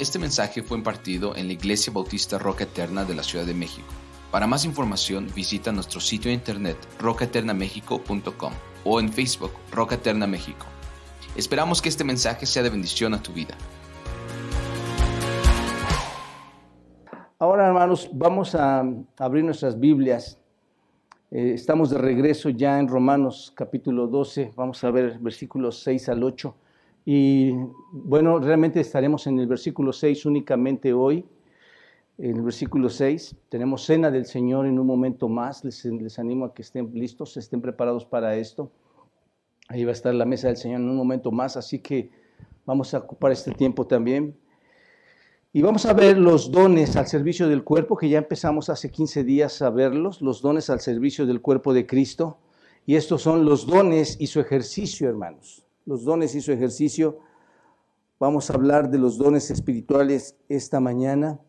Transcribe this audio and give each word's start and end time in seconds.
Este 0.00 0.18
mensaje 0.18 0.62
fue 0.62 0.78
impartido 0.78 1.36
en 1.36 1.46
la 1.46 1.52
Iglesia 1.52 1.92
Bautista 1.92 2.38
Roca 2.38 2.64
Eterna 2.64 3.04
de 3.04 3.14
la 3.14 3.22
Ciudad 3.22 3.44
de 3.44 3.52
México. 3.52 3.86
Para 4.30 4.46
más 4.46 4.64
información 4.64 5.26
visita 5.36 5.72
nuestro 5.72 6.00
sitio 6.00 6.30
de 6.30 6.36
internet 6.36 6.78
rocaeternamexico.com 6.98 8.52
o 8.86 8.98
en 8.98 9.12
Facebook 9.12 9.50
Roca 9.70 9.96
Eterna 9.96 10.26
México. 10.26 10.64
Esperamos 11.36 11.82
que 11.82 11.90
este 11.90 12.02
mensaje 12.02 12.46
sea 12.46 12.62
de 12.62 12.70
bendición 12.70 13.12
a 13.12 13.22
tu 13.22 13.34
vida. 13.34 13.54
Ahora, 17.38 17.66
hermanos, 17.66 18.08
vamos 18.10 18.54
a 18.54 18.82
abrir 19.18 19.44
nuestras 19.44 19.78
Biblias. 19.78 20.38
Eh, 21.30 21.52
estamos 21.54 21.90
de 21.90 21.98
regreso 21.98 22.48
ya 22.48 22.78
en 22.78 22.88
Romanos 22.88 23.52
capítulo 23.54 24.06
12. 24.06 24.52
Vamos 24.56 24.82
a 24.82 24.90
ver 24.90 25.18
versículos 25.18 25.82
6 25.82 26.08
al 26.08 26.24
8. 26.24 26.56
Y 27.04 27.52
bueno, 27.92 28.38
realmente 28.38 28.80
estaremos 28.80 29.26
en 29.26 29.38
el 29.38 29.46
versículo 29.46 29.92
6 29.92 30.26
únicamente 30.26 30.92
hoy. 30.92 31.24
En 32.18 32.36
el 32.36 32.42
versículo 32.42 32.90
6 32.90 33.36
tenemos 33.48 33.84
cena 33.84 34.10
del 34.10 34.26
Señor 34.26 34.66
en 34.66 34.78
un 34.78 34.86
momento 34.86 35.28
más. 35.28 35.64
Les, 35.64 35.84
les, 35.84 36.18
animo 36.18 36.44
a 36.44 36.54
que 36.54 36.62
estén 36.62 36.90
listos, 36.92 37.36
estén 37.36 37.62
preparados 37.62 38.04
para 38.04 38.36
esto. 38.36 38.70
Ahí 39.68 39.84
va 39.84 39.90
a 39.90 39.92
estar 39.92 40.14
la 40.14 40.26
mesa 40.26 40.48
del 40.48 40.56
Señor 40.56 40.80
en 40.80 40.90
un 40.90 40.96
momento 40.96 41.30
más, 41.30 41.56
así 41.56 41.78
que 41.78 42.10
vamos 42.66 42.92
a 42.92 42.98
ocupar 42.98 43.32
este 43.32 43.52
tiempo 43.52 43.86
también. 43.86 44.36
Y 45.52 45.62
vamos 45.62 45.86
a 45.86 45.94
ver 45.94 46.18
los 46.18 46.52
dones 46.52 46.96
al 46.96 47.06
servicio 47.06 47.48
del 47.48 47.64
cuerpo, 47.64 47.96
que 47.96 48.08
ya 48.08 48.18
empezamos 48.18 48.68
hace 48.68 48.90
15 48.90 49.24
días 49.24 49.62
a 49.62 49.70
verlos, 49.70 50.20
los 50.20 50.42
dones 50.42 50.70
al 50.70 50.80
servicio 50.80 51.24
del 51.26 51.40
cuerpo 51.40 51.72
de 51.72 51.86
Cristo. 51.86 52.38
Y 52.84 52.96
estos 52.96 53.22
son 53.22 53.44
los 53.44 53.66
dones 53.66 54.16
y 54.20 54.26
su 54.26 54.40
ejercicio, 54.40 55.08
hermanos 55.08 55.64
los 55.90 56.04
dones 56.04 56.36
y 56.36 56.40
su 56.40 56.52
ejercicio. 56.52 57.18
Vamos 58.20 58.48
a 58.48 58.54
hablar 58.54 58.90
de 58.90 58.98
los 58.98 59.18
dones 59.18 59.50
espirituales 59.50 60.36
esta 60.48 60.78
mañana. 60.78 61.40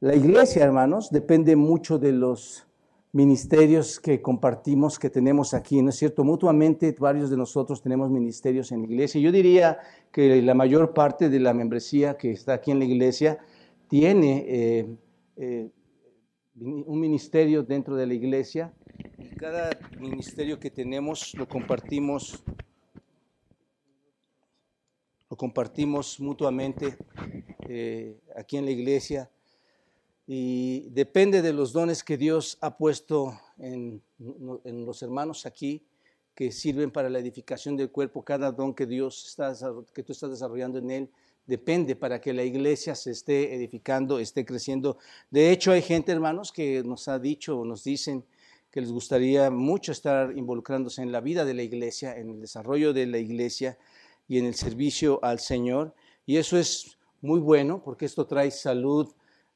La 0.00 0.14
iglesia, 0.14 0.62
hermanos, 0.64 1.08
depende 1.10 1.56
mucho 1.56 1.98
de 1.98 2.12
los 2.12 2.66
ministerios 3.12 3.98
que 4.00 4.20
compartimos, 4.20 4.98
que 4.98 5.08
tenemos 5.08 5.54
aquí, 5.54 5.80
¿no 5.80 5.88
es 5.88 5.96
cierto? 5.96 6.24
Mutuamente, 6.24 6.94
varios 6.98 7.30
de 7.30 7.38
nosotros 7.38 7.80
tenemos 7.80 8.10
ministerios 8.10 8.70
en 8.70 8.80
la 8.82 8.86
iglesia. 8.86 9.18
Yo 9.18 9.32
diría 9.32 9.78
que 10.12 10.42
la 10.42 10.52
mayor 10.52 10.92
parte 10.92 11.30
de 11.30 11.40
la 11.40 11.54
membresía 11.54 12.18
que 12.18 12.32
está 12.32 12.52
aquí 12.52 12.70
en 12.70 12.80
la 12.80 12.84
iglesia 12.84 13.38
tiene 13.88 14.44
eh, 14.46 14.96
eh, 15.36 15.70
un 16.60 17.00
ministerio 17.00 17.62
dentro 17.62 17.96
de 17.96 18.06
la 18.06 18.12
iglesia. 18.12 18.74
Cada 19.38 19.70
ministerio 19.98 20.58
que 20.60 20.70
tenemos 20.70 21.32
lo 21.34 21.48
compartimos 21.48 22.44
lo 25.34 25.36
compartimos 25.36 26.20
mutuamente 26.20 26.96
eh, 27.68 28.20
aquí 28.36 28.56
en 28.56 28.66
la 28.66 28.70
iglesia 28.70 29.28
y 30.28 30.88
depende 30.90 31.42
de 31.42 31.52
los 31.52 31.72
dones 31.72 32.04
que 32.04 32.16
Dios 32.16 32.56
ha 32.60 32.76
puesto 32.76 33.36
en, 33.58 34.00
en, 34.62 34.86
los 34.86 35.02
hermanos 35.02 35.44
aquí 35.44 35.82
que 36.36 36.52
sirven 36.52 36.92
para 36.92 37.10
la 37.10 37.18
edificación 37.18 37.76
del 37.76 37.90
cuerpo, 37.90 38.22
cada 38.22 38.52
don 38.52 38.72
que 38.74 38.86
Dios 38.86 39.26
está, 39.26 39.52
que 39.92 40.04
tú 40.04 40.12
estás 40.12 40.30
desarrollando 40.30 40.78
en 40.78 40.90
él, 40.92 41.10
depende 41.48 41.96
para 41.96 42.20
que 42.20 42.32
la 42.32 42.44
iglesia 42.44 42.94
se 42.94 43.10
esté 43.10 43.56
edificando, 43.56 44.20
esté 44.20 44.44
creciendo. 44.44 44.98
De 45.32 45.50
hecho, 45.50 45.72
hay 45.72 45.82
gente, 45.82 46.12
hermanos, 46.12 46.52
que 46.52 46.84
nos 46.84 47.08
ha 47.08 47.18
dicho 47.18 47.58
o 47.58 47.64
nos 47.64 47.82
dicen 47.82 48.24
que 48.70 48.80
les 48.80 48.92
gustaría 48.92 49.50
mucho 49.50 49.90
estar 49.90 50.38
involucrándose 50.38 51.02
en 51.02 51.10
la 51.10 51.20
vida 51.20 51.44
de 51.44 51.54
la 51.54 51.64
iglesia, 51.64 52.16
en 52.16 52.30
el 52.30 52.40
desarrollo 52.40 52.92
de 52.92 53.06
la 53.06 53.18
iglesia, 53.18 53.76
y 54.28 54.38
en 54.38 54.46
el 54.46 54.54
servicio 54.54 55.18
al 55.22 55.40
Señor. 55.40 55.94
Y 56.26 56.36
eso 56.36 56.58
es 56.58 56.98
muy 57.20 57.40
bueno 57.40 57.82
porque 57.82 58.06
esto 58.06 58.26
trae 58.26 58.50
salud 58.50 59.12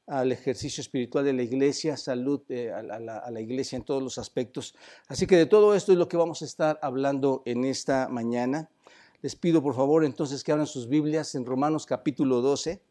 al 0.07 0.31
ejercicio 0.31 0.81
espiritual 0.81 1.23
de 1.23 1.33
la 1.33 1.43
iglesia, 1.43 1.95
salud 1.95 2.41
eh, 2.49 2.71
a, 2.71 2.81
la, 2.81 3.41
iglesia 3.41 3.75
en 3.75 3.83
todos 3.83 4.01
los 4.01 4.17
aspectos. 4.17 4.73
Así 5.07 5.27
que 5.27 5.37
de 5.37 5.45
todo 5.45 5.75
esto 5.75 5.91
es 5.91 5.99
lo 5.99 6.07
que 6.07 6.17
vamos 6.17 6.41
a 6.41 6.45
estar 6.45 6.79
hablando 6.81 7.43
en 7.45 7.63
esta 7.63 8.09
mañana. 8.09 8.69
Les 9.21 9.35
pido 9.35 9.61
por 9.61 9.75
favor 9.75 10.03
entonces 10.03 10.43
que 10.43 10.51
abran 10.51 10.65
sus 10.65 10.87
Biblias 10.87 11.35
en 11.35 11.45
Romanos 11.45 11.85
capítulo 11.85 12.41
12. 12.41 12.81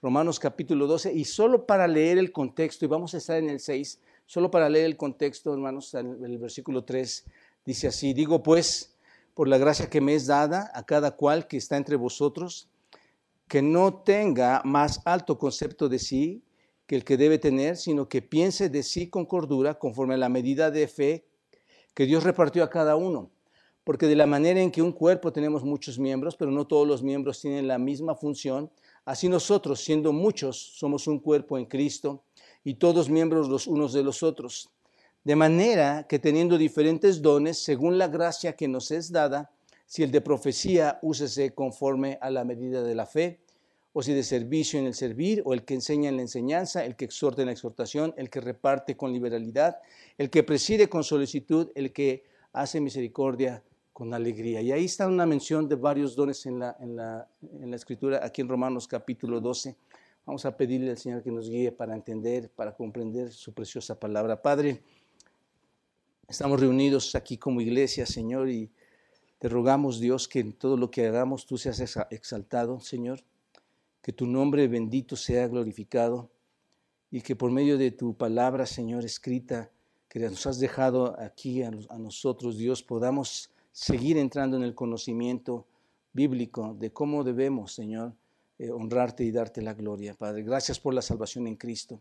Romanos 0.00 0.38
capítulo 0.38 0.86
12 0.86 1.12
y 1.12 1.24
solo 1.24 1.66
para 1.66 1.86
leer 1.86 2.18
el 2.18 2.32
contexto, 2.32 2.84
y 2.84 2.88
vamos 2.88 3.14
a 3.14 3.18
estar 3.18 3.38
en 3.38 3.48
el 3.48 3.60
6, 3.60 4.00
solo 4.26 4.50
para 4.50 4.68
leer 4.68 4.86
el 4.86 4.96
contexto, 4.96 5.52
hermanos, 5.52 5.94
en 5.94 6.22
el 6.22 6.38
versículo 6.38 6.84
3, 6.84 7.24
dice 7.64 7.88
así, 7.88 8.12
digo 8.12 8.42
pues, 8.42 8.93
por 9.34 9.48
la 9.48 9.58
gracia 9.58 9.90
que 9.90 10.00
me 10.00 10.14
es 10.14 10.26
dada 10.26 10.70
a 10.74 10.84
cada 10.84 11.16
cual 11.16 11.46
que 11.46 11.56
está 11.56 11.76
entre 11.76 11.96
vosotros, 11.96 12.68
que 13.48 13.62
no 13.62 13.94
tenga 13.94 14.62
más 14.64 15.00
alto 15.04 15.38
concepto 15.38 15.88
de 15.88 15.98
sí 15.98 16.42
que 16.86 16.96
el 16.96 17.04
que 17.04 17.16
debe 17.16 17.38
tener, 17.38 17.76
sino 17.76 18.08
que 18.08 18.22
piense 18.22 18.68
de 18.68 18.82
sí 18.82 19.08
con 19.08 19.24
cordura, 19.24 19.78
conforme 19.78 20.14
a 20.14 20.18
la 20.18 20.28
medida 20.28 20.70
de 20.70 20.86
fe 20.86 21.24
que 21.94 22.06
Dios 22.06 22.24
repartió 22.24 22.62
a 22.62 22.70
cada 22.70 22.96
uno. 22.96 23.30
Porque 23.84 24.06
de 24.06 24.16
la 24.16 24.26
manera 24.26 24.60
en 24.60 24.70
que 24.70 24.82
un 24.82 24.92
cuerpo 24.92 25.32
tenemos 25.32 25.64
muchos 25.64 25.98
miembros, 25.98 26.36
pero 26.36 26.50
no 26.50 26.66
todos 26.66 26.86
los 26.86 27.02
miembros 27.02 27.40
tienen 27.40 27.68
la 27.68 27.78
misma 27.78 28.14
función, 28.14 28.70
así 29.04 29.28
nosotros, 29.28 29.80
siendo 29.80 30.12
muchos, 30.12 30.56
somos 30.56 31.06
un 31.06 31.18
cuerpo 31.18 31.58
en 31.58 31.66
Cristo 31.66 32.22
y 32.62 32.74
todos 32.74 33.10
miembros 33.10 33.48
los 33.48 33.66
unos 33.66 33.92
de 33.92 34.02
los 34.02 34.22
otros. 34.22 34.70
De 35.24 35.36
manera 35.36 36.06
que 36.06 36.18
teniendo 36.18 36.58
diferentes 36.58 37.22
dones, 37.22 37.58
según 37.58 37.96
la 37.96 38.08
gracia 38.08 38.54
que 38.54 38.68
nos 38.68 38.90
es 38.90 39.10
dada, 39.10 39.50
si 39.86 40.02
el 40.02 40.10
de 40.10 40.20
profecía, 40.20 40.98
úsese 41.00 41.54
conforme 41.54 42.18
a 42.20 42.28
la 42.28 42.44
medida 42.44 42.82
de 42.82 42.94
la 42.94 43.06
fe, 43.06 43.40
o 43.94 44.02
si 44.02 44.12
de 44.12 44.22
servicio 44.22 44.78
en 44.78 44.86
el 44.86 44.92
servir, 44.92 45.40
o 45.46 45.54
el 45.54 45.64
que 45.64 45.74
enseña 45.74 46.10
en 46.10 46.16
la 46.16 46.22
enseñanza, 46.22 46.84
el 46.84 46.94
que 46.94 47.06
exhorta 47.06 47.40
en 47.40 47.46
la 47.46 47.52
exhortación, 47.52 48.12
el 48.18 48.28
que 48.28 48.42
reparte 48.42 48.98
con 48.98 49.12
liberalidad, 49.12 49.78
el 50.18 50.28
que 50.28 50.42
preside 50.42 50.90
con 50.90 51.04
solicitud, 51.04 51.70
el 51.74 51.92
que 51.92 52.24
hace 52.52 52.80
misericordia 52.80 53.62
con 53.94 54.12
alegría. 54.12 54.60
Y 54.60 54.72
ahí 54.72 54.84
está 54.84 55.06
una 55.06 55.24
mención 55.24 55.68
de 55.68 55.76
varios 55.76 56.16
dones 56.16 56.44
en 56.44 56.58
la, 56.58 56.76
en 56.80 56.96
la, 56.96 57.28
en 57.60 57.70
la 57.70 57.76
escritura, 57.76 58.20
aquí 58.22 58.42
en 58.42 58.48
Romanos 58.48 58.86
capítulo 58.86 59.40
12. 59.40 59.74
Vamos 60.26 60.44
a 60.44 60.56
pedirle 60.56 60.90
al 60.90 60.98
Señor 60.98 61.22
que 61.22 61.30
nos 61.30 61.48
guíe 61.48 61.70
para 61.70 61.94
entender, 61.94 62.50
para 62.50 62.74
comprender 62.74 63.30
su 63.30 63.52
preciosa 63.54 63.98
palabra. 63.98 64.42
Padre, 64.42 64.82
Estamos 66.28 66.58
reunidos 66.58 67.14
aquí 67.14 67.36
como 67.36 67.60
iglesia, 67.60 68.06
Señor, 68.06 68.48
y 68.48 68.70
te 69.38 69.48
rogamos, 69.48 70.00
Dios, 70.00 70.26
que 70.26 70.40
en 70.40 70.52
todo 70.54 70.76
lo 70.76 70.90
que 70.90 71.06
hagamos 71.06 71.46
tú 71.46 71.58
seas 71.58 71.80
exaltado, 72.10 72.80
Señor, 72.80 73.22
que 74.00 74.12
tu 74.12 74.26
nombre 74.26 74.66
bendito 74.68 75.16
sea 75.16 75.46
glorificado 75.48 76.30
y 77.10 77.20
que 77.20 77.36
por 77.36 77.50
medio 77.50 77.76
de 77.76 77.90
tu 77.90 78.16
palabra, 78.16 78.64
Señor, 78.64 79.04
escrita, 79.04 79.70
que 80.08 80.20
nos 80.20 80.46
has 80.46 80.58
dejado 80.58 81.18
aquí 81.20 81.62
a, 81.62 81.70
nosotros, 81.70 82.56
Dios, 82.56 82.82
podamos 82.82 83.50
seguir 83.72 84.16
entrando 84.16 84.56
en 84.56 84.62
el 84.62 84.74
conocimiento 84.74 85.66
bíblico 86.12 86.74
de 86.78 86.92
cómo 86.92 87.24
debemos, 87.24 87.74
Señor, 87.74 88.14
eh, 88.58 88.70
honrarte 88.70 89.24
y 89.24 89.32
darte 89.32 89.60
la 89.60 89.74
gloria, 89.74 90.14
Padre. 90.14 90.42
Gracias 90.42 90.78
por 90.78 90.94
la 90.94 91.02
salvación 91.02 91.46
en 91.48 91.56
Cristo. 91.56 92.00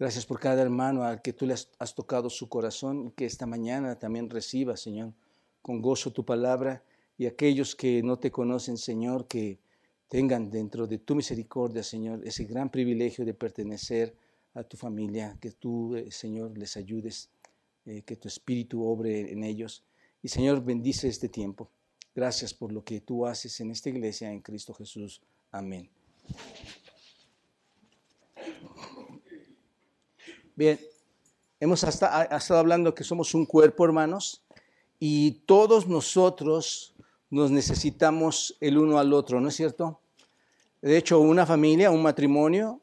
Gracias 0.00 0.24
por 0.24 0.40
cada 0.40 0.62
hermano 0.62 1.04
al 1.04 1.20
que 1.20 1.34
tú 1.34 1.44
le 1.44 1.52
has, 1.52 1.94
tocado 1.94 2.30
su 2.30 2.48
corazón 2.48 3.08
y 3.08 3.10
que 3.10 3.26
esta 3.26 3.44
mañana 3.44 3.98
también 3.98 4.30
reciba, 4.30 4.74
Señor, 4.78 5.12
con 5.60 5.82
gozo 5.82 6.10
tu 6.10 6.24
palabra 6.24 6.82
y 7.18 7.26
aquellos 7.26 7.76
que 7.76 8.02
no 8.02 8.18
te 8.18 8.30
conocen, 8.30 8.78
Señor, 8.78 9.28
que 9.28 9.58
tengan 10.08 10.50
dentro 10.50 10.86
de 10.86 10.96
tu 10.96 11.14
misericordia, 11.14 11.82
Señor, 11.82 12.26
ese 12.26 12.44
gran 12.44 12.70
privilegio 12.70 13.26
de 13.26 13.34
pertenecer 13.34 14.16
a 14.54 14.62
tu 14.62 14.78
familia, 14.78 15.36
que 15.38 15.50
tú, 15.50 15.94
eh, 15.94 16.10
Señor, 16.10 16.56
les 16.56 16.78
ayudes, 16.78 17.28
eh, 17.84 18.00
que 18.00 18.16
tu 18.16 18.26
espíritu 18.26 18.82
obre 18.82 19.30
en 19.30 19.44
ellos. 19.44 19.84
Y 20.22 20.28
Señor, 20.28 20.64
bendice 20.64 21.08
este 21.08 21.28
tiempo. 21.28 21.68
Gracias 22.14 22.54
por 22.54 22.72
lo 22.72 22.82
que 22.82 23.02
tú 23.02 23.26
haces 23.26 23.60
en 23.60 23.70
esta 23.70 23.90
iglesia 23.90 24.32
en 24.32 24.40
Cristo 24.40 24.72
Jesús. 24.72 25.20
Amén. 25.50 25.90
Bien, 30.60 30.78
hemos 31.58 31.82
estado 31.84 32.58
hablando 32.58 32.94
que 32.94 33.02
somos 33.02 33.32
un 33.32 33.46
cuerpo, 33.46 33.82
hermanos, 33.82 34.42
y 34.98 35.30
todos 35.46 35.88
nosotros 35.88 36.94
nos 37.30 37.50
necesitamos 37.50 38.58
el 38.60 38.76
uno 38.76 38.98
al 38.98 39.14
otro, 39.14 39.40
¿no 39.40 39.48
es 39.48 39.56
cierto? 39.56 40.00
De 40.82 40.98
hecho, 40.98 41.18
una 41.18 41.46
familia, 41.46 41.90
un 41.90 42.02
matrimonio, 42.02 42.78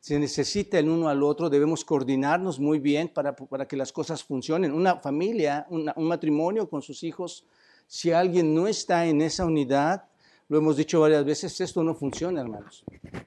se 0.00 0.18
necesita 0.18 0.80
el 0.80 0.88
uno 0.88 1.08
al 1.08 1.22
otro, 1.22 1.48
debemos 1.48 1.84
coordinarnos 1.84 2.58
muy 2.58 2.80
bien 2.80 3.06
para, 3.06 3.36
para 3.36 3.68
que 3.68 3.76
las 3.76 3.92
cosas 3.92 4.24
funcionen. 4.24 4.72
Una 4.72 4.96
familia, 4.96 5.68
un 5.70 6.08
matrimonio 6.08 6.68
con 6.68 6.82
sus 6.82 7.04
hijos, 7.04 7.44
si 7.86 8.10
alguien 8.10 8.52
no 8.56 8.66
está 8.66 9.06
en 9.06 9.22
esa 9.22 9.44
unidad, 9.44 10.08
lo 10.48 10.58
hemos 10.58 10.76
dicho 10.76 10.98
varias 10.98 11.24
veces, 11.24 11.60
esto 11.60 11.84
no 11.84 11.94
funciona, 11.94 12.40
hermanos. 12.40 12.84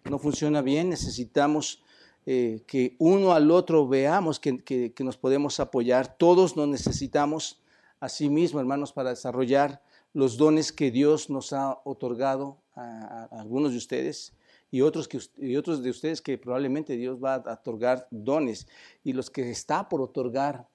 No 0.09 0.19
funciona 0.19 0.61
bien, 0.61 0.89
necesitamos 0.89 1.81
eh, 2.25 2.63
que 2.67 2.95
uno 2.99 3.33
al 3.33 3.51
otro 3.51 3.87
veamos 3.87 4.39
que, 4.39 4.93
nos 4.99 5.17
podemos 5.17 5.59
apoyar. 5.59 6.17
Todos 6.17 6.55
nos 6.55 6.67
necesitamos 6.67 7.61
a 7.99 8.09
sí 8.09 8.29
mismos, 8.29 8.61
hermanos, 8.61 8.93
para 8.93 9.09
desarrollar 9.09 9.81
los 10.13 10.37
dones 10.37 10.71
que 10.71 10.91
Dios 10.91 11.29
nos 11.29 11.53
ha 11.53 11.79
otorgado 11.83 12.57
a, 12.75 13.27
algunos 13.31 13.71
de 13.71 13.77
ustedes. 13.77 14.33
y 14.71 14.81
otros, 14.81 15.07
que, 15.07 15.19
y 15.37 15.55
otros 15.55 15.83
de 15.83 15.89
ustedes 15.89 16.21
que 16.21 16.37
probablemente 16.37 16.95
Dios 16.95 17.23
va 17.23 17.35
a 17.35 17.53
otorgar 17.53 18.07
dones 18.09 18.67
y 19.03 19.13
los 19.13 19.29
que 19.29 19.49
está 19.51 19.87
por 19.89 20.01
otorgar 20.01 20.67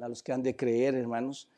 a 0.00 0.08
los 0.08 0.22
que 0.22 0.32
han 0.32 0.42
de 0.42 0.56
creer, 0.56 0.94
hermanos, 0.94 1.48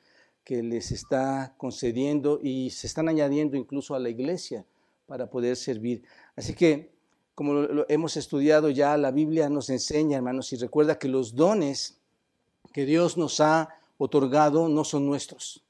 que 0.44 0.62
les 0.62 0.90
está 0.90 1.54
concediendo 1.56 2.40
y 2.42 2.70
se 2.70 2.86
están 2.86 3.08
añadiendo 3.08 3.56
incluso 3.56 3.94
a 3.94 4.00
la 4.00 4.08
iglesia 4.08 4.66
para 5.06 5.28
poder 5.30 5.56
servir. 5.56 6.02
Así 6.36 6.54
que, 6.54 6.92
como 7.40 7.54
lo, 7.54 7.86
hemos 7.88 8.18
estudiado 8.18 8.68
ya, 8.68 8.98
la 8.98 9.12
Biblia 9.12 9.48
nos 9.48 9.70
enseña, 9.70 10.18
hermanos, 10.18 10.52
y 10.52 10.56
recuerda 10.56 10.98
que 10.98 11.08
los 11.08 11.34
dones 11.34 11.98
que 12.74 12.84
Dios 12.84 13.16
nos 13.16 13.40
ha 13.40 13.70
otorgado 13.96 14.68
no 14.68 14.84
son 14.84 15.06
nuestros 15.06 15.64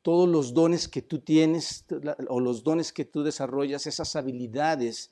todos 0.00 0.26
los 0.26 0.54
dones 0.54 0.88
que 0.88 1.02
tú 1.02 1.18
tienes 1.18 1.84
o 2.28 2.40
los 2.40 2.64
dones 2.64 2.90
que 2.90 3.04
tú 3.04 3.22
desarrollas, 3.22 3.86
esas 3.86 4.16
habilidades, 4.16 5.10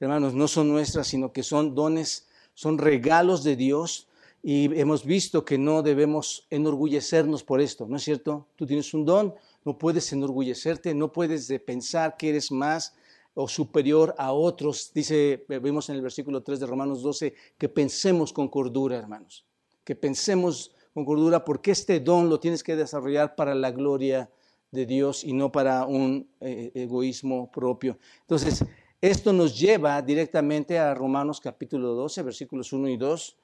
hermanos, 0.00 0.34
no 0.34 0.48
son 0.48 0.68
nuestras, 0.68 1.06
sino 1.06 1.32
que 1.32 1.44
son 1.44 1.76
dones, 1.76 2.26
son 2.54 2.76
regalos 2.76 3.44
de 3.44 3.54
Dios. 3.54 4.08
Y 4.42 4.76
hemos 4.76 5.04
visto 5.04 5.44
que 5.44 5.56
no 5.56 5.82
debemos 5.82 6.48
enorgullecernos 6.50 7.44
por 7.44 7.60
esto, 7.60 7.86
¿no 7.86 7.96
es 7.96 8.02
cierto? 8.02 8.48
Tú 8.56 8.66
tienes 8.66 8.92
un 8.92 9.04
don, 9.04 9.34
no 9.64 9.78
puedes 9.78 10.12
enorgullecerte, 10.12 10.94
no 10.94 11.12
puedes 11.12 11.48
pensar 11.64 12.16
que 12.16 12.30
eres 12.30 12.50
más 12.50 12.94
o 13.40 13.46
superior 13.46 14.16
a 14.18 14.32
otros. 14.32 14.90
Dice, 14.92 15.44
vemos 15.48 15.88
en 15.88 15.94
el 15.94 16.02
versículo 16.02 16.42
3 16.42 16.58
de 16.58 16.66
Romanos 16.66 17.02
12, 17.02 17.34
que 17.56 17.68
pensemos 17.68 18.32
con 18.32 18.48
cordura, 18.48 18.96
hermanos, 18.96 19.46
que 19.84 19.94
pensemos 19.94 20.74
con 20.92 21.04
cordura, 21.04 21.44
porque 21.44 21.70
este 21.70 22.00
don 22.00 22.28
lo 22.28 22.40
tienes 22.40 22.64
que 22.64 22.74
desarrollar 22.74 23.36
para 23.36 23.54
la 23.54 23.70
gloria 23.70 24.28
de 24.72 24.86
Dios 24.86 25.22
y 25.22 25.34
no 25.34 25.52
para 25.52 25.86
un 25.86 26.28
eh, 26.40 26.72
egoísmo 26.74 27.48
propio. 27.52 27.96
Entonces, 28.22 28.64
esto 29.00 29.32
nos 29.32 29.56
lleva 29.56 30.02
directamente 30.02 30.76
a 30.76 30.92
Romanos 30.92 31.40
capítulo 31.40 31.94
12, 31.94 32.24
versículos 32.24 32.72
1 32.72 32.88
y 32.88 32.96
2. 32.96 33.36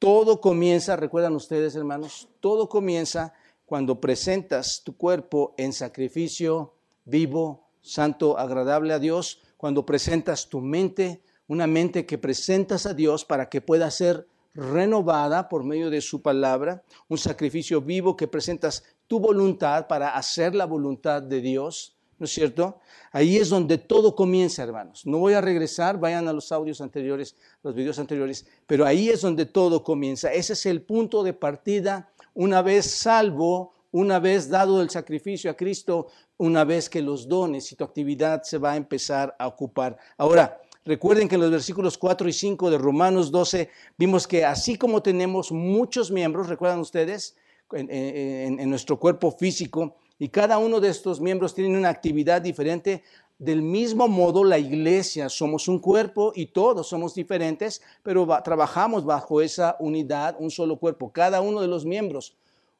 Todo 0.00 0.40
comienza, 0.40 0.96
recuerdan 0.96 1.36
ustedes 1.36 1.76
hermanos, 1.76 2.28
todo 2.40 2.68
comienza 2.68 3.32
cuando 3.64 4.00
presentas 4.00 4.82
tu 4.82 4.96
cuerpo 4.96 5.54
en 5.56 5.72
sacrificio 5.72 6.74
vivo, 7.04 7.67
santo, 7.88 8.38
agradable 8.38 8.92
a 8.92 8.98
Dios, 8.98 9.40
cuando 9.56 9.86
presentas 9.86 10.48
tu 10.48 10.60
mente, 10.60 11.22
una 11.46 11.66
mente 11.66 12.04
que 12.06 12.18
presentas 12.18 12.86
a 12.86 12.94
Dios 12.94 13.24
para 13.24 13.48
que 13.48 13.60
pueda 13.60 13.90
ser 13.90 14.26
renovada 14.54 15.48
por 15.48 15.64
medio 15.64 15.88
de 15.88 16.00
su 16.00 16.20
palabra, 16.20 16.82
un 17.08 17.16
sacrificio 17.16 17.80
vivo 17.80 18.16
que 18.16 18.28
presentas 18.28 18.84
tu 19.06 19.20
voluntad 19.20 19.86
para 19.86 20.16
hacer 20.16 20.54
la 20.54 20.66
voluntad 20.66 21.22
de 21.22 21.40
Dios, 21.40 21.96
¿no 22.18 22.24
es 22.24 22.32
cierto? 22.32 22.80
Ahí 23.12 23.36
es 23.36 23.48
donde 23.48 23.78
todo 23.78 24.14
comienza, 24.14 24.62
hermanos. 24.62 25.06
No 25.06 25.18
voy 25.18 25.34
a 25.34 25.40
regresar, 25.40 25.98
vayan 25.98 26.28
a 26.28 26.32
los 26.32 26.52
audios 26.52 26.80
anteriores, 26.80 27.36
los 27.62 27.74
videos 27.74 27.98
anteriores, 27.98 28.46
pero 28.66 28.84
ahí 28.84 29.08
es 29.08 29.22
donde 29.22 29.46
todo 29.46 29.82
comienza. 29.82 30.32
Ese 30.32 30.52
es 30.52 30.66
el 30.66 30.82
punto 30.82 31.22
de 31.22 31.32
partida 31.32 32.10
una 32.34 32.62
vez 32.62 32.90
salvo, 32.90 33.72
una 33.92 34.18
vez 34.18 34.48
dado 34.48 34.82
el 34.82 34.90
sacrificio 34.90 35.50
a 35.50 35.54
Cristo, 35.54 36.08
una 36.36 36.64
vez 36.64 36.88
que 36.88 37.02
los 37.02 37.28
dones 37.28 37.70
y 37.72 37.76
tu 37.76 37.84
actividad 37.84 38.42
se 38.42 38.58
va 38.58 38.72
a 38.72 38.76
empezar 38.76 39.34
a 39.38 39.46
ocupar. 39.46 39.96
Ahora, 40.16 40.60
Recuerden 40.88 41.28
que 41.28 41.34
en 41.34 41.42
los 41.42 41.50
versículos 41.50 41.98
4 41.98 42.30
y 42.30 42.32
5 42.32 42.70
de 42.70 42.78
Romanos 42.78 43.30
12 43.30 43.68
vimos 43.98 44.26
que 44.26 44.46
así 44.46 44.78
como 44.78 45.02
tenemos 45.02 45.52
muchos 45.52 46.10
miembros, 46.10 46.48
recuerdan 46.48 46.80
ustedes, 46.80 47.36
en, 47.72 48.70
nuestro 48.70 48.98
cuerpo 48.98 49.30
físico, 49.30 49.96
y 50.18 50.30
cada 50.30 50.56
uno 50.56 50.80
de 50.80 50.88
estos 50.88 51.20
miembros 51.20 51.54
tiene 51.54 51.76
una 51.76 51.90
actividad 51.90 52.40
diferente, 52.40 53.02
del 53.38 53.60
mismo 53.60 54.08
modo 54.08 54.42
la 54.44 54.58
iglesia 54.58 55.28
somos 55.28 55.68
un 55.68 55.78
cuerpo 55.78 56.32
y 56.34 56.46
todos 56.46 56.88
somos 56.88 57.14
diferentes, 57.14 57.82
pero 58.02 58.26
trabajamos 58.42 59.04
bajo 59.04 59.42
esa 59.42 59.76
unidad, 59.80 60.36
un 60.38 60.50
solo 60.50 60.78
cuerpo, 60.78 61.12
cada 61.12 61.42
uno 61.42 61.60
de 61.60 61.68
los 61.68 61.84
miembros, 61.84 62.34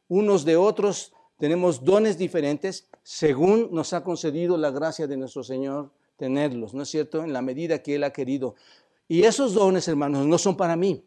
unos 0.08 0.44
de 0.44 0.56
otros, 0.56 1.12
tenemos 1.38 1.84
dones 1.84 2.19
diferentes 2.19 2.88
según 3.02 3.69
nos 3.72 3.93
ha 3.93 4.02
concedido 4.02 4.56
la 4.56 4.70
gracia 4.70 5.06
de 5.06 5.16
nuestro 5.16 5.44
Señor 5.44 5.93
tenerlos, 6.16 6.75
¿no 6.75 6.82
es 6.82 6.88
cierto? 6.88 7.22
En 7.22 7.32
la 7.32 7.43
medida 7.43 7.82
que 7.82 7.94
Él 7.94 8.05
ha 8.05 8.12
querido. 8.12 8.56
Y 9.06 9.22
esos 9.22 9.55
dones, 9.55 9.87
hermanos, 9.88 10.26
no 10.26 10.37
son 10.37 10.56
para 10.56 10.76
mí, 10.76 11.05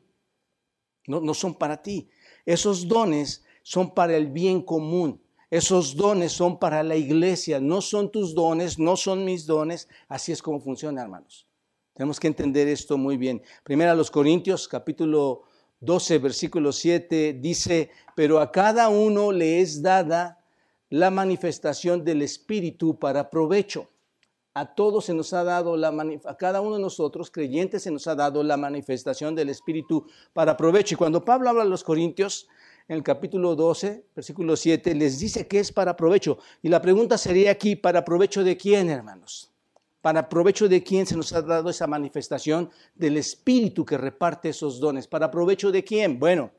no, 1.05 1.19
no 1.19 1.33
son 1.33 1.53
para 1.53 1.81
ti. 1.81 2.09
Esos 2.45 2.87
dones 2.87 3.43
son 3.61 3.93
para 3.93 4.15
el 4.15 4.27
bien 4.27 4.61
común. 4.61 5.21
Esos 5.49 5.97
dones 5.97 6.31
son 6.31 6.57
para 6.57 6.81
la 6.81 6.95
iglesia, 6.95 7.59
no 7.59 7.81
son 7.81 8.09
tus 8.09 8.33
dones, 8.33 8.79
no 8.79 8.95
son 8.95 9.25
mis 9.25 9.45
dones. 9.45 9.89
Así 10.07 10.31
es 10.31 10.41
como 10.41 10.61
funciona, 10.61 11.01
hermanos. 11.01 11.45
Tenemos 11.93 12.19
que 12.19 12.27
entender 12.27 12.69
esto 12.69 12.97
muy 12.97 13.17
bien. 13.17 13.43
Primero 13.63 13.91
a 13.91 13.95
los 13.95 14.09
Corintios, 14.09 14.67
capítulo 14.67 15.43
12, 15.81 16.19
versículo 16.19 16.71
7, 16.71 17.33
dice, 17.33 17.91
pero 18.15 18.39
a 18.39 18.51
cada 18.51 18.89
uno 18.89 19.31
le 19.31 19.61
es 19.61 19.81
dada 19.81 20.39
la 20.89 21.11
manifestación 21.11 22.03
del 22.03 22.21
Espíritu 22.21 22.97
para 22.97 23.29
provecho 23.29 23.87
a 24.53 24.75
todos 24.75 25.05
se 25.05 25.13
nos 25.13 25.31
ha 25.33 25.43
dado 25.43 25.77
la 25.77 25.93
a 26.25 26.35
cada 26.35 26.61
uno 26.61 26.75
de 26.75 26.81
nosotros 26.81 27.31
creyentes 27.31 27.83
se 27.83 27.91
nos 27.91 28.07
ha 28.07 28.15
dado 28.15 28.43
la 28.43 28.57
manifestación 28.57 29.33
del 29.33 29.49
Espíritu 29.49 30.05
para 30.33 30.57
provecho. 30.57 30.95
Y 30.95 30.97
cuando 30.97 31.23
Pablo 31.23 31.49
habla 31.49 31.61
a 31.61 31.65
los 31.65 31.83
Corintios 31.83 32.47
en 32.87 32.97
el 32.97 33.03
capítulo 33.03 33.55
12, 33.55 34.05
versículo 34.15 34.57
7, 34.57 34.93
les 34.95 35.19
dice 35.19 35.47
que 35.47 35.59
es 35.59 35.71
para 35.71 35.95
provecho. 35.95 36.37
Y 36.61 36.69
la 36.69 36.81
pregunta 36.81 37.17
sería 37.17 37.51
aquí, 37.51 37.75
¿para 37.75 38.03
provecho 38.03 38.43
de 38.43 38.57
quién, 38.57 38.89
hermanos? 38.89 39.50
¿Para 40.01 40.27
provecho 40.27 40.67
de 40.67 40.83
quién 40.83 41.05
se 41.05 41.15
nos 41.15 41.31
ha 41.33 41.41
dado 41.41 41.69
esa 41.69 41.85
manifestación 41.87 42.69
del 42.95 43.17
Espíritu 43.17 43.85
que 43.85 43.97
reparte 43.97 44.49
esos 44.49 44.79
dones? 44.79 45.07
¿Para 45.07 45.29
provecho 45.29 45.71
de 45.71 45.83
quién? 45.83 46.19
Bueno, 46.19 46.51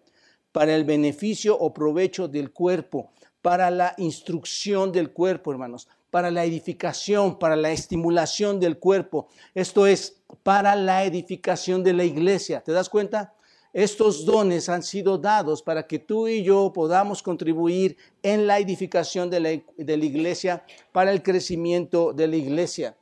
para 0.53 0.75
el 0.75 0.85
beneficio 0.85 1.59
o 1.59 1.73
provecho 1.75 2.29
del 2.29 2.53
cuerpo, 2.53 3.11
para 3.41 3.71
la 3.71 3.95
instrucción 3.99 4.93
del 4.93 5.13
cuerpo, 5.13 5.51
hermanos, 5.51 5.89
para 6.11 6.31
la 6.31 6.45
edificación, 6.45 7.39
para 7.39 7.57
la 7.57 7.73
estimulación 7.73 8.61
del 8.61 8.79
cuerpo. 8.79 9.29
Esto 9.55 9.87
es 9.87 10.23
para 10.43 10.77
la 10.77 11.05
edificación 11.05 11.83
de 11.83 11.95
la 11.95 12.05
iglesia. 12.05 12.61
¿Te 12.61 12.71
das 12.71 12.89
cuenta? 12.89 13.35
Estos 13.73 14.27
dones 14.27 14.69
han 14.69 14.83
sido 14.83 15.17
dados 15.17 15.63
para 15.63 15.87
que 15.87 15.99
tú 15.99 16.29
y 16.29 16.43
yo 16.43 16.71
podamos 16.75 17.23
contribuir 17.23 17.97
en 18.23 18.47
la 18.47 18.59
edificación 18.59 19.31
de 19.31 19.41
la, 19.41 19.53
iglesia, 19.53 20.65
para 20.93 21.11
el 21.11 21.23
crecimiento 21.23 22.13
de 22.13 22.29
la 22.29 22.37
iglesia. 22.37 22.95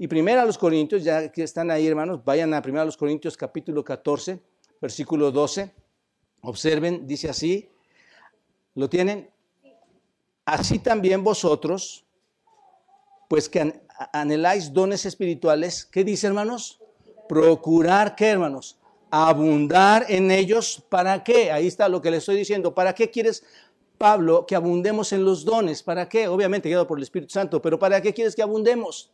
Y 0.00 0.06
primero 0.06 0.40
a 0.40 0.44
los 0.44 0.56
Corintios, 0.56 1.02
ya 1.02 1.32
que 1.32 1.42
están 1.42 1.72
ahí 1.72 1.88
hermanos, 1.88 2.24
vayan 2.24 2.54
a 2.54 2.62
primero 2.62 2.82
a 2.82 2.84
los 2.84 2.96
Corintios 2.96 3.36
capítulo 3.36 3.82
14, 3.82 4.40
versículo 4.80 5.32
12. 5.32 5.74
Observen, 6.42 7.04
dice 7.04 7.28
así, 7.28 7.68
¿lo 8.76 8.88
tienen? 8.88 9.28
Así 10.44 10.78
también 10.78 11.24
vosotros, 11.24 12.04
pues 13.28 13.48
que 13.48 13.80
anheláis 14.12 14.72
dones 14.72 15.04
espirituales, 15.04 15.84
¿qué 15.84 16.04
dice 16.04 16.28
hermanos? 16.28 16.80
Procurar, 17.28 18.14
¿qué 18.14 18.26
hermanos? 18.26 18.78
Abundar 19.10 20.06
en 20.08 20.30
ellos, 20.30 20.80
¿para 20.88 21.24
qué? 21.24 21.50
Ahí 21.50 21.66
está 21.66 21.88
lo 21.88 22.00
que 22.00 22.12
le 22.12 22.18
estoy 22.18 22.36
diciendo. 22.36 22.72
¿Para 22.72 22.94
qué 22.94 23.10
quieres, 23.10 23.42
Pablo, 23.98 24.46
que 24.46 24.54
abundemos 24.54 25.12
en 25.12 25.24
los 25.24 25.44
dones? 25.44 25.82
¿Para 25.82 26.08
qué? 26.08 26.28
Obviamente 26.28 26.68
guiado 26.68 26.86
por 26.86 26.98
el 26.98 27.02
Espíritu 27.02 27.32
Santo, 27.32 27.60
pero 27.60 27.80
¿para 27.80 28.00
qué 28.00 28.14
quieres 28.14 28.36
que 28.36 28.42
abundemos? 28.42 29.10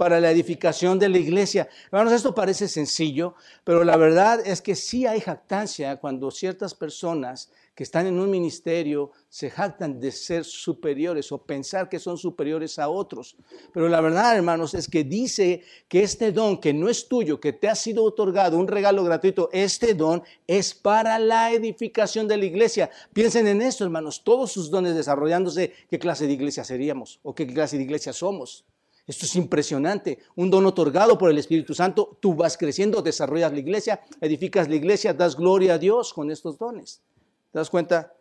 Para 0.00 0.18
la 0.18 0.30
edificación 0.30 0.98
de 0.98 1.10
la 1.10 1.18
iglesia. 1.18 1.68
Hermanos, 1.92 2.14
esto 2.14 2.34
parece 2.34 2.68
sencillo, 2.68 3.34
pero 3.64 3.84
la 3.84 3.98
verdad 3.98 4.40
es 4.46 4.62
que 4.62 4.74
sí 4.74 5.04
hay 5.04 5.20
jactancia 5.20 5.96
cuando 5.96 6.30
ciertas 6.30 6.72
personas 6.72 7.50
que 7.74 7.82
están 7.82 8.06
en 8.06 8.18
un 8.18 8.30
ministerio 8.30 9.10
se 9.28 9.50
jactan 9.50 10.00
de 10.00 10.10
ser 10.10 10.46
superiores 10.46 11.30
o 11.32 11.44
pensar 11.44 11.90
que 11.90 11.98
son 11.98 12.16
superiores 12.16 12.78
a 12.78 12.88
otros. 12.88 13.36
Pero 13.74 13.90
la 13.90 14.00
verdad, 14.00 14.34
hermanos, 14.36 14.72
es 14.72 14.88
que 14.88 15.04
dice 15.04 15.64
que 15.86 16.02
este 16.02 16.32
don 16.32 16.58
que 16.62 16.72
no 16.72 16.88
es 16.88 17.06
tuyo, 17.06 17.38
que 17.38 17.52
te 17.52 17.68
ha 17.68 17.74
sido 17.74 18.02
otorgado, 18.02 18.56
un 18.56 18.68
regalo 18.68 19.04
gratuito, 19.04 19.50
este 19.52 19.92
don 19.92 20.22
es 20.46 20.72
para 20.72 21.18
la 21.18 21.52
edificación 21.52 22.26
de 22.26 22.38
la 22.38 22.46
iglesia. 22.46 22.88
Piensen 23.12 23.46
en 23.46 23.60
esto, 23.60 23.84
hermanos, 23.84 24.24
todos 24.24 24.50
sus 24.50 24.70
dones 24.70 24.94
desarrollándose, 24.94 25.74
¿qué 25.90 25.98
clase 25.98 26.26
de 26.26 26.32
iglesia 26.32 26.64
seríamos 26.64 27.20
o 27.22 27.34
qué 27.34 27.46
clase 27.46 27.76
de 27.76 27.82
iglesia 27.82 28.14
somos? 28.14 28.64
Esto 29.10 29.26
es 29.26 29.34
impresionante. 29.34 30.20
Un 30.36 30.50
don 30.50 30.64
otorgado 30.66 31.18
por 31.18 31.32
el 31.32 31.38
Espíritu 31.38 31.74
Santo. 31.74 32.16
Tú 32.20 32.36
vas 32.36 32.56
creciendo, 32.56 33.02
desarrollas 33.02 33.50
la 33.50 33.58
iglesia, 33.58 34.00
edificas 34.20 34.68
la 34.68 34.76
iglesia, 34.76 35.12
das 35.12 35.34
gloria 35.34 35.74
a 35.74 35.78
Dios 35.78 36.14
con 36.14 36.30
estos 36.30 36.56
dones. 36.56 37.02
¿Te 37.50 37.58
das 37.58 37.68
cuenta? 37.70 38.14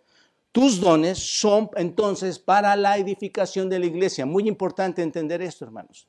Tus 0.51 0.81
dones 0.81 1.19
son 1.19 1.69
entonces 1.75 2.39
para 2.39 2.75
la 2.75 2.98
edificación 2.98 3.69
de 3.69 3.77
la 3.77 3.86
iglesia. 3.86 4.25
Muy 4.25 4.48
importante 4.48 5.03
entender 5.03 5.43
esto, 5.43 5.63
hermanos. 5.63 6.08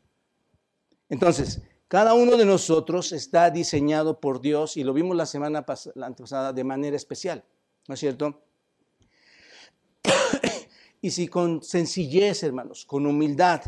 Entonces, 1.11 1.61
cada 1.87 2.15
uno 2.15 2.39
de 2.39 2.47
nosotros 2.47 3.13
está 3.13 3.51
diseñado 3.51 4.19
por 4.19 4.41
Dios 4.41 4.79
y 4.79 4.83
lo 4.83 4.95
vimos 4.95 5.15
la 5.15 5.27
semana 5.27 5.67
pasada 5.67 6.55
de 6.55 6.65
manera 6.65 6.97
especial, 6.97 7.45
¿no 7.87 7.93
es 7.93 8.01
cierto? 8.01 8.41
y 11.03 11.11
si 11.11 11.29
con 11.29 11.63
sencillez, 11.63 12.43
hermanos, 12.45 12.87
con 12.87 13.05
humildad, 13.05 13.61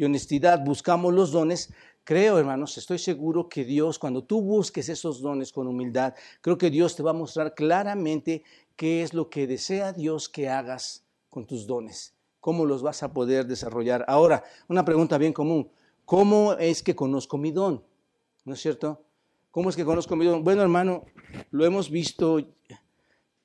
y 0.00 0.04
honestidad 0.04 0.64
buscamos 0.64 1.12
los 1.12 1.30
dones, 1.30 1.74
creo, 2.04 2.38
hermanos, 2.38 2.78
estoy 2.78 2.98
seguro 2.98 3.50
que 3.50 3.66
Dios, 3.66 3.98
cuando 3.98 4.24
tú 4.24 4.40
busques 4.40 4.88
esos 4.88 5.20
dones 5.20 5.52
con 5.52 5.66
humildad, 5.66 6.14
creo 6.40 6.56
que 6.56 6.70
Dios 6.70 6.96
te 6.96 7.02
va 7.02 7.10
a 7.10 7.12
mostrar 7.12 7.54
claramente 7.54 8.42
qué 8.76 9.02
es 9.02 9.12
lo 9.12 9.28
que 9.28 9.46
desea 9.46 9.92
Dios 9.92 10.30
que 10.30 10.48
hagas 10.48 11.04
con 11.28 11.46
tus 11.46 11.66
dones, 11.66 12.14
cómo 12.40 12.64
los 12.64 12.82
vas 12.82 13.02
a 13.02 13.12
poder 13.12 13.46
desarrollar. 13.46 14.06
Ahora, 14.08 14.42
una 14.68 14.86
pregunta 14.86 15.18
bien 15.18 15.34
común, 15.34 15.70
¿cómo 16.06 16.54
es 16.54 16.82
que 16.82 16.96
conozco 16.96 17.36
mi 17.36 17.50
don? 17.50 17.84
¿No 18.46 18.54
es 18.54 18.62
cierto? 18.62 19.04
¿Cómo 19.50 19.68
es 19.68 19.76
que 19.76 19.84
conozco 19.84 20.16
mi 20.16 20.24
don? 20.24 20.42
Bueno, 20.42 20.62
hermano, 20.62 21.04
lo 21.50 21.66
hemos 21.66 21.90
visto 21.90 22.38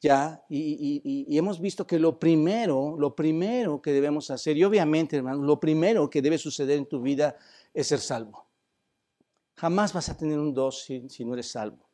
ya 0.01 0.43
y, 0.49 1.37
hemos 1.37 1.59
visto 1.59 1.87
que 1.87 1.99
lo 1.99 2.19
primero, 2.19 2.95
lo 2.97 3.15
primero 3.15 3.81
que 3.81 3.91
debemos 3.91 4.29
hacer, 4.31 4.57
y 4.57 4.63
obviamente, 4.63 5.17
hermano, 5.17 5.41
lo 5.41 5.59
primero 5.59 6.09
que 6.09 6.21
debe 6.21 6.37
suceder 6.37 6.77
en 6.77 6.85
tu 6.85 7.01
vida 7.01 7.35
es 7.73 7.87
ser 7.87 7.99
salvo. 7.99 8.47
Jamás 9.55 9.93
vas 9.93 10.09
a 10.09 10.17
tener 10.17 10.37
un 10.37 10.53
dos 10.53 10.83
si 10.83 11.25
no 11.25 11.33
eres 11.33 11.51
salvo. 11.51 11.85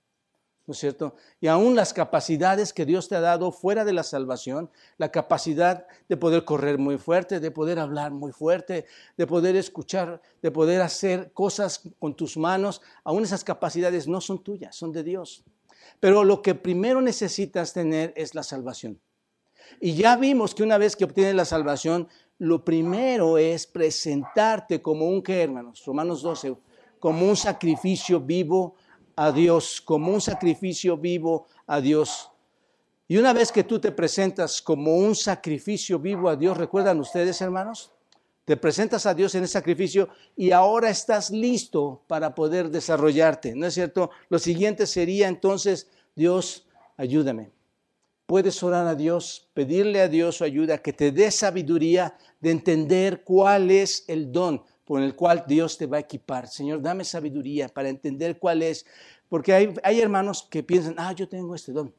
¿no 0.67 0.74
es 0.74 0.79
cierto? 0.79 1.15
Y 1.39 1.48
aún 1.48 1.75
las 1.75 1.93
capacidades 1.93 2.72
que 2.72 2.86
Dios 2.86 3.10
te 3.10 3.15
ha 3.15 3.22
dado 3.22 3.51
fuera 3.51 3.84
de 3.84 3.93
la 3.93 4.03
salvación, 4.03 4.70
la 4.98 5.12
capacidad 5.12 5.88
de 6.08 6.17
poder 6.17 6.46
correr 6.46 6.77
muy 6.77 6.98
fuerte, 6.98 7.39
de 7.39 7.51
poder 7.51 7.79
hablar 7.79 8.12
muy 8.12 8.31
fuerte, 8.31 8.86
de 9.17 9.27
poder 9.27 9.55
escuchar, 9.55 10.22
de 10.41 10.51
poder 10.51 10.81
hacer 10.81 11.34
cosas 11.34 11.81
con 12.00 12.15
tus 12.15 12.38
manos, 12.38 12.81
aún 13.03 13.24
esas 13.24 13.43
capacidades 13.43 14.08
no 14.08 14.22
son 14.22 14.43
tuyas, 14.43 14.75
son 14.75 14.91
de 14.91 15.03
Dios. 15.03 15.43
Pero 16.00 16.24
lo 16.24 16.41
que 16.41 16.55
primero 16.55 17.01
necesitas 17.01 17.74
tener 17.74 18.13
es 18.15 18.36
la 18.36 18.43
salvación. 18.43 19.00
Y 19.79 19.93
ya 19.95 20.15
vimos 20.15 20.55
que 20.55 20.63
una 20.63 20.77
vez 20.77 20.95
que 20.95 21.05
obtienes 21.05 21.36
la 21.36 21.45
salvación, 21.45 22.07
lo 22.39 22.65
primero 22.65 23.38
es 23.38 23.67
presentarte 23.67 24.81
como 24.81 25.07
un 25.07 25.21
que, 25.21 25.43
hermanos, 25.43 25.83
Romanos 25.86 26.21
12, 26.21 26.55
como 27.00 27.27
un 27.27 27.36
sacrificio 27.36 28.19
vivo, 28.19 28.75
a 29.15 29.31
Dios 29.31 29.81
como 29.81 30.12
un 30.12 30.21
sacrificio 30.21 30.98
vivo 30.98 31.48
a 31.67 31.81
Dios. 31.81 32.31
Y 33.07 33.17
una 33.17 33.33
vez 33.33 33.51
que 33.51 33.63
tú 33.63 33.79
te 33.79 33.91
presentas 33.91 34.62
como 34.62 34.95
un 34.95 35.15
sacrificio 35.15 36.00
vivo 36.00 36.29
a 36.29 36.36
Dios, 36.36 36.57
¿recuerdan 36.57 37.00
ustedes, 37.00 37.41
hermanos? 37.41 37.91
Te 38.45 38.57
presentas 38.57 39.05
a 39.05 39.13
Dios 39.13 39.36
en 39.36 39.43
el 39.43 39.48
sacrificio 39.48 40.10
y 40.36 40.51
ahora 40.51 40.89
estás 40.89 41.29
listo 41.29 42.03
para 42.07 42.33
poder 42.33 42.69
desarrollarte, 42.69 43.55
¿no 43.55 43.67
es 43.67 43.74
cierto? 43.74 44.10
Lo 44.29 44.39
siguiente 44.39 44.88
sería 44.88 45.27
entonces, 45.27 45.89
Dios, 46.15 46.67
ayúdame. 46.98 47.51
Puedes 48.25 48.63
orar 48.63 48.88
a 48.88 48.95
Dios, 48.95 49.50
pedirle 49.53 50.01
a 50.01 50.07
Dios 50.07 50.38
su 50.38 50.43
ayuda, 50.43 50.79
que 50.79 50.93
te 50.93 51.12
dé 51.12 51.29
sabiduría 51.31 52.17
de 52.39 52.51
entender 52.51 53.24
cuál 53.24 53.69
es 53.69 54.05
el 54.07 54.31
don 54.31 54.63
con 54.91 55.03
el 55.03 55.15
cual 55.15 55.45
Dios 55.48 55.77
te 55.77 55.86
va 55.86 55.98
a 55.98 56.01
equipar. 56.01 56.50
Señor, 56.50 56.81
dame 56.81 57.05
sabiduría 57.05 57.69
para 57.69 57.88
entender 57.88 58.38
cuál 58.38 58.62
es. 58.62 58.86
Porque 59.29 59.53
hay, 59.53 60.01
hermanos 60.01 60.45
que 60.50 60.63
piensan, 60.63 60.95
ah, 60.98 61.13
yo 61.13 61.29
tengo 61.29 61.55
este 61.55 61.71
don. 61.71 61.95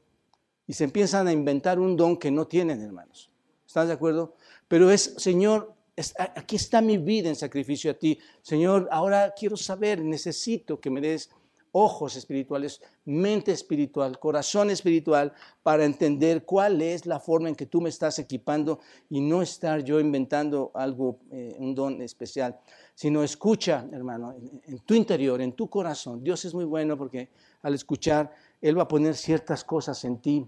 Y 0.67 0.75
se 0.75 0.85
empiezan 0.85 1.27
a 1.27 1.33
inventar 1.33 1.79
un 1.79 1.97
don 1.97 2.19
que 2.19 2.31
no 2.31 2.47
tienen, 2.47 2.83
hermanos. 2.83 3.31
¿Estás 3.67 3.87
de 3.87 3.95
acuerdo? 3.95 4.35
Pero 4.69 4.91
es, 4.91 5.15
Señor, 5.17 5.75
aquí 6.17 6.57
está 6.57 6.81
mi 6.81 6.99
vida 6.99 7.29
en 7.29 7.37
sacrificio 7.37 7.91
a 7.91 7.95
ti. 7.95 8.19
Señor, 8.43 8.89
ahora 8.91 9.33
quiero 9.37 9.57
saber, 9.57 10.01
necesito 10.03 10.81
que 10.81 10.91
me 10.91 11.01
des 11.01 11.31
ojos 11.75 12.17
espirituales, 12.17 12.83
mente 13.07 13.51
espiritual, 13.51 14.19
corazón 14.19 14.71
espiritual, 14.71 15.33
para 15.63 15.85
entender 15.85 16.45
cuál 16.45 16.83
es 16.83 17.07
la 17.07 17.19
forma 17.19 17.49
en 17.49 17.55
que 17.55 17.67
tú 17.67 17.81
me 17.81 17.89
estás 17.89 18.19
equipando 18.19 18.81
y 19.09 19.21
no 19.21 19.41
estar 19.41 19.83
yo 19.83 19.99
inventando 19.99 20.71
algo, 20.75 21.21
eh, 21.31 21.57
un 21.59 21.75
don 21.75 22.03
especial 22.03 22.59
sino 22.95 23.23
escucha, 23.23 23.87
hermano, 23.93 24.35
en, 24.65 24.79
tu 24.81 24.95
interior, 24.95 25.41
en 25.41 25.53
tu 25.53 25.69
corazón. 25.69 26.23
Dios 26.23 26.45
es 26.45 26.55
muy 26.55 26.65
bueno 26.65 26.97
porque 26.97 27.31
al 27.63 27.75
escuchar, 27.75 28.33
Él 28.61 28.79
va 28.79 28.83
a 28.83 28.89
poner 28.89 29.17
ciertas 29.17 29.65
cosas 29.65 30.05
en 30.05 30.19
ti, 30.19 30.47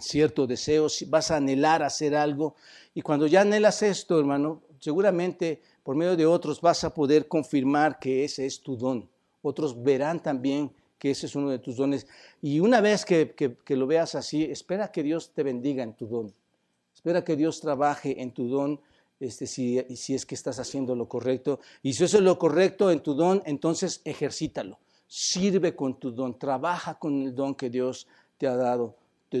ciertos 0.00 0.48
deseos, 0.48 1.04
vas 1.08 1.30
a 1.30 1.36
anhelar 1.36 1.82
hacer 1.82 2.14
algo. 2.14 2.54
Y 2.94 3.02
cuando 3.02 3.26
ya 3.26 3.42
anhelas 3.42 3.82
esto, 3.82 4.18
hermano, 4.18 4.62
seguramente 4.78 5.62
por 5.82 5.96
medio 5.96 6.16
de 6.16 6.26
otros 6.26 6.60
vas 6.60 6.84
a 6.84 6.94
poder 6.94 7.28
confirmar 7.28 7.98
que 7.98 8.24
ese 8.24 8.46
es 8.46 8.60
tu 8.60 8.76
don. 8.76 9.08
Otros 9.42 9.82
verán 9.82 10.22
también 10.22 10.70
que 10.98 11.10
ese 11.10 11.26
es 11.26 11.34
uno 11.34 11.50
de 11.50 11.58
tus 11.58 11.76
dones. 11.76 12.06
Y 12.42 12.60
una 12.60 12.80
vez 12.80 13.04
que, 13.04 13.34
que 13.34 13.76
lo 13.76 13.86
veas 13.86 14.14
así, 14.14 14.44
espera 14.44 14.92
que 14.92 15.02
Dios 15.02 15.32
te 15.34 15.42
bendiga 15.42 15.82
en 15.82 15.94
tu 15.94 16.06
don. 16.06 16.34
Espera 16.94 17.24
que 17.24 17.36
Dios 17.36 17.60
trabaje 17.60 18.20
en 18.20 18.32
tu 18.32 18.48
don 18.48 18.80
este, 19.20 19.46
si, 19.46 19.78
si 19.96 20.14
es 20.14 20.24
que 20.24 20.34
estás 20.34 20.58
haciendo 20.58 20.96
lo 20.96 21.06
correcto. 21.06 21.60
Y 21.82 21.92
si 21.92 22.04
eso 22.04 22.16
es 22.16 22.22
lo 22.22 22.38
correcto 22.38 22.90
en 22.90 23.00
tu 23.00 23.14
don, 23.14 23.42
entonces 23.44 24.00
ejercítalo. 24.04 24.78
Sirve 25.06 25.76
con 25.76 26.00
tu 26.00 26.10
don, 26.10 26.38
trabaja 26.38 26.98
con 26.98 27.22
el 27.22 27.34
don 27.34 27.54
que 27.54 27.68
Dios 27.68 28.06
te 28.38 28.46
ha 28.46 28.56
dado 28.56 28.96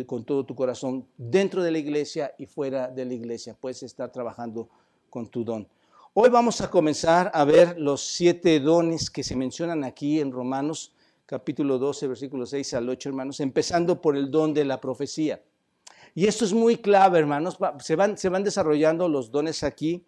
con 0.06 0.24
todo 0.24 0.44
tu 0.44 0.54
corazón, 0.54 1.06
dentro 1.16 1.62
de 1.62 1.72
la 1.72 1.78
iglesia 1.78 2.32
y 2.38 2.46
fuera 2.46 2.88
de 2.88 3.04
la 3.04 3.14
iglesia. 3.14 3.56
Puedes 3.60 3.82
estar 3.82 4.10
trabajando 4.12 4.68
con 5.08 5.28
tu 5.28 5.44
don. 5.44 5.66
Hoy 6.14 6.30
vamos 6.30 6.60
a 6.60 6.70
comenzar 6.70 7.30
a 7.34 7.44
ver 7.44 7.78
los 7.78 8.00
siete 8.00 8.60
dones 8.60 9.10
que 9.10 9.24
se 9.24 9.34
mencionan 9.34 9.84
aquí 9.84 10.20
en 10.20 10.30
Romanos 10.30 10.92
capítulo 11.26 11.78
12, 11.78 12.08
versículos 12.08 12.50
6 12.50 12.74
al 12.74 12.88
8, 12.88 13.08
hermanos, 13.08 13.38
empezando 13.38 14.00
por 14.00 14.16
el 14.16 14.30
don 14.30 14.52
de 14.52 14.64
la 14.64 14.80
profecía. 14.80 15.40
Y 16.12 16.26
esto 16.26 16.44
es 16.44 16.52
muy 16.52 16.78
clave, 16.78 17.20
hermanos. 17.20 17.56
Se 17.78 17.94
van, 17.94 18.18
se 18.18 18.28
van 18.28 18.42
desarrollando 18.42 19.08
los 19.08 19.30
dones 19.30 19.62
aquí, 19.62 20.04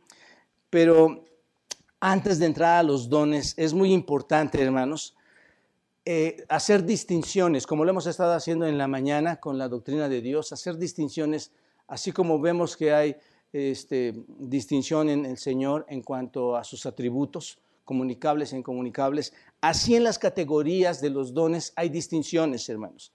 pero 0.68 1.24
antes 2.00 2.40
de 2.40 2.46
entrar 2.46 2.78
a 2.78 2.82
los 2.82 3.08
dones, 3.08 3.54
es 3.56 3.72
muy 3.72 3.92
importante, 3.92 4.60
hermanos, 4.60 5.14
eh, 6.04 6.44
hacer 6.48 6.84
distinciones, 6.84 7.66
como 7.66 7.84
lo 7.84 7.90
hemos 7.90 8.06
estado 8.06 8.32
haciendo 8.32 8.66
en 8.66 8.76
la 8.76 8.88
mañana 8.88 9.36
con 9.36 9.56
la 9.56 9.68
doctrina 9.68 10.08
de 10.08 10.20
Dios, 10.20 10.52
hacer 10.52 10.76
distinciones, 10.76 11.52
así 11.86 12.10
como 12.10 12.40
vemos 12.40 12.76
que 12.76 12.92
hay 12.92 13.16
este, 13.52 14.12
distinción 14.38 15.08
en 15.08 15.24
el 15.24 15.38
Señor 15.38 15.86
en 15.88 16.02
cuanto 16.02 16.56
a 16.56 16.64
sus 16.64 16.86
atributos, 16.86 17.58
comunicables 17.84 18.52
e 18.52 18.56
incomunicables, 18.56 19.32
así 19.60 19.94
en 19.94 20.02
las 20.02 20.18
categorías 20.18 21.00
de 21.00 21.10
los 21.10 21.34
dones 21.34 21.72
hay 21.76 21.88
distinciones, 21.88 22.68
hermanos. 22.68 23.12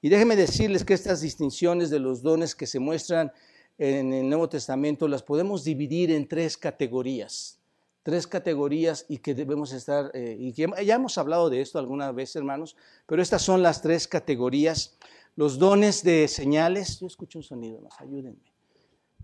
Y 0.00 0.08
déjenme 0.08 0.36
decirles 0.36 0.84
que 0.84 0.94
estas 0.94 1.20
distinciones 1.20 1.90
de 1.90 1.98
los 1.98 2.22
dones 2.22 2.54
que 2.54 2.66
se 2.66 2.78
muestran 2.78 3.32
en 3.78 4.12
el 4.12 4.28
Nuevo 4.28 4.48
Testamento 4.48 5.08
las 5.08 5.22
podemos 5.22 5.64
dividir 5.64 6.12
en 6.12 6.28
tres 6.28 6.56
categorías. 6.56 7.57
Tres 8.02 8.26
categorías 8.26 9.04
y 9.08 9.18
que 9.18 9.34
debemos 9.34 9.72
estar, 9.72 10.10
eh, 10.14 10.36
y 10.38 10.52
que 10.52 10.68
ya 10.84 10.94
hemos 10.94 11.18
hablado 11.18 11.50
de 11.50 11.60
esto 11.60 11.78
alguna 11.78 12.12
vez, 12.12 12.34
hermanos, 12.36 12.76
pero 13.06 13.20
estas 13.20 13.42
son 13.42 13.62
las 13.62 13.82
tres 13.82 14.08
categorías. 14.08 14.96
Los 15.36 15.58
dones 15.58 16.02
de 16.02 16.26
señales, 16.28 17.00
yo 17.00 17.06
escucho 17.06 17.38
un 17.38 17.44
sonido 17.44 17.80
más, 17.80 18.00
ayúdenme. 18.00 18.52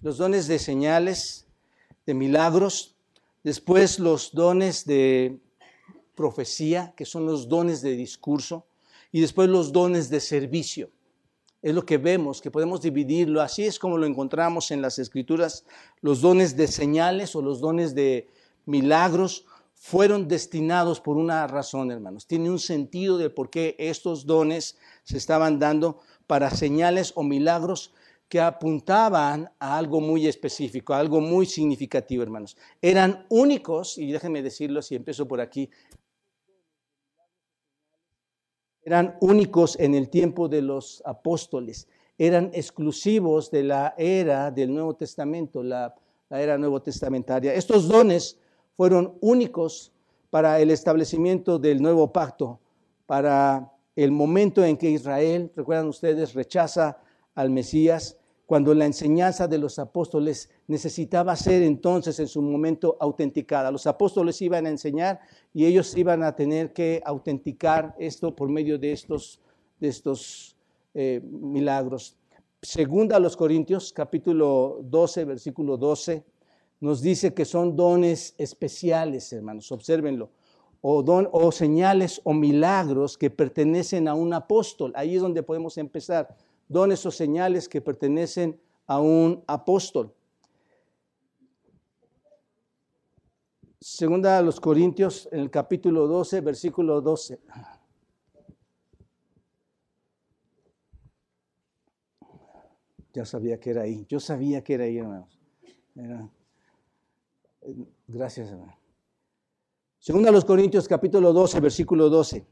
Los 0.03 0.19
dones 0.19 0.47
de 0.47 0.59
señales, 0.59 1.47
de 2.07 2.15
milagros, 2.15 2.95
después 3.43 3.99
los 3.99 4.33
dones 4.33 4.85
de 4.85 5.39
profecía, 6.15 6.93
que 6.97 7.05
son 7.05 7.27
los 7.27 7.49
dones 7.49 7.83
de 7.83 7.97
discurso, 7.97 8.67
y 9.13 9.21
después 9.21 9.49
los 9.49 9.73
dones 9.73 10.11
de 10.11 10.21
servicio. 10.21 10.91
Es 11.63 11.75
lo 11.75 11.87
que 11.87 11.99
vemos, 11.99 12.43
que 12.43 12.51
podemos 12.51 12.83
dividirlo. 12.83 13.41
Así 13.41 13.65
es 13.65 13.79
como 13.79 13.97
lo 13.97 14.07
encontramos 14.07 14.71
en 14.71 14.83
las 14.83 14.99
escrituras. 14.99 15.65
Los 16.03 16.21
dones 16.21 16.57
de 16.57 16.67
señales 16.67 17.35
o 17.35 17.41
los 17.41 17.61
dones 17.61 17.95
de 17.95 18.29
milagros 18.67 19.47
fueron 19.75 20.29
destinados 20.29 21.01
por 21.01 21.17
una 21.17 21.47
razón, 21.47 21.91
hermanos. 21.91 22.27
Tiene 22.27 22.51
un 22.51 22.59
sentido 22.59 23.19
de 23.19 23.31
por 23.31 23.51
qué 23.51 23.77
estos 23.79 24.27
dones 24.27 24.79
se 25.03 25.19
estaban 25.19 25.59
dando 25.59 26.01
para 26.27 26.51
señales 26.51 27.13
o 27.17 27.23
milagros 27.23 27.93
que 28.29 28.41
apuntaban 28.41 29.51
a 29.59 29.77
algo 29.77 30.01
muy 30.01 30.27
específico, 30.27 30.95
a 30.95 30.99
algo 30.99 31.21
muy 31.21 31.47
significativo, 31.47 32.23
hermanos. 32.23 32.57
Eran 32.81 33.27
únicos, 33.29 33.99
y 33.99 34.11
déjenme 34.11 34.43
decirlo 34.43 34.81
si 34.81 34.95
empiezo 34.95 35.29
por 35.29 35.41
aquí, 35.41 35.69
eran 38.83 39.17
únicos 39.21 39.79
en 39.79 39.95
el 39.95 40.09
tiempo 40.11 40.49
de 40.49 40.63
los 40.63 41.03
apóstoles, 41.05 41.89
eran 42.19 42.51
exclusivos 42.55 43.51
de 43.51 43.65
la 43.65 43.95
era 43.99 44.51
del 44.51 44.73
Nuevo 44.73 44.95
Testamento, 44.95 45.63
la, 45.63 45.95
era 46.31 46.59
nuevo 46.59 46.81
testamentaria. 46.81 47.55
Estos 47.55 47.89
dones 47.89 48.39
fueron 48.77 49.17
únicos 49.21 49.93
para 50.31 50.61
el 50.61 50.71
establecimiento 50.71 51.59
del 51.59 51.81
nuevo 51.81 52.13
pacto, 52.13 52.59
para 53.07 53.73
el 53.97 54.11
momento 54.11 54.65
en 54.65 54.77
que 54.77 54.91
Israel, 54.91 55.53
recuerdan 55.55 55.89
ustedes, 55.89 56.35
rechaza 56.35 56.99
al 57.35 57.51
Mesías, 57.51 58.17
cuando 58.47 58.75
la 58.75 58.85
enseñanza 58.85 59.49
de 59.49 59.59
los 59.59 59.79
apóstoles 59.79 60.51
necesitaba 60.67 61.35
ser 61.35 61.63
entonces 61.63 62.19
en 62.19 62.29
su 62.29 62.43
momento 62.43 62.97
autenticada. 63.01 63.71
Los 63.71 63.87
apóstoles 63.87 64.41
iban 64.43 64.67
a 64.67 64.71
enseñar 64.71 65.21
y 65.53 65.65
ellos 65.65 65.97
iban 65.97 66.23
a 66.23 66.37
tener 66.37 66.73
que 66.73 67.01
autenticar 67.05 67.95
esto 67.99 68.35
por 68.35 68.49
medio 68.51 68.79
de 68.79 68.93
estos, 68.93 69.41
de 69.81 69.89
estos 69.89 70.57
eh, 70.93 71.21
milagros. 71.25 72.17
Segunda 72.61 73.17
a 73.17 73.21
los 73.21 73.37
Corintios, 73.37 73.93
capítulo 73.93 74.81
12, 74.83 75.25
versículo 75.25 75.77
12, 75.77 76.25
nos 76.81 77.01
dice 77.01 77.35
que 77.35 77.45
son 77.45 77.77
dones 77.77 78.35
especiales, 78.39 79.33
hermanos, 79.33 79.71
obsérvenlo. 79.73 80.31
o, 80.81 81.03
o 81.33 81.53
señales 81.53 82.21
o 82.25 82.35
milagros 82.35 83.17
que 83.17 83.31
pertenecen 83.31 84.07
a 84.07 84.15
un 84.15 84.35
apóstol. 84.35 84.93
Ahí 84.95 85.17
es 85.17 85.23
donde 85.23 85.43
podemos 85.43 85.79
empezar. 85.79 86.37
Dones 86.69 87.05
o 87.07 87.11
señales 87.11 87.69
que 87.69 87.81
pertenecen 87.81 88.61
a 88.87 89.01
un 89.01 89.43
apóstol. 89.47 90.13
Segunda 93.81 94.39
a 94.39 94.43
los 94.43 94.61
Corintios, 94.61 95.29
en 95.31 95.41
el 95.41 95.51
capítulo 95.51 96.07
12, 96.07 96.41
versículo 96.41 97.03
12. 97.03 97.39
Ya 103.13 103.25
sabía 103.27 103.61
que 103.61 103.71
era 103.71 103.83
ahí. 103.83 104.07
Yo 104.09 104.19
sabía 104.21 104.65
que 104.65 104.75
era 104.75 104.85
ahí, 104.85 104.99
hermanos. 104.99 105.39
Gracias, 108.07 108.51
hermano. 108.51 108.77
Segunda 109.99 110.29
a 110.29 110.33
los 110.33 110.45
Corintios, 110.45 110.87
capítulo 110.87 111.33
12, 111.33 111.61
versículo 111.61 112.11
12. 112.11 112.47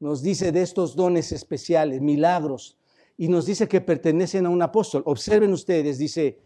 Nos 0.00 0.22
dice 0.22 0.52
de 0.52 0.62
estos 0.62 0.94
dones 0.94 1.32
especiales, 1.32 2.00
milagros, 2.00 2.76
y 3.16 3.28
nos 3.28 3.46
dice 3.46 3.66
que 3.66 3.80
pertenecen 3.80 4.46
a 4.46 4.50
un 4.50 4.62
apóstol. 4.62 5.02
Observen 5.06 5.52
ustedes, 5.52 5.98
dice, 5.98 6.38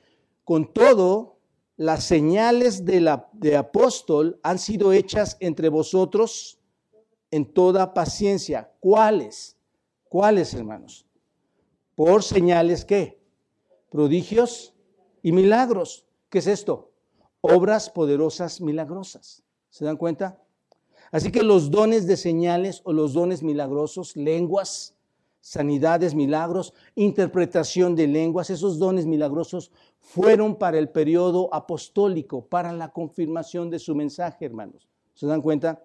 con 0.45 0.73
todo, 0.73 1.37
las 1.77 2.05
señales 2.05 2.85
de, 2.85 3.01
la, 3.01 3.29
de 3.33 3.57
apóstol 3.57 4.39
han 4.43 4.59
sido 4.59 4.93
hechas 4.93 5.37
entre 5.41 5.69
vosotros 5.69 6.59
en 7.31 7.53
toda 7.53 7.93
paciencia. 7.93 8.73
¿Cuáles? 8.81 9.57
¿Cuáles, 10.09 10.55
hermanos? 10.55 11.07
Por 11.95 12.23
señales 12.23 12.85
qué? 12.85 13.21
prodigios 13.91 14.73
y 15.23 15.33
milagros. 15.33 16.07
¿Qué 16.31 16.39
es 16.39 16.47
esto? 16.47 16.90
Obras 17.41 17.91
poderosas 17.91 18.61
milagrosas. 18.61 19.43
¿Se 19.71 19.85
dan 19.85 19.97
cuenta? 19.97 20.39
Así 21.13 21.33
que 21.33 21.43
los 21.43 21.71
dones 21.71 22.07
de 22.07 22.17
señales 22.17 22.83
o 22.85 22.93
los 22.93 23.13
dones 23.13 23.43
milagrosos, 23.43 24.17
lenguas, 24.17 24.95
sanidades, 25.41 26.15
milagros, 26.15 26.75
interpretación 26.95 27.97
de 27.97 28.07
lenguas, 28.07 28.51
esos 28.51 28.79
dones 28.79 29.07
milagrosos 29.07 29.73
fueron 29.99 30.57
para 30.57 30.79
el 30.79 30.89
periodo 30.89 31.53
apostólico, 31.53 32.45
para 32.45 32.73
la 32.73 32.91
confirmación 32.91 33.71
de 33.71 33.79
su 33.79 33.95
mensaje, 33.95 34.45
hermanos. 34.45 34.89
¿Se 35.15 35.27
dan 35.27 35.43
cuenta? 35.43 35.83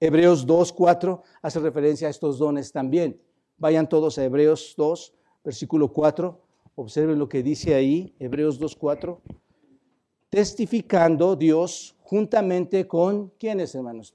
Hebreos 0.00 0.46
2, 0.46 0.72
4 0.72 1.22
hace 1.42 1.60
referencia 1.60 2.08
a 2.08 2.10
estos 2.10 2.38
dones 2.38 2.72
también. 2.72 3.20
Vayan 3.58 3.88
todos 3.88 4.18
a 4.18 4.24
Hebreos 4.24 4.74
2, 4.76 5.14
versículo 5.44 5.92
4. 5.92 6.40
Observen 6.74 7.18
lo 7.18 7.28
que 7.28 7.42
dice 7.42 7.74
ahí, 7.74 8.14
Hebreos 8.18 8.60
2.4. 8.60 9.18
Testificando 10.30 11.36
Dios 11.36 11.96
juntamente 12.02 12.86
con, 12.86 13.30
¿quiénes 13.38 13.74
hermanos? 13.74 14.14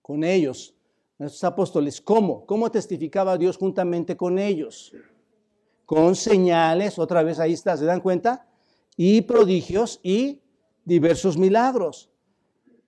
Con 0.00 0.24
ellos, 0.24 0.74
nuestros 1.18 1.44
apóstoles. 1.44 2.00
¿Cómo? 2.00 2.44
¿Cómo 2.46 2.70
testificaba 2.70 3.38
Dios 3.38 3.56
juntamente 3.56 4.16
con 4.16 4.38
ellos? 4.38 4.92
Con 5.86 6.14
señales, 6.16 6.98
otra 6.98 7.22
vez 7.22 7.38
ahí 7.38 7.52
está, 7.52 7.76
¿se 7.76 7.84
dan 7.84 8.00
cuenta? 8.00 8.46
Y 8.96 9.22
prodigios 9.22 10.00
y 10.02 10.40
diversos 10.84 11.36
milagros 11.38 12.10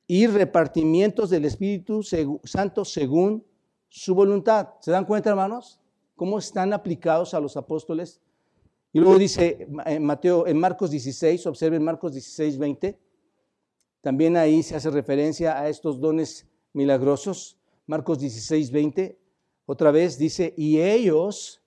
y 0.07 0.27
repartimientos 0.27 1.31
del 1.31 1.45
Espíritu 1.45 2.03
Santo 2.03 2.85
según 2.85 3.45
su 3.89 4.15
voluntad. 4.15 4.71
¿Se 4.81 4.91
dan 4.91 5.05
cuenta, 5.05 5.31
hermanos? 5.31 5.81
¿Cómo 6.17 6.39
están 6.39 6.73
aplicados 6.73 7.35
a 7.35 7.41
los 7.41 7.57
apóstoles 7.57 8.21
y 8.95 9.01
luego 9.01 9.19
dice 9.19 9.67
en 9.87 10.05
Mateo, 10.05 10.47
en 10.47 10.57
Marcos 10.57 10.89
16, 10.93 11.49
observen 11.49 11.83
Marcos 11.83 12.13
16, 12.13 12.59
20. 12.59 12.97
También 14.01 14.37
ahí 14.37 14.63
se 14.63 14.77
hace 14.77 14.89
referencia 14.89 15.59
a 15.59 15.69
estos 15.69 15.99
dones 15.99 16.47
milagrosos. 16.73 17.59
Marcos 17.89 18.21
16, 18.21 18.71
20. 18.71 19.19
Otra 19.67 19.91
vez 19.91 20.17
dice, 20.17 20.55
y 20.57 20.81
ellos 20.81 21.61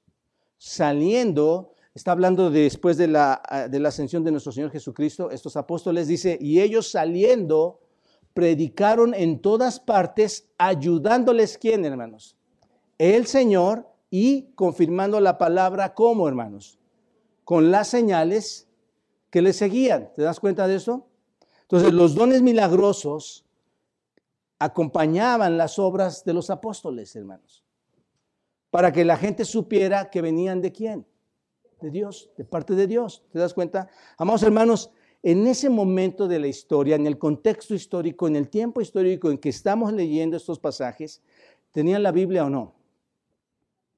saliendo, 0.58 1.74
está 1.94 2.14
hablando 2.14 2.50
después 2.50 2.96
de 2.96 3.10
la, 3.10 3.68
de 3.70 3.78
la 3.82 3.90
ascensión 3.90 4.24
de 4.24 4.32
nuestro 4.32 4.54
Señor 4.54 4.72
Jesucristo, 4.72 5.30
estos 5.30 5.58
apóstoles 5.58 6.08
dice, 6.08 6.38
y 6.40 6.62
ellos 6.62 6.90
saliendo 6.90 7.82
predicaron 8.34 9.14
en 9.14 9.42
todas 9.42 9.82
partes, 9.82 10.50
ayudándoles, 10.58 11.58
¿quién, 11.58 11.84
hermanos? 11.84 12.38
El 12.98 13.28
Señor 13.28 13.86
y 14.10 14.54
confirmando 14.56 15.20
la 15.20 15.38
palabra 15.38 15.94
como, 15.94 16.30
hermanos 16.30 16.77
con 17.48 17.72
las 17.72 17.88
señales 17.88 18.68
que 19.30 19.42
le 19.42 19.54
seguían. 19.54 20.12
¿Te 20.14 20.22
das 20.22 20.38
cuenta 20.38 20.68
de 20.68 20.76
eso? 20.76 21.08
Entonces, 21.62 21.94
los 21.94 22.14
dones 22.14 22.42
milagrosos 22.42 23.46
acompañaban 24.60 25.58
las 25.58 25.80
obras 25.80 26.26
de 26.26 26.34
los 26.34 26.50
apóstoles, 26.50 27.16
hermanos, 27.16 27.64
para 28.70 28.92
que 28.92 29.06
la 29.06 29.16
gente 29.16 29.46
supiera 29.46 30.10
que 30.10 30.22
venían 30.22 30.60
de 30.60 30.74
quién? 30.74 31.08
De 31.80 31.90
Dios, 31.90 32.30
de 32.36 32.44
parte 32.44 32.76
de 32.76 32.86
Dios. 32.86 33.24
¿Te 33.32 33.40
das 33.40 33.54
cuenta? 33.54 33.88
Amados 34.18 34.44
hermanos, 34.44 34.92
en 35.24 35.48
ese 35.48 35.70
momento 35.70 36.28
de 36.28 36.40
la 36.40 36.48
historia, 36.48 36.98
en 36.98 37.08
el 37.08 37.18
contexto 37.18 37.74
histórico, 37.74 38.28
en 38.28 38.36
el 38.36 38.50
tiempo 38.50 38.82
histórico 38.82 39.32
en 39.32 39.38
que 39.38 39.48
estamos 39.48 39.94
leyendo 39.94 40.36
estos 40.36 40.60
pasajes, 40.60 41.22
¿tenían 41.72 42.04
la 42.04 42.12
Biblia 42.12 42.44
o 42.44 42.50
no? 42.50 42.76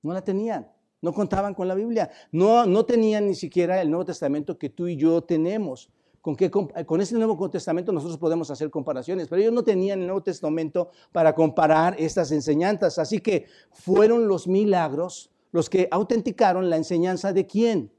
No 0.04 0.14
la 0.14 0.24
tenían. 0.24 0.72
No 1.02 1.14
contaban 1.14 1.54
con 1.54 1.68
la 1.68 1.76
Biblia. 1.76 2.10
No, 2.32 2.66
no 2.66 2.86
tenían 2.86 3.28
ni 3.28 3.36
siquiera 3.36 3.82
el 3.82 3.90
Nuevo 3.90 4.06
Testamento 4.06 4.58
que 4.58 4.70
tú 4.70 4.88
y 4.88 4.98
yo 4.98 5.22
tenemos. 5.22 5.90
Con, 6.22 6.36
qué, 6.36 6.52
con 6.52 7.02
ese 7.02 7.16
Nuevo 7.16 7.50
Testamento 7.50 7.94
nosotros 7.94 8.18
podemos 8.18 8.52
hacer 8.52 8.70
comparaciones, 8.70 9.30
pero 9.30 9.42
ellos 9.42 9.54
no 9.54 9.64
tenían 9.64 10.02
el 10.02 10.08
Nuevo 10.08 10.22
Testamento 10.22 10.90
para 11.14 11.34
comparar 11.34 11.96
estas 11.98 12.32
enseñanzas. 12.32 13.00
Así 13.00 13.20
que 13.20 13.46
fueron 13.72 14.28
los 14.28 14.48
milagros 14.48 15.32
los 15.52 15.70
que 15.70 15.88
autenticaron 15.92 16.70
la 16.70 16.78
enseñanza 16.78 17.34
de 17.34 17.48
quién, 17.48 17.92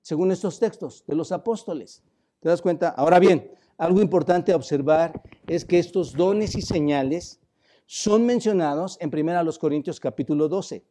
según 0.00 0.30
estos 0.30 0.58
textos, 0.58 1.04
de 1.06 1.16
los 1.16 1.32
apóstoles. 1.32 2.02
¿Te 2.40 2.48
das 2.48 2.62
cuenta? 2.62 2.88
Ahora 2.90 3.18
bien, 3.18 3.50
algo 3.78 4.00
importante 4.00 4.52
a 4.52 4.56
observar 4.56 5.22
es 5.46 5.64
que 5.64 5.78
estos 5.78 6.12
dones 6.12 6.54
y 6.54 6.62
señales 6.62 7.40
son 7.86 8.26
mencionados 8.26 8.96
en 9.00 9.10
1 9.12 9.50
Corintios 9.58 10.00
capítulo 10.00 10.48
12. 10.48 10.84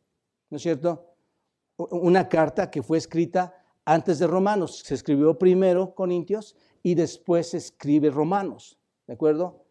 ¿No 0.52 0.58
es 0.58 0.64
cierto? 0.64 1.12
una 1.90 2.30
carta 2.30 2.70
que 2.70 2.84
fue 2.84 2.98
escrita 2.98 3.56
antes 3.86 4.20
de 4.20 4.28
Romanos. 4.28 4.80
Se 4.86 4.94
escribió 4.94 5.38
primero 5.38 5.94
Corintios 5.96 6.56
y 6.84 6.96
después 6.96 7.50
se 7.50 7.58
escribe 7.58 8.10
Romanos. 8.10 8.78
¿De 9.08 9.14
acuerdo? 9.14 9.66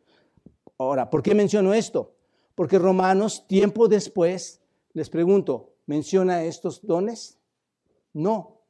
Ahora, 0.79 1.11
¿por 1.11 1.23
qué 1.23 1.35
menciono 1.35 1.75
esto? 1.75 2.15
Porque 2.55 2.79
Romanos, 2.79 3.47
tiempo 3.47 3.89
después, 3.89 4.61
les 4.93 5.09
pregunto, 5.09 5.75
¿menciona 5.87 6.45
estos 6.45 6.85
dones? 6.85 7.39
No, 8.13 8.63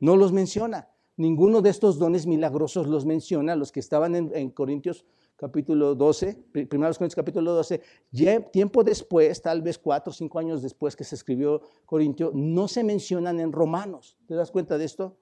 no 0.00 0.16
los 0.16 0.32
menciona. 0.32 0.88
Ninguno 1.16 1.60
de 1.60 1.70
estos 1.70 1.98
dones 1.98 2.26
milagrosos 2.26 2.86
los 2.86 3.04
menciona. 3.04 3.56
Los 3.56 3.72
que 3.72 3.80
estaban 3.80 4.14
en, 4.14 4.30
en 4.34 4.50
Corintios 4.50 5.04
capítulo 5.38 5.94
12, 5.94 6.36
primeros 6.68 6.98
Corintios 6.98 7.14
capítulo 7.14 7.52
12, 7.52 7.80
tiempo 8.52 8.82
después, 8.82 9.40
tal 9.40 9.62
vez 9.62 9.78
cuatro 9.78 10.10
o 10.10 10.14
cinco 10.14 10.40
años 10.40 10.62
después 10.62 10.96
que 10.96 11.04
se 11.04 11.14
escribió 11.14 11.62
Corintio, 11.86 12.32
no 12.34 12.66
se 12.66 12.82
mencionan 12.82 13.38
en 13.38 13.52
Romanos. 13.52 14.18
¿Te 14.26 14.34
das 14.34 14.50
cuenta 14.50 14.76
de 14.76 14.84
esto? 14.84 15.16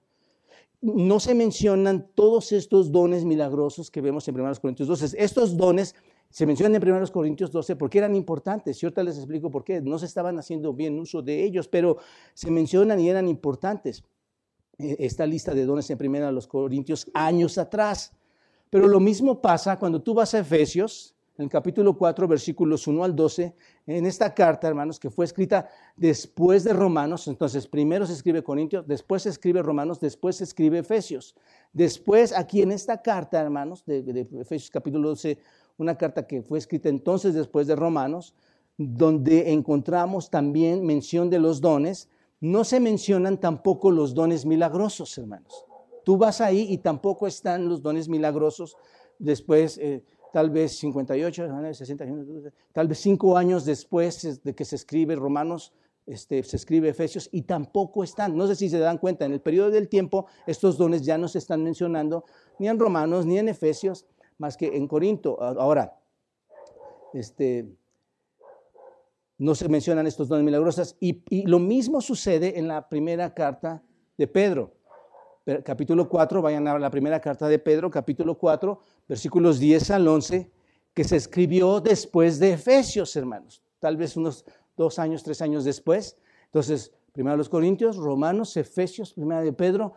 No 0.80 1.20
se 1.20 1.34
mencionan 1.34 2.08
todos 2.14 2.52
estos 2.52 2.90
dones 2.90 3.26
milagrosos 3.26 3.90
que 3.90 4.00
vemos 4.00 4.26
en 4.26 4.34
primeros 4.34 4.58
Corintios 4.58 4.88
12. 4.88 5.22
Estos 5.22 5.54
dones 5.54 5.94
se 6.30 6.46
mencionan 6.46 6.74
en 6.76 6.80
primeros 6.80 7.10
Corintios 7.10 7.50
12 7.52 7.76
porque 7.76 7.98
eran 7.98 8.14
importantes. 8.14 8.82
Y 8.82 8.86
ahorita 8.86 9.02
les 9.02 9.18
explico 9.18 9.50
por 9.50 9.64
qué. 9.64 9.82
No 9.82 9.98
se 9.98 10.06
estaban 10.06 10.38
haciendo 10.38 10.72
bien 10.72 10.98
uso 10.98 11.20
de 11.20 11.44
ellos, 11.44 11.68
pero 11.68 11.98
se 12.32 12.50
mencionan 12.50 13.00
y 13.00 13.10
eran 13.10 13.28
importantes. 13.28 14.02
E, 14.78 14.96
esta 15.00 15.26
lista 15.26 15.54
de 15.54 15.66
dones 15.66 15.90
en 15.90 15.98
primeros 15.98 16.46
Corintios 16.46 17.10
años 17.12 17.58
atrás. 17.58 18.12
Pero 18.70 18.88
lo 18.88 19.00
mismo 19.00 19.40
pasa 19.40 19.78
cuando 19.78 20.00
tú 20.02 20.14
vas 20.14 20.34
a 20.34 20.40
Efesios, 20.40 21.16
en 21.38 21.44
el 21.44 21.50
capítulo 21.50 21.96
4, 21.96 22.26
versículos 22.26 22.86
1 22.86 23.04
al 23.04 23.14
12, 23.14 23.54
en 23.86 24.06
esta 24.06 24.32
carta, 24.32 24.68
hermanos, 24.68 24.98
que 24.98 25.10
fue 25.10 25.26
escrita 25.26 25.68
después 25.94 26.64
de 26.64 26.72
Romanos, 26.72 27.28
entonces 27.28 27.66
primero 27.66 28.06
se 28.06 28.14
escribe 28.14 28.42
Corintios, 28.42 28.86
después 28.86 29.22
se 29.22 29.28
escribe 29.28 29.62
Romanos, 29.62 30.00
después 30.00 30.36
se 30.36 30.44
escribe 30.44 30.78
Efesios. 30.78 31.34
Después, 31.74 32.32
aquí 32.32 32.62
en 32.62 32.72
esta 32.72 33.02
carta, 33.02 33.40
hermanos, 33.40 33.84
de, 33.84 34.02
de 34.02 34.20
Efesios 34.40 34.70
capítulo 34.70 35.10
12, 35.10 35.38
una 35.76 35.98
carta 35.98 36.26
que 36.26 36.42
fue 36.42 36.58
escrita 36.58 36.88
entonces 36.88 37.34
después 37.34 37.66
de 37.66 37.76
Romanos, 37.76 38.34
donde 38.78 39.52
encontramos 39.52 40.30
también 40.30 40.86
mención 40.86 41.28
de 41.28 41.38
los 41.38 41.60
dones, 41.60 42.08
no 42.40 42.64
se 42.64 42.80
mencionan 42.80 43.38
tampoco 43.38 43.90
los 43.90 44.14
dones 44.14 44.46
milagrosos, 44.46 45.16
hermanos. 45.18 45.65
Tú 46.06 46.16
vas 46.16 46.40
ahí 46.40 46.68
y 46.70 46.78
tampoco 46.78 47.26
están 47.26 47.68
los 47.68 47.82
dones 47.82 48.08
milagrosos. 48.08 48.76
Después, 49.18 49.76
eh, 49.78 50.04
tal 50.32 50.50
vez 50.50 50.78
58, 50.78 51.48
60, 51.74 52.06
tal 52.72 52.86
vez 52.86 53.00
cinco 53.00 53.36
años 53.36 53.64
después 53.64 54.40
de 54.44 54.54
que 54.54 54.64
se 54.64 54.76
escribe 54.76 55.16
Romanos, 55.16 55.72
este, 56.06 56.44
se 56.44 56.58
escribe 56.58 56.90
Efesios 56.90 57.28
y 57.32 57.42
tampoco 57.42 58.04
están. 58.04 58.36
No 58.36 58.46
sé 58.46 58.54
si 58.54 58.68
se 58.68 58.78
dan 58.78 58.98
cuenta, 58.98 59.24
en 59.24 59.32
el 59.32 59.40
periodo 59.40 59.72
del 59.72 59.88
tiempo 59.88 60.26
estos 60.46 60.78
dones 60.78 61.02
ya 61.02 61.18
no 61.18 61.26
se 61.26 61.38
están 61.38 61.64
mencionando 61.64 62.24
ni 62.60 62.68
en 62.68 62.78
Romanos 62.78 63.26
ni 63.26 63.40
en 63.40 63.48
Efesios, 63.48 64.06
más 64.38 64.56
que 64.56 64.76
en 64.76 64.86
Corinto. 64.86 65.42
Ahora, 65.42 65.98
este, 67.14 67.66
no 69.38 69.56
se 69.56 69.68
mencionan 69.68 70.06
estos 70.06 70.28
dones 70.28 70.44
milagrosos. 70.44 70.94
Y, 71.00 71.24
lo 71.48 71.58
mismo 71.58 72.00
sucede 72.00 72.60
en 72.60 72.68
la 72.68 72.88
primera 72.88 73.34
carta 73.34 73.82
de 74.16 74.28
Pedro. 74.28 74.75
Capítulo 75.62 76.08
4, 76.08 76.42
vayan 76.42 76.66
a 76.66 76.76
la 76.76 76.90
primera 76.90 77.20
carta 77.20 77.46
de 77.46 77.60
Pedro, 77.60 77.88
capítulo 77.88 78.36
4, 78.36 78.80
versículos 79.06 79.60
10 79.60 79.92
al 79.92 80.08
11, 80.08 80.50
que 80.92 81.04
se 81.04 81.14
escribió 81.14 81.80
después 81.80 82.40
de 82.40 82.54
Efesios, 82.54 83.14
hermanos, 83.14 83.62
tal 83.78 83.96
vez 83.96 84.16
unos 84.16 84.44
dos 84.76 84.98
años, 84.98 85.22
tres 85.22 85.40
años 85.40 85.64
después. 85.64 86.16
Entonces, 86.46 86.92
primero 87.12 87.36
los 87.36 87.48
Corintios, 87.48 87.96
Romanos, 87.96 88.56
Efesios, 88.56 89.12
primera 89.12 89.40
de 89.40 89.52
Pedro, 89.52 89.92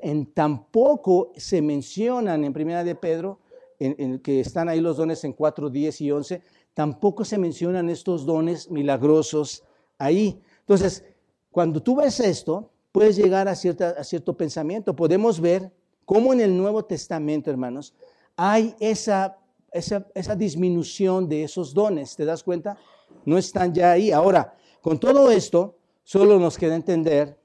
en 0.00 0.24
tampoco 0.32 1.32
se 1.36 1.60
mencionan 1.60 2.42
en 2.44 2.54
primera 2.54 2.82
de 2.82 2.94
Pedro, 2.94 3.40
en, 3.78 4.18
que 4.20 4.40
están 4.40 4.70
ahí 4.70 4.80
los 4.80 4.96
dones 4.96 5.22
en 5.22 5.34
4, 5.34 5.68
10 5.68 6.00
y 6.00 6.10
11, 6.10 6.42
tampoco 6.72 7.26
se 7.26 7.36
mencionan 7.36 7.90
estos 7.90 8.24
dones 8.24 8.70
milagrosos 8.70 9.64
ahí. 9.98 10.40
Entonces, 10.60 11.04
cuando 11.50 11.82
tú 11.82 11.96
ves 11.96 12.20
esto, 12.20 12.70
puedes 12.92 13.16
llegar 13.16 13.48
a, 13.48 13.54
cierta, 13.54 13.90
a 13.90 14.04
cierto 14.04 14.36
pensamiento. 14.36 14.94
Podemos 14.94 15.40
ver 15.40 15.72
cómo 16.04 16.32
en 16.32 16.40
el 16.40 16.56
Nuevo 16.56 16.84
Testamento, 16.84 17.50
hermanos, 17.50 17.94
hay 18.36 18.74
esa, 18.80 19.38
esa, 19.72 20.06
esa 20.14 20.34
disminución 20.36 21.28
de 21.28 21.44
esos 21.44 21.74
dones. 21.74 22.16
¿Te 22.16 22.24
das 22.24 22.42
cuenta? 22.42 22.78
No 23.24 23.36
están 23.38 23.74
ya 23.74 23.92
ahí. 23.92 24.10
Ahora, 24.10 24.56
con 24.80 24.98
todo 24.98 25.30
esto, 25.30 25.76
solo 26.02 26.38
nos 26.38 26.56
queda 26.56 26.74
entender 26.74 27.38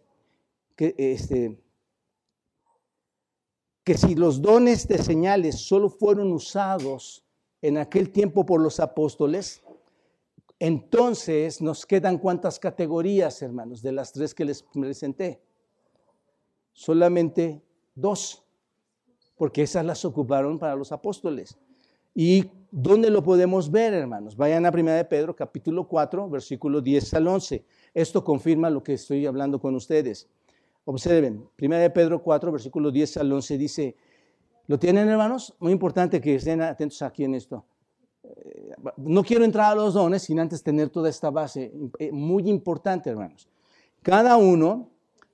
que, 0.76 0.96
este, 0.98 1.60
que 3.84 3.98
si 3.98 4.16
los 4.16 4.42
dones 4.42 4.88
de 4.88 4.98
señales 4.98 5.60
solo 5.60 5.90
fueron 5.90 6.32
usados 6.32 7.24
en 7.62 7.78
aquel 7.78 8.12
tiempo 8.12 8.46
por 8.46 8.62
los 8.62 8.80
apóstoles, 8.80 9.64
entonces 10.64 11.62
nos 11.62 11.86
quedan 11.86 12.18
cuántas 12.18 12.58
categorías, 12.58 13.42
hermanos, 13.42 13.82
de 13.82 13.92
las 13.92 14.14
tres 14.14 14.34
que 14.34 14.46
les 14.46 14.64
presenté. 14.64 15.42
Solamente 16.72 17.62
dos, 17.94 18.46
porque 19.36 19.64
esas 19.64 19.84
las 19.84 20.06
ocuparon 20.06 20.58
para 20.58 20.78
los 20.78 20.94
apóstoles. 20.94 21.58
¿Y 22.16 22.50
dónde 22.72 23.10
lo 23.10 23.22
podemos 23.22 23.70
ver, 23.70 23.94
hermanos? 23.94 24.38
Vayan 24.38 24.66
a 24.66 24.70
1 24.70 24.92
de 24.92 25.04
Pedro, 25.04 25.36
capítulo 25.36 25.86
4, 25.86 26.30
versículo 26.30 26.80
10 26.80 27.14
al 27.16 27.28
11. 27.28 27.66
Esto 27.94 28.24
confirma 28.24 28.70
lo 28.70 28.82
que 28.82 28.94
estoy 28.94 29.26
hablando 29.26 29.60
con 29.60 29.76
ustedes. 29.76 30.30
Observen, 30.86 31.46
1 31.62 31.76
de 31.76 31.90
Pedro 31.90 32.24
4, 32.24 32.54
versículo 32.54 32.90
10 32.90 33.18
al 33.18 33.34
11 33.34 33.58
dice, 33.58 33.98
¿lo 34.68 34.80
tienen 34.80 35.10
hermanos? 35.10 35.54
Muy 35.60 35.74
importante 35.74 36.22
que 36.22 36.36
estén 36.36 36.62
atentos 36.62 37.02
aquí 37.02 37.26
en 37.26 37.36
esto. 37.36 37.66
No 38.98 39.24
quiero 39.24 39.46
entrar 39.46 39.72
a 39.72 39.76
los 39.76 39.94
dones 39.94 40.24
sin 40.24 40.40
antes 40.40 40.64
tener 40.64 40.90
toda 40.90 41.10
esta 41.10 41.30
base. 41.30 41.72
Eh, 42.00 42.12
muy 42.12 42.50
importante, 42.50 43.10
hermanos. 43.10 43.48
Cada 44.02 44.36
uno, 44.36 44.90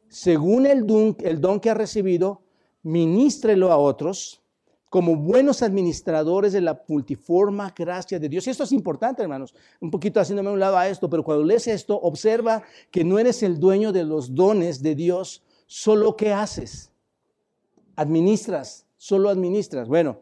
según 0.08 0.66
el 0.66 0.86
don, 0.86 1.60
que 1.60 1.70
ha 1.70 1.74
recibido, 1.74 2.42
ministrelo 2.84 3.72
a 3.72 3.78
otros 3.78 4.42
como 4.90 5.16
buenos 5.16 5.62
administradores 5.62 6.54
de 6.54 6.62
la 6.62 6.82
multiforme 6.88 7.64
gracia 7.76 8.20
de 8.20 8.30
Dios. 8.30 8.48
Y 8.48 8.50
esto 8.50 8.64
es 8.64 8.72
importante, 8.72 9.22
hermanos. 9.22 9.54
Un 9.80 9.92
poquito 9.92 10.20
haciéndome 10.20 10.52
un 10.52 10.60
lado 10.60 10.78
a 10.78 10.88
esto, 10.88 11.10
pero 11.10 11.24
cuando 11.24 11.44
lees 11.44 11.68
esto, 11.68 12.00
observa 12.00 12.64
que 12.90 13.04
no 13.04 13.20
eres 13.20 13.44
el 13.44 13.60
dueño 13.60 13.92
de 13.92 14.04
los 14.04 14.34
dones 14.34 14.82
de 14.82 14.96
Dios, 14.96 15.44
solo 15.68 16.16
que 16.16 16.34
haces. 16.34 16.92
Administras, 17.96 18.86
solo 18.98 19.30
administras. 19.30 19.88
Bueno, 19.88 20.22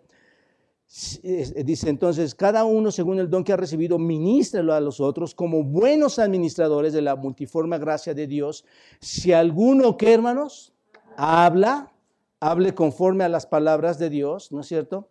dice 0.88 1.89
entonces, 1.89 2.34
cada 2.34 2.63
uno 2.63 2.91
según 2.91 3.19
el 3.19 3.30
don 3.30 3.43
que 3.43 3.54
ha 3.54 3.58
recibido, 3.58 4.00
ministrelo 4.00 4.73
a 4.73 4.80
los 4.80 5.00
otros 5.00 5.36
como 5.36 5.63
buenos 5.63 6.17
administradores 6.17 6.93
de 6.93 7.02
la 7.02 7.15
multiforme 7.15 7.78
gracia 7.78 8.13
de 8.13 8.28
Dios. 8.28 8.63
Si 9.02 9.34
alguno, 9.34 9.97
¿qué 9.97 10.13
hermanos? 10.13 10.73
Habla, 11.17 11.91
hable 12.39 12.73
conforme 12.73 13.23
a 13.23 13.30
las 13.30 13.45
palabras 13.45 14.00
de 14.00 14.10
Dios, 14.10 14.52
¿no 14.52 14.62
es 14.62 14.67
cierto? 14.67 15.10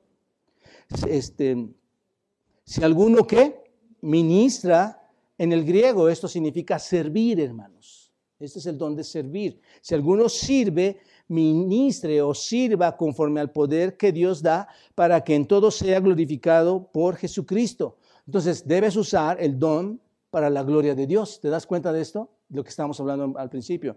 Este, 1.08 1.68
si 2.64 2.82
alguno 2.82 3.26
que 3.26 3.64
ministra 4.00 5.10
en 5.36 5.52
el 5.52 5.64
griego, 5.64 6.08
esto 6.08 6.28
significa 6.28 6.78
servir, 6.78 7.40
hermanos. 7.40 8.12
Este 8.38 8.58
es 8.58 8.66
el 8.66 8.76
don 8.76 8.94
de 8.94 9.04
servir. 9.04 9.60
Si 9.80 9.94
alguno 9.94 10.28
sirve, 10.28 10.98
ministre 11.28 12.22
o 12.22 12.34
sirva 12.34 12.96
conforme 12.96 13.40
al 13.40 13.50
poder 13.50 13.96
que 13.96 14.12
Dios 14.12 14.42
da 14.42 14.68
para 14.94 15.22
que 15.22 15.34
en 15.34 15.46
todo 15.46 15.70
sea 15.70 16.00
glorificado 16.00 16.90
por 16.92 17.16
Jesucristo. 17.16 17.96
Entonces, 18.26 18.66
debes 18.66 18.96
usar 18.96 19.40
el 19.40 19.58
don 19.58 20.00
para 20.30 20.50
la 20.50 20.62
gloria 20.62 20.94
de 20.94 21.06
Dios. 21.06 21.40
¿Te 21.40 21.48
das 21.48 21.66
cuenta 21.66 21.92
de 21.92 22.00
esto? 22.00 22.30
Lo 22.50 22.62
que 22.62 22.70
estábamos 22.70 22.98
hablando 23.00 23.38
al 23.38 23.48
principio 23.48 23.96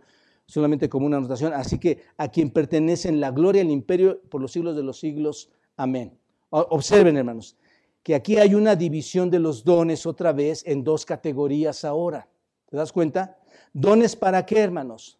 solamente 0.49 0.89
como 0.89 1.05
una 1.05 1.17
anotación. 1.17 1.53
Así 1.53 1.77
que 1.77 2.01
a 2.17 2.27
quien 2.27 2.49
pertenecen 2.49 3.19
la 3.19 3.29
gloria 3.29 3.61
el 3.61 3.69
imperio 3.69 4.19
por 4.29 4.41
los 4.41 4.51
siglos 4.51 4.75
de 4.75 4.81
los 4.81 4.99
siglos. 4.99 5.51
Amén. 5.77 6.17
Observen, 6.49 7.17
hermanos, 7.17 7.55
que 8.01 8.15
aquí 8.15 8.37
hay 8.37 8.55
una 8.55 8.75
división 8.75 9.29
de 9.29 9.37
los 9.37 9.63
dones 9.63 10.07
otra 10.07 10.33
vez 10.33 10.63
en 10.65 10.83
dos 10.83 11.05
categorías 11.05 11.85
ahora. 11.85 12.27
¿Te 12.67 12.77
das 12.77 12.91
cuenta? 12.91 13.37
Dones 13.73 14.15
para 14.15 14.43
qué, 14.47 14.59
hermanos? 14.59 15.19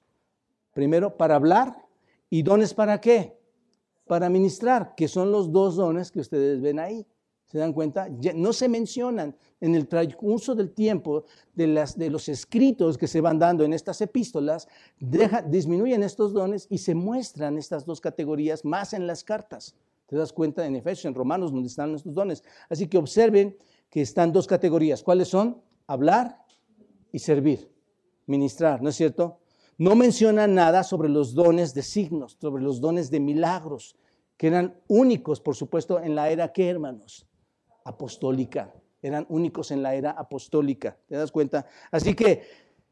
Primero, 0.74 1.16
para 1.16 1.36
hablar 1.36 1.78
y 2.30 2.44
dones 2.44 2.74
para 2.74 3.00
qué? 3.02 3.38
Para 4.06 4.30
ministrar, 4.30 4.96
que 4.96 5.08
son 5.08 5.32
los 5.32 5.52
dos 5.52 5.76
dones 5.76 6.12
que 6.12 6.20
ustedes 6.20 6.62
ven 6.62 6.80
ahí. 6.80 7.06
¿Se 7.48 7.58
dan 7.58 7.74
cuenta? 7.74 8.08
no 8.36 8.54
se 8.54 8.70
mencionan 8.70 9.36
en 9.60 9.74
el 9.74 9.88
transcurso 9.88 10.54
del 10.54 10.72
tiempo 10.72 11.26
de, 11.56 11.66
las, 11.66 11.98
de, 11.98 12.12
los 12.12 12.30
escritos 12.30 12.96
que 12.96 13.08
se 13.08 13.22
van 13.22 13.40
dando 13.40 13.64
en 13.64 13.74
estas 13.74 14.02
epístolas, 14.02 14.68
disminuyen 15.00 16.04
estos 16.04 16.32
dones 16.32 16.68
y 16.70 16.78
se 16.78 16.94
muestran 16.94 17.58
estas 17.58 17.86
dos 17.86 18.02
categorías 18.02 18.64
más 18.64 18.94
en 18.94 19.08
las 19.08 19.24
cartas. 19.24 19.76
¿Te 20.06 20.16
das 20.16 20.32
cuenta? 20.32 20.66
En 20.66 20.76
Efesios, 20.76 21.06
en 21.06 21.16
Romanos, 21.16 21.52
donde 21.52 21.68
están 21.68 21.96
estos 21.96 22.14
dones. 22.14 22.44
Así 22.70 22.88
que 22.88 23.00
observen 23.00 23.58
que 23.90 24.02
están 24.02 24.32
dos 24.32 24.46
categorías. 24.46 25.02
¿Cuáles 25.02 25.28
son? 25.28 25.62
Hablar 25.88 26.46
y 27.12 27.18
servir, 27.18 27.72
ministrar, 28.28 28.82
¿no 28.82 28.90
es 28.90 28.96
cierto? 28.96 29.39
No 29.80 29.96
menciona 29.96 30.46
nada 30.46 30.84
sobre 30.84 31.08
los 31.08 31.34
dones 31.34 31.74
de 31.74 31.84
signos, 31.84 32.36
sobre 32.42 32.62
los 32.62 32.82
dones 32.82 33.10
de 33.10 33.22
milagros, 33.22 33.96
que 34.36 34.48
eran 34.48 34.78
únicos, 34.90 35.40
por 35.40 35.56
supuesto, 35.56 36.02
en 36.02 36.16
la 36.16 36.30
era 36.30 36.52
que, 36.52 36.68
hermanos, 36.70 37.26
apostólica. 37.86 38.74
Eran 39.02 39.26
únicos 39.30 39.72
en 39.72 39.82
la 39.82 39.96
era 39.96 40.12
apostólica. 40.12 40.98
¿Te 41.08 41.16
das 41.16 41.32
cuenta? 41.32 41.66
Así 41.92 42.14
que 42.14 42.44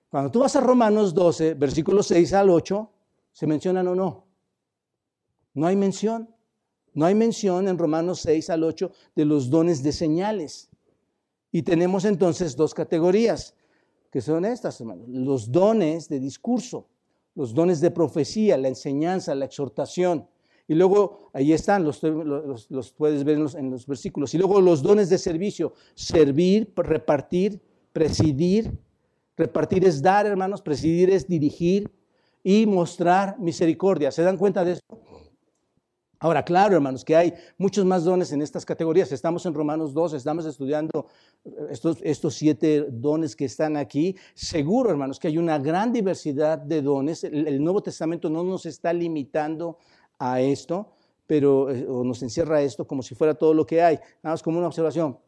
cuando 0.10 0.32
tú 0.32 0.40
vas 0.40 0.56
a 0.56 0.62
Romanos 0.62 1.14
12, 1.14 1.56
versículos 1.56 2.08
6 2.08 2.32
al 2.32 2.50
8, 2.50 2.90
¿se 3.34 3.48
mencionan 3.48 3.86
o 3.90 3.94
no? 3.94 4.26
No 5.56 5.68
hay 5.68 5.76
mención. 5.76 6.34
No 6.94 7.06
hay 7.06 7.16
mención 7.16 7.68
en 7.68 7.78
Romanos 7.78 8.22
6 8.22 8.50
al 8.50 8.64
8 8.64 8.94
de 9.14 9.26
los 9.26 9.50
dones 9.50 9.84
de 9.84 9.92
señales. 9.92 10.70
Y 11.52 11.64
tenemos 11.64 12.06
entonces 12.06 12.56
dos 12.56 12.74
categorías, 12.74 13.57
que 14.18 14.22
son 14.22 14.46
estas, 14.46 14.82
hermanos. 14.82 15.08
Los 15.08 15.52
dones 15.52 16.10
de 16.10 16.20
discurso, 16.20 16.88
los 17.36 17.54
dones 17.54 17.80
de 17.82 17.92
profecía, 17.92 18.58
la 18.58 18.68
enseñanza, 18.68 19.36
la 19.36 19.46
exhortación. 19.46 20.28
Y 20.68 20.74
luego 20.74 21.30
ahí 21.34 21.54
están, 21.54 21.84
los, 21.84 22.02
los, 22.02 22.92
puedes 22.94 23.24
ver 23.24 23.38
en 23.38 23.70
los, 23.70 23.86
versículos. 23.86 24.34
Y 24.34 24.40
luego 24.40 24.60
los 24.60 24.82
dones 24.82 25.10
de 25.10 25.20
servicio, 25.20 25.74
servir, 25.94 26.74
repartir, 26.76 27.62
presidir. 27.94 28.76
Repartir 29.36 29.86
es 29.86 30.02
dar, 30.02 30.26
hermanos, 30.26 30.64
presidir 30.64 31.12
es 31.12 31.28
dirigir 31.28 31.92
y 32.44 32.66
mostrar 32.66 33.38
misericordia. 33.38 34.10
¿Se 34.10 34.24
dan 34.24 34.38
cuenta 34.38 34.66
de 34.66 34.72
esto? 34.72 35.00
Ahora, 36.20 36.44
claro, 36.44 36.76
hermanos, 36.76 37.06
que 37.06 37.16
hay 37.16 37.34
muchos 37.58 37.86
más 37.86 38.04
dones 38.04 38.32
en 38.32 38.42
estas 38.42 38.66
categorías. 38.66 39.12
Estamos 39.12 39.46
en 39.46 39.54
Romanos 39.54 39.94
2, 39.94 40.14
estamos 40.14 40.46
estudiando 40.46 41.08
estos, 41.70 41.98
estos 42.04 42.34
siete 42.36 42.88
dones 42.90 43.36
que 43.36 43.46
están 43.46 43.78
aquí. 43.78 44.16
Seguro, 44.34 44.90
hermanos, 44.90 45.20
que 45.20 45.28
hay 45.28 45.38
una 45.38 45.60
gran 45.60 45.94
diversidad 45.94 46.58
de 46.58 46.82
dones. 46.82 47.24
el 47.24 47.64
Nuevo 47.64 47.82
Testamento 47.82 48.30
no 48.30 48.44
nos 48.44 48.66
está 48.66 48.94
limitando 48.94 49.78
a 50.20 50.42
esto, 50.42 50.94
pero 51.28 51.70
eh, 51.70 51.86
nos 51.88 52.24
encierra 52.24 52.62
esto 52.62 52.88
como 52.88 53.04
si 53.04 53.14
fuera 53.14 53.36
todo 53.36 53.54
lo 53.54 53.66
que 53.66 53.82
hay. 53.82 53.96
Nada 54.24 54.34
más 54.34 54.42
como 54.42 54.58
una 54.58 54.68
observación. 54.68 55.20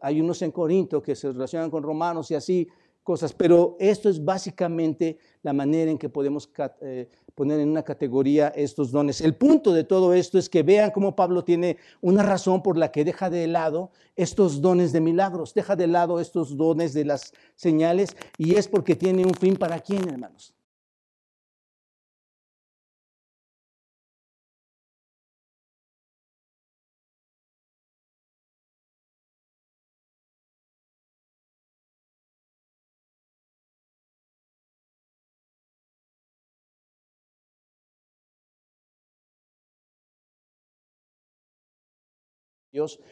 Hay, 0.00 0.20
unos 0.20 0.40
en 0.42 0.52
Corinto 0.52 1.02
que 1.02 1.16
se 1.16 1.32
relacionan 1.32 1.70
con 1.70 1.82
romanos 1.82 2.30
y 2.30 2.36
así 2.36 2.68
cosas, 3.08 3.32
pero 3.32 3.74
esto 3.80 4.10
es 4.10 4.22
básicamente 4.22 5.16
la 5.42 5.54
manera 5.54 5.90
en 5.90 5.96
que 5.96 6.10
podemos 6.10 6.50
eh, 6.82 7.08
poner 7.34 7.58
en 7.58 7.70
una 7.70 7.82
categoría 7.82 8.48
estos 8.48 8.90
dones. 8.90 9.22
El 9.22 9.34
punto 9.34 9.72
de 9.72 9.84
todo 9.84 10.12
esto 10.12 10.36
es 10.36 10.50
que 10.50 10.62
vean 10.62 10.90
cómo 10.90 11.16
Pablo 11.16 11.42
tiene 11.42 11.78
una 12.02 12.22
razón 12.22 12.62
por 12.62 12.76
la 12.76 12.92
que 12.92 13.06
deja 13.06 13.30
de 13.30 13.46
lado 13.46 13.92
estos 14.14 14.60
dones 14.60 14.92
de 14.92 15.00
milagros, 15.00 15.54
deja 15.54 15.74
de 15.74 15.86
lado 15.86 16.20
estos 16.20 16.54
dones 16.58 16.92
de 16.92 17.06
las 17.06 17.32
señales 17.56 18.14
y 18.36 18.56
es 18.56 18.68
porque 18.68 18.94
tiene 18.94 19.24
un 19.24 19.32
fin 19.32 19.56
para 19.56 19.80
quién, 19.80 20.06
hermanos 20.06 20.57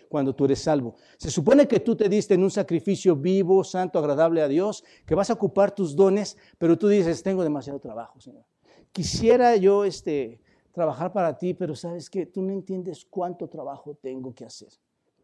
Cuando 0.08 0.34
tú 0.34 0.44
eres 0.44 0.60
salvo. 0.60 0.94
Se 1.16 1.30
supone 1.30 1.66
que 1.66 1.80
tú 1.80 1.96
te 1.96 2.08
diste 2.08 2.34
en 2.34 2.42
un 2.42 2.50
sacrificio 2.50 3.16
vivo, 3.16 3.64
santo, 3.64 3.98
agradable 3.98 4.42
a 4.42 4.48
Dios, 4.48 4.84
que 5.04 5.14
vas 5.14 5.30
a 5.30 5.34
ocupar 5.34 5.74
tus 5.74 5.96
dones, 5.96 6.36
pero 6.58 6.78
tú 6.78 6.88
dices, 6.88 7.22
tengo 7.22 7.42
demasiado 7.42 7.78
trabajo, 7.78 8.20
Señor. 8.20 8.44
Quisiera 8.92 9.56
yo 9.56 9.84
este, 9.84 10.40
trabajar 10.72 11.12
para 11.12 11.36
ti, 11.36 11.54
pero 11.54 11.74
sabes 11.74 12.08
que 12.08 12.26
tú 12.26 12.42
no 12.42 12.52
entiendes 12.52 13.04
cuánto 13.04 13.48
trabajo 13.48 13.98
tengo 14.00 14.34
que 14.34 14.44
hacer 14.44 14.70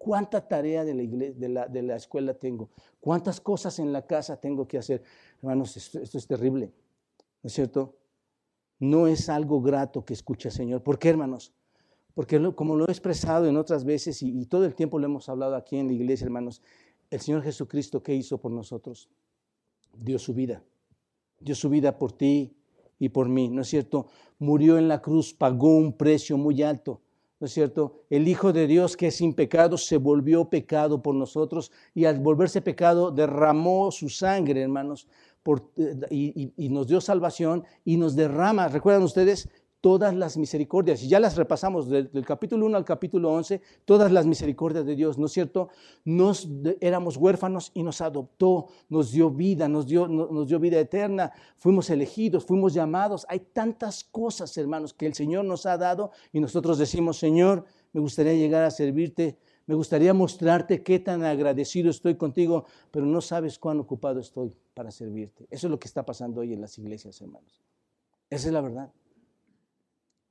cuánta 0.02 0.40
tarea 0.46 0.84
de 0.84 0.94
la, 0.94 1.02
iglesia, 1.02 1.68
de, 1.68 1.82
la, 1.82 1.94
escuela 1.96 2.34
tengo, 2.34 2.70
cuántas 2.98 3.40
cosas 3.40 3.78
en 3.78 3.92
la 3.92 4.04
casa 4.04 4.36
tengo 4.36 4.66
que 4.66 4.76
hacer. 4.76 5.00
Hermanos, 5.40 5.76
esto, 5.76 6.18
es 6.18 6.26
terrible, 6.26 6.72
¿no 7.40 7.46
es 7.46 7.52
cierto? 7.52 7.94
No 8.80 9.06
es 9.06 9.28
algo 9.28 9.62
grato 9.62 10.04
que 10.04 10.12
escuche 10.12 10.50
Señor. 10.50 10.82
¿Por 10.82 10.98
qué, 10.98 11.10
hermanos? 11.10 11.54
Porque 12.14 12.40
como 12.54 12.76
lo 12.76 12.86
he 12.86 12.90
expresado 12.90 13.46
en 13.46 13.56
otras 13.56 13.84
veces 13.84 14.22
y, 14.22 14.44
todo 14.46 14.64
el 14.64 14.74
tiempo 14.74 14.98
lo 14.98 15.06
hemos 15.06 15.28
hablado 15.28 15.56
aquí 15.56 15.76
en 15.78 15.86
la 15.86 15.94
iglesia, 15.94 16.26
hermanos, 16.26 16.62
el 17.10 17.20
Señor 17.20 17.42
Jesucristo, 17.42 18.02
¿qué 18.02 18.14
hizo 18.14 18.38
por 18.38 18.52
nosotros? 18.52 19.08
Dio 19.96 20.18
su 20.18 20.34
vida. 20.34 20.62
Dio 21.40 21.54
su 21.54 21.68
vida 21.68 21.98
por 21.98 22.12
ti 22.12 22.54
y 22.98 23.08
por 23.08 23.28
mí, 23.28 23.48
¿no 23.48 23.62
es 23.62 23.68
cierto? 23.68 24.06
Murió 24.38 24.78
en 24.78 24.88
la 24.88 25.00
cruz, 25.00 25.34
pagó 25.34 25.76
un 25.76 25.92
precio 25.92 26.36
muy 26.36 26.62
alto 26.62 27.00
¿no 27.42 27.46
es 27.46 27.54
cierto? 27.54 28.04
El 28.08 28.28
Hijo 28.28 28.52
de 28.52 28.68
Dios 28.68 28.96
que 28.96 29.08
es 29.08 29.16
sin 29.16 29.34
pecado 29.34 29.76
se 29.76 29.96
volvió 29.96 30.44
pecado 30.44 31.02
por 31.02 31.16
nosotros 31.16 31.72
y 31.92 32.04
al 32.04 32.20
volverse 32.20 32.62
pecado 32.62 33.10
derramó 33.10 33.90
su 33.90 34.08
sangre, 34.08 34.62
hermanos, 34.62 35.08
eh, 35.76 35.96
y, 36.08 36.52
y, 36.56 36.68
nos 36.68 36.86
dio 36.86 37.00
salvación 37.00 37.64
y 37.84 37.96
nos 37.96 38.14
derrama, 38.14 38.68
¿recuerdan 38.68 39.02
ustedes? 39.02 39.48
Todas 39.82 40.14
las 40.14 40.38
misericordias. 40.38 41.02
Y 41.02 41.08
ya 41.08 41.18
las 41.18 41.36
repasamos 41.36 41.88
del, 41.88 42.08
capítulo 42.24 42.64
1 42.66 42.76
al 42.78 42.84
capítulo 42.84 43.32
11, 43.32 43.60
todas 43.84 44.12
las 44.12 44.24
misericordias 44.24 44.86
de 44.86 44.94
Dios, 44.94 45.18
¿no 45.18 45.26
es 45.26 45.32
cierto? 45.32 45.68
Nos 46.04 46.48
éramos 46.80 47.16
huérfanos 47.16 47.72
y 47.74 47.82
nos 47.82 48.00
adoptó, 48.00 48.68
nos 48.88 49.10
dio 49.10 49.28
vida, 49.28 49.68
nos 49.68 49.86
dio, 49.86 50.06
nos 50.06 50.48
dio 50.48 50.60
vida 50.60 50.78
eterna, 50.78 51.32
fuimos 51.58 51.90
elegidos, 51.90 52.46
fuimos 52.46 52.72
llamados. 52.72 53.26
Hay 53.28 53.40
tantas 53.40 54.04
cosas, 54.04 54.56
hermanos, 54.56 54.94
que 54.94 55.04
el 55.04 55.14
Señor 55.14 55.44
nos 55.44 55.66
ha 55.66 55.76
dado 55.76 56.12
y 56.32 56.38
nosotros 56.38 56.78
decimos, 56.78 57.18
Señor, 57.18 57.64
me 57.92 58.00
gustaría 58.00 58.34
llegar 58.34 58.62
a 58.62 58.70
servirte, 58.70 59.36
me 59.66 59.74
gustaría 59.74 60.14
mostrarte 60.14 60.84
qué 60.84 61.00
tan 61.00 61.24
agradecido 61.24 61.90
estoy 61.90 62.14
contigo, 62.14 62.66
pero 62.92 63.04
no 63.04 63.20
sabes 63.20 63.58
cuán 63.58 63.80
ocupado 63.80 64.20
estoy 64.20 64.54
para 64.74 64.92
servirte. 64.92 65.48
Eso 65.50 65.66
es 65.66 65.70
lo 65.72 65.80
que 65.80 65.88
está 65.88 66.04
pasando 66.04 66.42
hoy 66.42 66.52
en 66.52 66.60
las 66.60 66.78
iglesias, 66.78 67.20
hermanos. 67.20 67.60
Esa 68.30 68.46
es 68.46 68.52
la 68.52 68.60
verdad. 68.60 68.92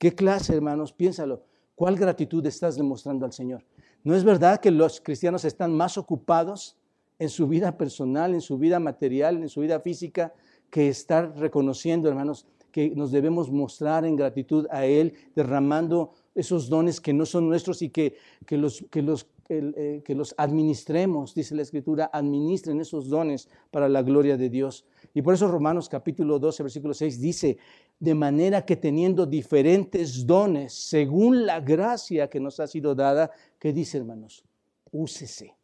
¿Qué 0.01 0.15
clase, 0.15 0.55
hermanos? 0.55 0.91
Piénsalo. 0.91 1.43
¿Cuál 1.75 1.95
gratitud 1.95 2.43
estás 2.47 2.75
demostrando 2.75 3.23
al 3.23 3.33
Señor? 3.33 3.63
¿No 4.03 4.15
es 4.15 4.23
verdad 4.23 4.59
que 4.59 4.71
los 4.71 4.99
cristianos 4.99 5.45
están 5.45 5.77
más 5.77 5.95
ocupados 5.95 6.75
en 7.19 7.29
su 7.29 7.47
vida 7.47 7.77
personal, 7.77 8.33
en 8.33 8.41
su 8.41 8.57
vida 8.57 8.79
material, 8.79 9.37
en 9.43 9.47
su 9.47 9.61
vida 9.61 9.79
física, 9.79 10.33
que 10.71 10.87
estar 10.87 11.37
reconociendo, 11.37 12.09
hermanos, 12.09 12.47
que 12.71 12.89
nos 12.95 13.11
debemos 13.11 13.51
mostrar 13.51 14.03
en 14.03 14.15
gratitud 14.15 14.65
a 14.71 14.87
Él, 14.87 15.13
derramando 15.35 16.13
esos 16.33 16.67
dones 16.67 16.99
que 16.99 17.13
no 17.13 17.27
son 17.27 17.47
nuestros 17.47 17.83
y 17.83 17.89
que, 17.89 18.15
que 18.47 18.57
los, 18.57 18.83
que, 18.89 19.03
los, 19.03 19.27
eh, 19.49 20.01
que 20.03 20.15
los 20.15 20.33
administremos, 20.35 21.35
dice 21.35 21.53
la 21.53 21.61
Escritura, 21.61 22.09
administren 22.11 22.81
esos 22.81 23.07
dones 23.07 23.49
para 23.69 23.87
la 23.87 24.01
gloria 24.01 24.35
de 24.35 24.49
Dios. 24.49 24.83
Y 25.13 25.21
por 25.21 25.33
eso 25.33 25.47
Romanos 25.47 25.89
capítulo 25.89 26.39
12, 26.39 26.63
versículo 26.63 26.93
6 26.93 27.19
dice, 27.19 27.57
de 28.01 28.15
manera 28.15 28.65
que 28.65 28.75
teniendo 28.75 29.27
diferentes 29.27 30.25
dones, 30.25 30.73
según 30.73 31.45
la 31.45 31.59
gracia 31.59 32.27
que 32.27 32.39
nos 32.39 32.59
ha 32.59 32.65
sido 32.65 32.95
dada, 32.95 33.29
que 33.59 33.71
dice 33.71 33.99
hermanos, 33.99 34.43
úsese, 34.91 35.55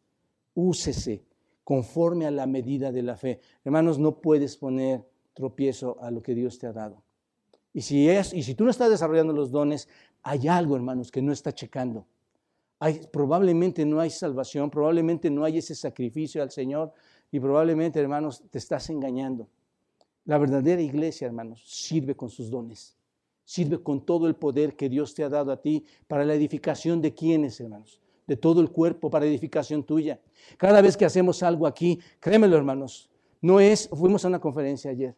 úsese 0.54 1.24
conforme 1.64 2.26
a 2.26 2.30
la 2.30 2.46
medida 2.46 2.92
de 2.92 3.02
la 3.02 3.16
fe. 3.16 3.40
Hermanos, 3.64 3.98
no 3.98 4.20
puedes 4.20 4.56
poner 4.56 5.04
tropiezo 5.34 6.00
a 6.00 6.12
lo 6.12 6.22
que 6.22 6.32
Dios 6.32 6.60
te 6.60 6.68
ha 6.68 6.72
dado. 6.72 7.02
Y 7.74 7.82
si, 7.82 8.08
es, 8.08 8.32
y 8.32 8.44
si 8.44 8.54
tú 8.54 8.62
no 8.62 8.70
estás 8.70 8.88
desarrollando 8.88 9.32
los 9.32 9.50
dones, 9.50 9.88
hay 10.22 10.46
algo, 10.46 10.76
hermanos, 10.76 11.10
que 11.10 11.20
no 11.20 11.32
está 11.32 11.52
checando. 11.52 12.06
Probablemente 13.10 13.84
no 13.84 13.98
hay 13.98 14.10
salvación, 14.10 14.70
probablemente 14.70 15.28
no 15.28 15.42
hay 15.42 15.58
ese 15.58 15.74
sacrificio 15.74 16.40
al 16.40 16.52
Señor 16.52 16.92
y 17.32 17.40
probablemente, 17.40 17.98
hermanos, 17.98 18.44
te 18.48 18.58
estás 18.58 18.90
engañando. 18.90 19.48
La 20.28 20.36
verdadera 20.36 20.82
iglesia, 20.82 21.26
hermanos, 21.26 21.62
sirve 21.64 22.14
con 22.14 22.28
sus 22.28 22.50
dones. 22.50 22.94
Sirve 23.46 23.82
con 23.82 24.04
todo 24.04 24.26
el 24.26 24.34
poder 24.34 24.76
que 24.76 24.90
Dios 24.90 25.14
te 25.14 25.24
ha 25.24 25.30
dado 25.30 25.50
a 25.50 25.62
ti 25.62 25.86
para 26.06 26.22
la 26.22 26.34
edificación 26.34 27.00
de 27.00 27.14
quienes, 27.14 27.58
hermanos, 27.60 27.98
de 28.26 28.36
todo 28.36 28.60
el 28.60 28.70
cuerpo, 28.70 29.08
para 29.08 29.24
edificación 29.24 29.82
tuya. 29.82 30.20
Cada 30.58 30.82
vez 30.82 30.98
que 30.98 31.06
hacemos 31.06 31.42
algo 31.42 31.66
aquí, 31.66 31.98
créemelo, 32.20 32.58
hermanos, 32.58 33.08
no 33.40 33.58
es, 33.58 33.88
fuimos 33.88 34.22
a 34.22 34.28
una 34.28 34.38
conferencia 34.38 34.90
ayer, 34.90 35.16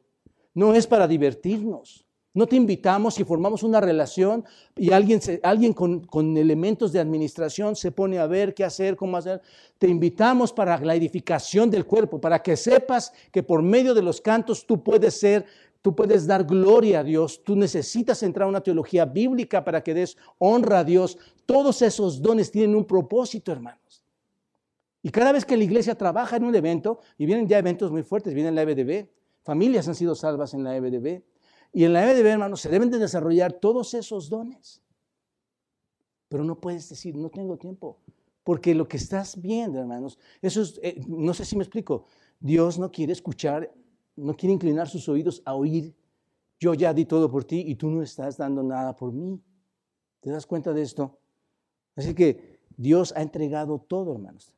no 0.55 0.77
es 0.77 0.87
para 0.87 1.09
divertirnos. 1.09 2.07
No 2.33 2.47
te 2.47 2.55
invitamos 2.55 3.19
y 3.19 3.25
formamos 3.25 3.65
una 3.65 3.81
relación 3.81 4.45
y 4.77 4.93
alguien, 4.93 5.21
alguien 5.43 5.73
con, 5.73 6.01
con, 6.05 6.37
elementos 6.37 6.93
de 6.93 7.01
administración 7.01 7.75
se 7.75 7.91
pone 7.91 8.21
a 8.21 8.29
ver 8.29 8.55
qué 8.55 8.63
hacer, 8.63 8.95
cómo 8.95 9.17
hacer. 9.17 9.43
Te 9.79 9.89
invitamos 9.89 10.53
para 10.53 10.79
la 10.79 10.95
edificación 10.95 11.71
del 11.71 11.87
cuerpo, 11.87 12.21
para 12.21 12.41
que 12.41 12.57
sepas 12.57 13.13
que 13.33 13.43
por 13.43 13.63
medio 13.63 13.95
de 13.95 14.03
los 14.03 14.21
cantos 14.21 14.65
tú 14.65 14.81
puedes 14.85 15.19
ser, 15.19 15.45
tú 15.83 15.97
puedes 15.97 16.25
dar 16.25 16.45
gloria 16.45 17.01
a 17.01 17.05
Dios. 17.05 17.43
Tú 17.43 17.57
necesitas 17.57 18.23
entrar 18.23 18.47
a 18.47 18.51
una 18.51 18.61
teología 18.61 19.07
bíblica 19.07 19.65
para 19.65 19.83
que 19.83 19.93
des 19.93 20.17
honra 20.39 20.81
a 20.81 20.85
Dios. 20.85 21.19
Todos 21.47 21.83
esos 21.83 22.23
dones 22.23 22.53
tienen 22.53 22.77
un 22.77 22.85
propósito, 22.85 23.51
hermanos. 23.51 24.05
Y 25.03 25.11
cada 25.11 25.33
vez 25.33 25.45
que 25.45 25.57
la 25.57 25.65
iglesia 25.65 25.97
trabaja 25.97 26.37
en 26.37 26.45
un 26.45 26.55
evento, 26.55 27.01
y 27.19 27.27
vienen 27.27 27.49
ya 27.49 27.59
eventos 27.59 27.91
muy 27.91 28.05
fuertes, 28.05 28.35
viene 28.35 28.53
la 28.53 28.63
EBDB, 28.63 29.09
familias 29.43 29.89
han 29.89 29.97
sido 29.97 30.15
salvas 30.15 30.55
en 30.55 30.63
la 30.63 30.77
EBDB 30.77 31.23
y 31.73 31.85
en 31.85 31.93
la 31.93 32.11
EBDB, 32.11 32.27
hermanos, 32.27 32.61
se 32.61 32.69
deben 32.69 32.91
de 32.91 32.99
desarrollar 32.99 33.53
todos 33.53 33.95
esos 33.95 34.29
dones. 34.29 34.83
Pero 36.29 36.45
no 36.45 36.61
puedes 36.61 36.89
decir, 36.89 37.17
no 37.17 37.31
tengo 37.31 37.57
tiempo. 37.57 37.99
Porque 38.43 38.75
lo 38.75 38.89
que 38.89 38.97
estás 38.97 39.41
viendo, 39.41 39.79
hermanos, 39.79 40.19
eso 40.43 40.63
es, 40.63 40.81
eh, 40.83 41.01
no 41.07 41.35
sé 41.35 41.45
si 41.45 41.57
me 41.57 41.63
explico. 41.63 42.07
Dios 42.41 42.79
no 42.79 42.91
quiere 42.91 43.13
escuchar, 43.13 43.73
no 44.17 44.35
quiere 44.35 44.55
inclinar 44.55 44.89
sus 44.89 45.09
oídos 45.09 45.43
a 45.45 45.55
oír. 45.55 45.95
Yo 46.59 46.75
ya 46.75 46.93
di 46.93 47.05
todo 47.05 47.31
por 47.31 47.45
ti 47.45 47.63
y 47.67 47.75
tú 47.77 47.91
no 47.91 48.03
estás 48.03 48.37
dando 48.37 48.63
nada 48.63 48.97
por 48.97 49.13
mí. 49.13 49.41
¿Te 50.21 50.31
das 50.31 50.47
cuenta 50.47 50.73
de 50.73 50.83
esto? 50.83 51.19
Así 51.97 52.15
que 52.15 52.61
Dios 52.77 53.13
ha 53.17 53.23
entregado 53.23 53.79
todo, 53.79 54.13
hermanos. 54.13 54.53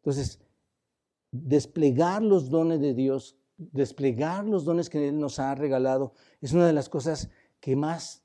Entonces, 0.00 0.40
desplegar 1.30 2.22
los 2.22 2.50
dones 2.50 2.80
de 2.80 2.94
Dios 2.94 3.36
desplegar 3.72 4.44
los 4.44 4.64
dones 4.64 4.90
que 4.90 5.08
Él 5.08 5.18
nos 5.18 5.38
ha 5.38 5.54
regalado 5.54 6.12
es 6.40 6.52
una 6.52 6.66
de 6.66 6.72
las 6.72 6.88
cosas 6.88 7.30
que 7.60 7.76
más 7.76 8.22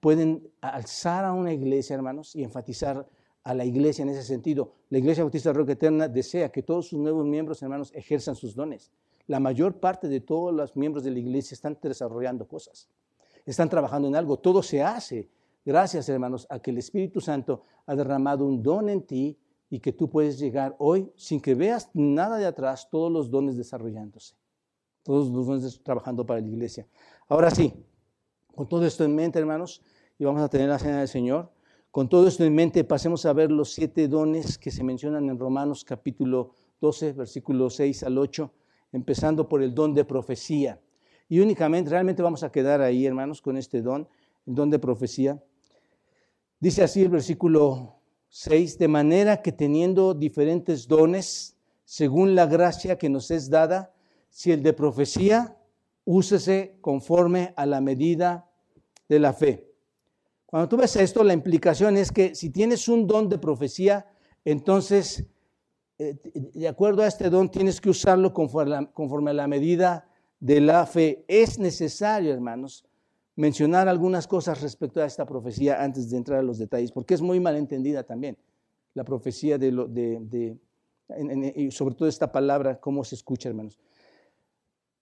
pueden 0.00 0.50
alzar 0.60 1.24
a 1.24 1.32
una 1.32 1.52
iglesia, 1.52 1.94
hermanos, 1.94 2.34
y 2.34 2.42
enfatizar 2.42 3.06
a 3.44 3.54
la 3.54 3.64
iglesia 3.64 4.02
en 4.02 4.08
ese 4.08 4.24
sentido. 4.24 4.72
La 4.90 4.98
Iglesia 4.98 5.22
Bautista 5.22 5.52
Roca 5.52 5.72
Eterna 5.72 6.08
desea 6.08 6.50
que 6.50 6.62
todos 6.62 6.88
sus 6.88 6.98
nuevos 6.98 7.24
miembros, 7.24 7.62
hermanos, 7.62 7.92
ejerzan 7.94 8.34
sus 8.34 8.54
dones. 8.54 8.90
La 9.26 9.38
mayor 9.38 9.78
parte 9.78 10.08
de 10.08 10.20
todos 10.20 10.52
los 10.52 10.76
miembros 10.76 11.04
de 11.04 11.12
la 11.12 11.20
iglesia 11.20 11.54
están 11.54 11.78
desarrollando 11.80 12.48
cosas, 12.48 12.88
están 13.46 13.68
trabajando 13.68 14.08
en 14.08 14.16
algo. 14.16 14.38
Todo 14.38 14.62
se 14.62 14.82
hace 14.82 15.28
gracias, 15.64 16.08
hermanos, 16.08 16.46
a 16.50 16.58
que 16.58 16.72
el 16.72 16.78
Espíritu 16.78 17.20
Santo 17.20 17.62
ha 17.86 17.94
derramado 17.94 18.44
un 18.44 18.60
don 18.62 18.88
en 18.88 19.02
ti 19.02 19.38
y 19.70 19.78
que 19.78 19.92
tú 19.92 20.10
puedes 20.10 20.38
llegar 20.38 20.74
hoy 20.78 21.12
sin 21.14 21.40
que 21.40 21.54
veas 21.54 21.90
nada 21.94 22.38
de 22.38 22.46
atrás, 22.46 22.88
todos 22.90 23.10
los 23.12 23.30
dones 23.30 23.56
desarrollándose 23.56 24.34
todos 25.02 25.30
los 25.30 25.46
dones 25.46 25.80
trabajando 25.82 26.24
para 26.24 26.40
la 26.40 26.48
iglesia. 26.48 26.86
Ahora 27.28 27.50
sí, 27.50 27.74
con 28.54 28.68
todo 28.68 28.86
esto 28.86 29.04
en 29.04 29.14
mente, 29.14 29.38
hermanos, 29.38 29.82
y 30.18 30.24
vamos 30.24 30.42
a 30.42 30.48
tener 30.48 30.68
la 30.68 30.78
cena 30.78 30.98
del 30.98 31.08
Señor, 31.08 31.50
con 31.90 32.08
todo 32.08 32.26
esto 32.26 32.44
en 32.44 32.54
mente, 32.54 32.84
pasemos 32.84 33.26
a 33.26 33.34
ver 33.34 33.50
los 33.50 33.74
siete 33.74 34.08
dones 34.08 34.56
que 34.56 34.70
se 34.70 34.82
mencionan 34.82 35.28
en 35.28 35.38
Romanos 35.38 35.84
capítulo 35.84 36.52
12, 36.80 37.12
versículos 37.12 37.76
6 37.76 38.04
al 38.04 38.16
8, 38.16 38.50
empezando 38.92 39.46
por 39.46 39.62
el 39.62 39.74
don 39.74 39.92
de 39.92 40.04
profecía. 40.06 40.80
Y 41.28 41.40
únicamente, 41.40 41.90
realmente 41.90 42.22
vamos 42.22 42.42
a 42.44 42.50
quedar 42.50 42.80
ahí, 42.80 43.04
hermanos, 43.04 43.42
con 43.42 43.58
este 43.58 43.82
don, 43.82 44.08
el 44.46 44.54
don 44.54 44.70
de 44.70 44.78
profecía. 44.78 45.42
Dice 46.60 46.82
así 46.82 47.02
el 47.02 47.10
versículo 47.10 47.96
6, 48.30 48.78
de 48.78 48.88
manera 48.88 49.42
que 49.42 49.52
teniendo 49.52 50.14
diferentes 50.14 50.88
dones, 50.88 51.56
según 51.84 52.34
la 52.34 52.46
gracia 52.46 52.96
que 52.96 53.10
nos 53.10 53.30
es 53.30 53.50
dada, 53.50 53.92
si 54.32 54.50
el 54.50 54.62
de 54.62 54.72
profecía, 54.72 55.56
úsese 56.04 56.78
conforme 56.80 57.52
a 57.54 57.66
la 57.66 57.80
medida 57.80 58.50
de 59.08 59.20
la 59.20 59.34
fe. 59.34 59.68
Cuando 60.46 60.68
tú 60.68 60.78
ves 60.78 60.96
esto, 60.96 61.22
la 61.22 61.34
implicación 61.34 61.96
es 61.98 62.10
que 62.10 62.34
si 62.34 62.50
tienes 62.50 62.88
un 62.88 63.06
don 63.06 63.28
de 63.28 63.38
profecía, 63.38 64.06
entonces, 64.44 65.26
eh, 65.98 66.18
de 66.34 66.66
acuerdo 66.66 67.02
a 67.02 67.06
este 67.06 67.28
don, 67.28 67.50
tienes 67.50 67.80
que 67.80 67.90
usarlo 67.90 68.32
conforme 68.32 69.30
a 69.30 69.34
la 69.34 69.46
medida 69.46 70.08
de 70.40 70.60
la 70.62 70.86
fe. 70.86 71.24
Es 71.28 71.58
necesario, 71.58 72.32
hermanos, 72.32 72.86
mencionar 73.36 73.86
algunas 73.86 74.26
cosas 74.26 74.62
respecto 74.62 75.02
a 75.02 75.06
esta 75.06 75.26
profecía 75.26 75.82
antes 75.82 76.10
de 76.10 76.16
entrar 76.16 76.38
a 76.38 76.42
los 76.42 76.58
detalles, 76.58 76.90
porque 76.90 77.14
es 77.14 77.20
muy 77.20 77.38
mal 77.38 77.56
entendida 77.56 78.02
también. 78.02 78.36
la 78.94 79.04
profecía 79.04 79.56
de, 79.56 79.72
lo, 79.72 79.88
de, 79.88 80.56
sobre 81.70 81.94
todo 81.94 82.08
esta 82.08 82.30
palabra, 82.32 82.78
cómo 82.80 83.04
se 83.04 83.14
escucha, 83.14 83.48
hermanos. 83.48 83.78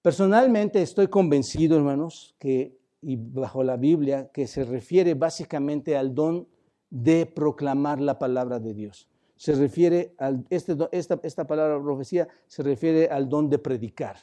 Personalmente 0.03 0.81
estoy 0.81 1.09
convencido, 1.09 1.77
hermanos, 1.77 2.35
que, 2.39 2.79
y 3.03 3.17
bajo 3.17 3.63
la 3.63 3.77
Biblia, 3.77 4.31
que 4.33 4.47
se 4.47 4.65
refiere 4.65 5.15
básicamente 5.15 5.97
al 5.97 6.15
don 6.15 6.49
de 6.89 7.27
proclamar 7.27 8.01
la 8.01 8.19
palabra 8.19 8.59
de 8.59 8.73
Dios. 8.73 9.09
Se 9.37 9.55
refiere 9.55 10.15
al, 10.19 10.45
este, 10.51 10.77
esta, 10.93 11.21
esta 11.23 11.47
palabra 11.47 11.83
profecía 11.83 12.29
se 12.47 12.63
refiere 12.63 13.09
al 13.09 13.29
don 13.29 13.49
de 13.49 13.59
predicar. 13.59 14.17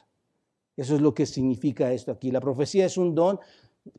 Eso 0.75 0.95
es 0.95 1.01
lo 1.01 1.13
que 1.13 1.25
significa 1.25 1.91
esto 1.91 2.11
aquí. 2.11 2.31
La 2.31 2.41
profecía 2.41 2.85
es 2.85 2.97
un 2.97 3.15
don 3.15 3.39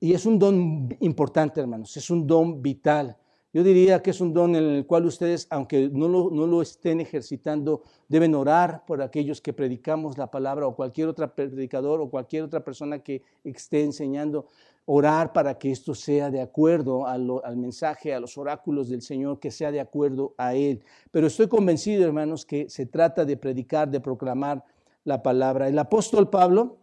y 0.00 0.14
es 0.14 0.26
un 0.26 0.38
don 0.38 0.96
importante, 1.00 1.60
hermanos. 1.60 1.96
Es 1.96 2.10
un 2.10 2.26
don 2.26 2.62
vital. 2.62 3.16
Yo 3.52 3.62
diría 3.62 4.02
que 4.02 4.10
es 4.10 4.20
un 4.20 4.34
don 4.34 4.54
en 4.56 4.64
el 4.64 4.86
cual 4.86 5.06
ustedes, 5.06 5.46
aunque 5.50 5.88
no 5.90 6.06
lo, 6.06 6.30
no 6.30 6.46
lo, 6.46 6.60
estén 6.60 7.00
ejercitando, 7.00 7.82
deben 8.06 8.34
orar 8.34 8.84
por 8.84 9.00
aquellos 9.00 9.40
que 9.40 9.54
predicamos 9.54 10.18
la 10.18 10.30
palabra 10.30 10.66
o 10.66 10.76
cualquier 10.76 11.08
otro 11.08 11.34
predicador 11.34 12.00
o 12.00 12.10
cualquier 12.10 12.42
otra 12.42 12.62
persona 12.62 12.98
que 12.98 13.22
esté 13.44 13.84
enseñando 13.84 14.48
orar 14.90 15.32
para 15.32 15.58
que 15.58 15.70
esto 15.70 15.94
sea 15.94 16.30
de 16.30 16.40
acuerdo 16.40 17.06
al 17.06 17.56
mensaje, 17.56 18.14
a 18.14 18.20
los 18.20 18.38
oráculos 18.38 18.88
del 18.88 19.02
Señor, 19.02 19.38
que 19.38 19.50
sea 19.50 19.70
de 19.70 19.80
acuerdo 19.80 20.34
a 20.38 20.54
Él. 20.54 20.82
Pero 21.10 21.26
estoy 21.26 21.46
convencido, 21.46 22.06
hermanos, 22.06 22.46
que 22.46 22.70
se 22.70 22.86
trata 22.86 23.26
de 23.26 23.36
predicar, 23.36 23.90
de 23.90 24.00
proclamar 24.00 24.64
la 25.04 25.22
palabra. 25.22 25.68
El 25.68 25.78
apóstol 25.78 26.30
Pablo 26.30 26.78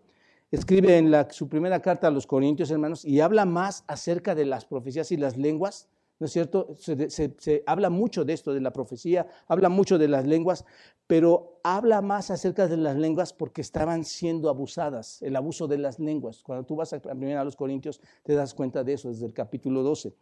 escribe 0.52 0.98
en 0.98 1.12
su 1.32 1.50
primera 1.50 1.80
carta 1.80 2.08
a 2.08 2.12
los 2.12 2.28
Corintios, 2.28 2.70
hermanos, 2.70 3.06
y 3.06 3.22
habla 3.22 3.46
más 3.46 3.84
acerca 3.88 4.36
de 4.36 4.46
las 4.46 4.66
profecías 4.66 5.12
y 5.12 5.18
las 5.18 5.36
lenguas 5.36 5.90
¿no 6.20 6.26
es 6.26 6.32
cierto? 6.32 6.76
Se, 6.78 7.64
habla 7.66 7.90
mucho 7.90 8.24
de 8.24 8.34
esto, 8.34 8.54
de 8.54 8.62
la 8.62 8.72
profecía, 8.72 9.28
habla 9.48 9.70
mucho 9.70 9.98
de 9.98 10.08
las 10.08 10.26
lenguas, 10.26 10.66
pero 11.08 11.60
habla 11.64 12.02
más 12.02 12.32
acerca 12.32 12.68
de 12.68 12.78
las 12.78 12.96
lenguas 12.96 13.34
porque 13.34 13.62
estaban 13.62 14.06
siendo 14.06 14.50
abusadas, 14.50 15.22
el 15.22 15.36
abuso 15.36 15.68
de 15.68 15.78
las 15.78 16.00
lenguas. 16.00 16.42
Cuando 16.42 16.66
tú 16.66 16.76
vas 16.76 16.94
a, 16.94 16.98
a 16.98 17.44
los 17.44 17.56
Corintios 17.56 18.00
te 18.24 18.34
das 18.34 18.54
cuenta 18.54 18.84
de 18.84 18.94
eso 18.94 19.10
desde 19.10 19.26
el 19.26 19.34
capítulo 19.34 19.84
12. 19.84 20.14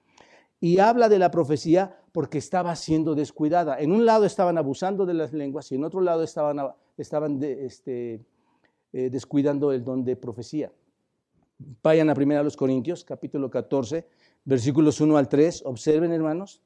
Y 0.59 0.79
habla 0.79 1.09
de 1.09 1.19
la 1.19 1.29
profecía 1.29 1.99
porque 2.11 2.37
estaba 2.37 2.75
siendo 2.75 3.15
descuidada. 3.15 3.79
En 3.79 3.91
un 3.91 4.05
lado 4.05 4.25
estaban 4.25 4.57
abusando 4.57 5.05
de 5.05 5.13
las 5.13 5.33
lenguas 5.33 5.71
y 5.71 5.75
en 5.75 5.83
otro 5.83 6.01
lado 6.01 6.23
estaban, 6.23 7.43
este, 7.43 8.21
eh, 8.93 9.09
descuidando 9.09 9.71
el 9.73 9.83
don 9.83 10.05
de 10.05 10.15
profecía. 10.15 10.71
Vayan 11.83 12.09
a 12.09 12.15
primera 12.15 12.39
a 12.39 12.43
los 12.43 12.57
Corintios, 12.57 13.03
capítulo 13.03 13.49
14 13.49 14.07
versículos 14.45 14.99
1 15.01 15.17
al 15.17 15.29
3. 15.29 15.63
Observen, 15.65 16.11
hermanos. 16.11 16.61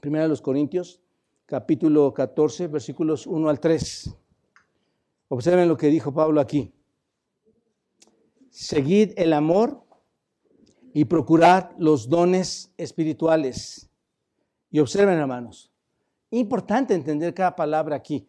Primera 0.00 0.24
de 0.24 0.30
los 0.30 0.40
Corintios, 0.40 1.00
capítulo 1.44 2.14
14, 2.14 2.68
versículos 2.68 3.26
1 3.26 3.48
al 3.48 3.60
3. 3.60 4.16
Observen 5.28 5.68
lo 5.68 5.76
que 5.76 5.88
dijo 5.88 6.12
Pablo 6.12 6.40
aquí. 6.40 6.72
Seguid 8.50 9.12
el 9.16 9.32
amor 9.32 9.84
y 10.92 11.04
procurad 11.04 11.70
los 11.78 12.08
dones 12.08 12.72
espirituales. 12.76 13.90
Y 14.70 14.80
observen, 14.80 15.18
hermanos, 15.18 15.70
importante 16.30 16.94
entender 16.94 17.34
cada 17.34 17.54
palabra 17.54 17.96
aquí. 17.96 18.26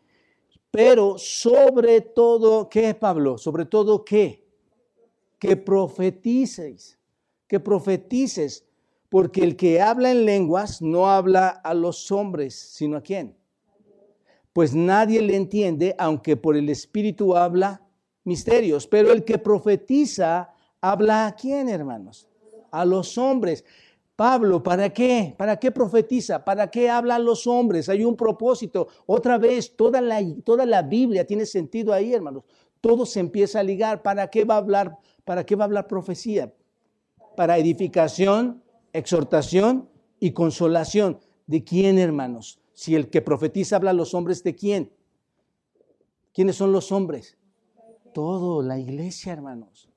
Pero 0.70 1.18
sobre 1.18 2.02
todo, 2.02 2.70
¿qué, 2.70 2.94
Pablo? 2.94 3.38
Sobre 3.38 3.66
todo, 3.66 4.04
¿qué? 4.04 4.46
Que 5.40 5.56
profeticéis 5.56 7.01
que 7.52 7.60
profetices, 7.60 8.66
porque 9.10 9.44
el 9.44 9.58
que 9.58 9.82
habla 9.82 10.10
en 10.10 10.24
lenguas 10.24 10.82
no 10.82 11.12
habla 11.12 11.50
a 11.50 11.74
los 11.74 12.10
hombres, 12.10 12.56
sino 12.56 12.96
a 12.96 13.02
quién. 13.02 13.36
Pues 14.54 14.74
nadie 14.74 15.22
le 15.22 15.36
entiende, 15.36 15.94
aunque 15.98 16.38
por 16.38 16.56
el 16.56 16.70
Espíritu 16.70 17.36
habla 17.36 17.86
misterios, 18.24 18.88
pero 18.88 19.12
el 19.12 19.26
que 19.26 19.38
profetiza 19.38 20.54
habla 20.80 21.28
a 21.28 21.36
quién, 21.36 21.68
hermanos? 21.68 22.30
A 22.72 22.86
los 22.86 23.18
hombres. 23.18 23.66
Pablo, 24.16 24.64
¿para 24.64 24.94
qué? 24.94 25.36
¿Para 25.38 25.60
qué 25.60 25.72
profetiza? 25.72 26.46
¿Para 26.46 26.72
qué 26.72 26.90
habla 26.90 27.16
a 27.16 27.20
los 27.20 27.48
hombres? 27.48 27.90
Hay 27.90 28.06
un 28.06 28.16
propósito. 28.16 28.88
Otra 29.06 29.38
vez, 29.38 29.76
toda 29.76 30.00
la, 30.00 30.24
toda 30.46 30.66
la 30.66 30.84
Biblia 30.84 31.28
tiene 31.28 31.46
sentido 31.46 31.92
ahí, 31.92 32.14
hermanos. 32.14 32.46
Todo 32.80 33.06
se 33.06 33.20
empieza 33.20 33.60
a 33.60 33.64
ligar. 33.64 34.02
¿Para 34.04 34.30
qué 34.30 34.46
va 34.46 34.54
a 34.54 34.60
hablar? 34.60 34.98
¿Para 35.26 35.46
qué 35.46 35.58
va 35.58 35.66
a 35.66 35.68
hablar 35.68 35.88
profecía? 35.88 36.54
Para 37.42 37.58
edificación, 37.58 38.62
exhortación 38.94 39.90
y 40.20 40.30
consolación. 40.30 41.20
¿De 41.48 41.64
quién, 41.64 41.98
hermanos? 41.98 42.60
Si 42.74 42.94
el 42.94 43.10
que 43.10 43.24
profetiza 43.24 43.78
habla 43.78 43.90
a 43.90 43.94
los 43.96 44.14
hombres, 44.14 44.44
¿de 44.44 44.54
quién? 44.54 44.94
¿Quiénes 46.36 46.56
son 46.56 46.72
los 46.72 46.92
hombres? 46.92 47.40
Todo, 48.14 48.62
la 48.62 48.78
iglesia, 48.78 49.34
hermanos. 49.34 49.90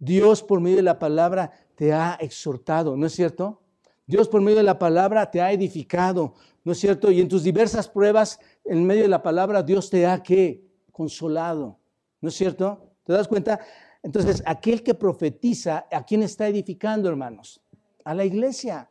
Dios 0.00 0.42
por 0.42 0.60
medio 0.60 0.78
de 0.78 0.82
la 0.82 0.98
palabra 0.98 1.52
te 1.76 1.92
ha 1.92 2.18
exhortado, 2.18 2.96
¿no 2.96 3.06
es 3.06 3.12
cierto? 3.12 3.62
Dios 4.04 4.28
por 4.28 4.40
medio 4.40 4.56
de 4.56 4.64
la 4.64 4.80
palabra 4.80 5.30
te 5.30 5.40
ha 5.40 5.52
edificado, 5.52 6.34
¿no 6.64 6.72
es 6.72 6.80
cierto? 6.80 7.12
Y 7.12 7.20
en 7.20 7.28
tus 7.28 7.44
diversas 7.44 7.88
pruebas, 7.88 8.40
en 8.64 8.84
medio 8.84 9.02
de 9.02 9.08
la 9.08 9.22
palabra, 9.22 9.62
Dios 9.62 9.88
te 9.88 10.04
ha 10.04 10.20
¿qué? 10.20 10.66
consolado, 10.90 11.78
¿no 12.20 12.28
es 12.28 12.34
cierto? 12.34 12.90
¿Te 13.04 13.12
das 13.12 13.28
cuenta? 13.28 13.60
Entonces, 14.06 14.40
aquel 14.46 14.84
que 14.84 14.94
profetiza, 14.94 15.88
¿a 15.90 16.04
quién 16.04 16.22
está 16.22 16.46
edificando, 16.46 17.08
hermanos? 17.08 17.60
A 18.04 18.14
la 18.14 18.24
iglesia. 18.24 18.88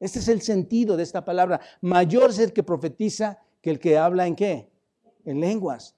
Este 0.00 0.18
es 0.18 0.28
el 0.28 0.40
sentido 0.40 0.96
de 0.96 1.02
esta 1.02 1.26
palabra. 1.26 1.60
Mayor 1.82 2.30
es 2.30 2.38
el 2.38 2.54
que 2.54 2.62
profetiza 2.62 3.38
que 3.60 3.68
el 3.68 3.78
que 3.78 3.98
habla 3.98 4.26
en 4.26 4.34
qué? 4.34 4.70
En 5.26 5.40
lenguas. 5.40 5.94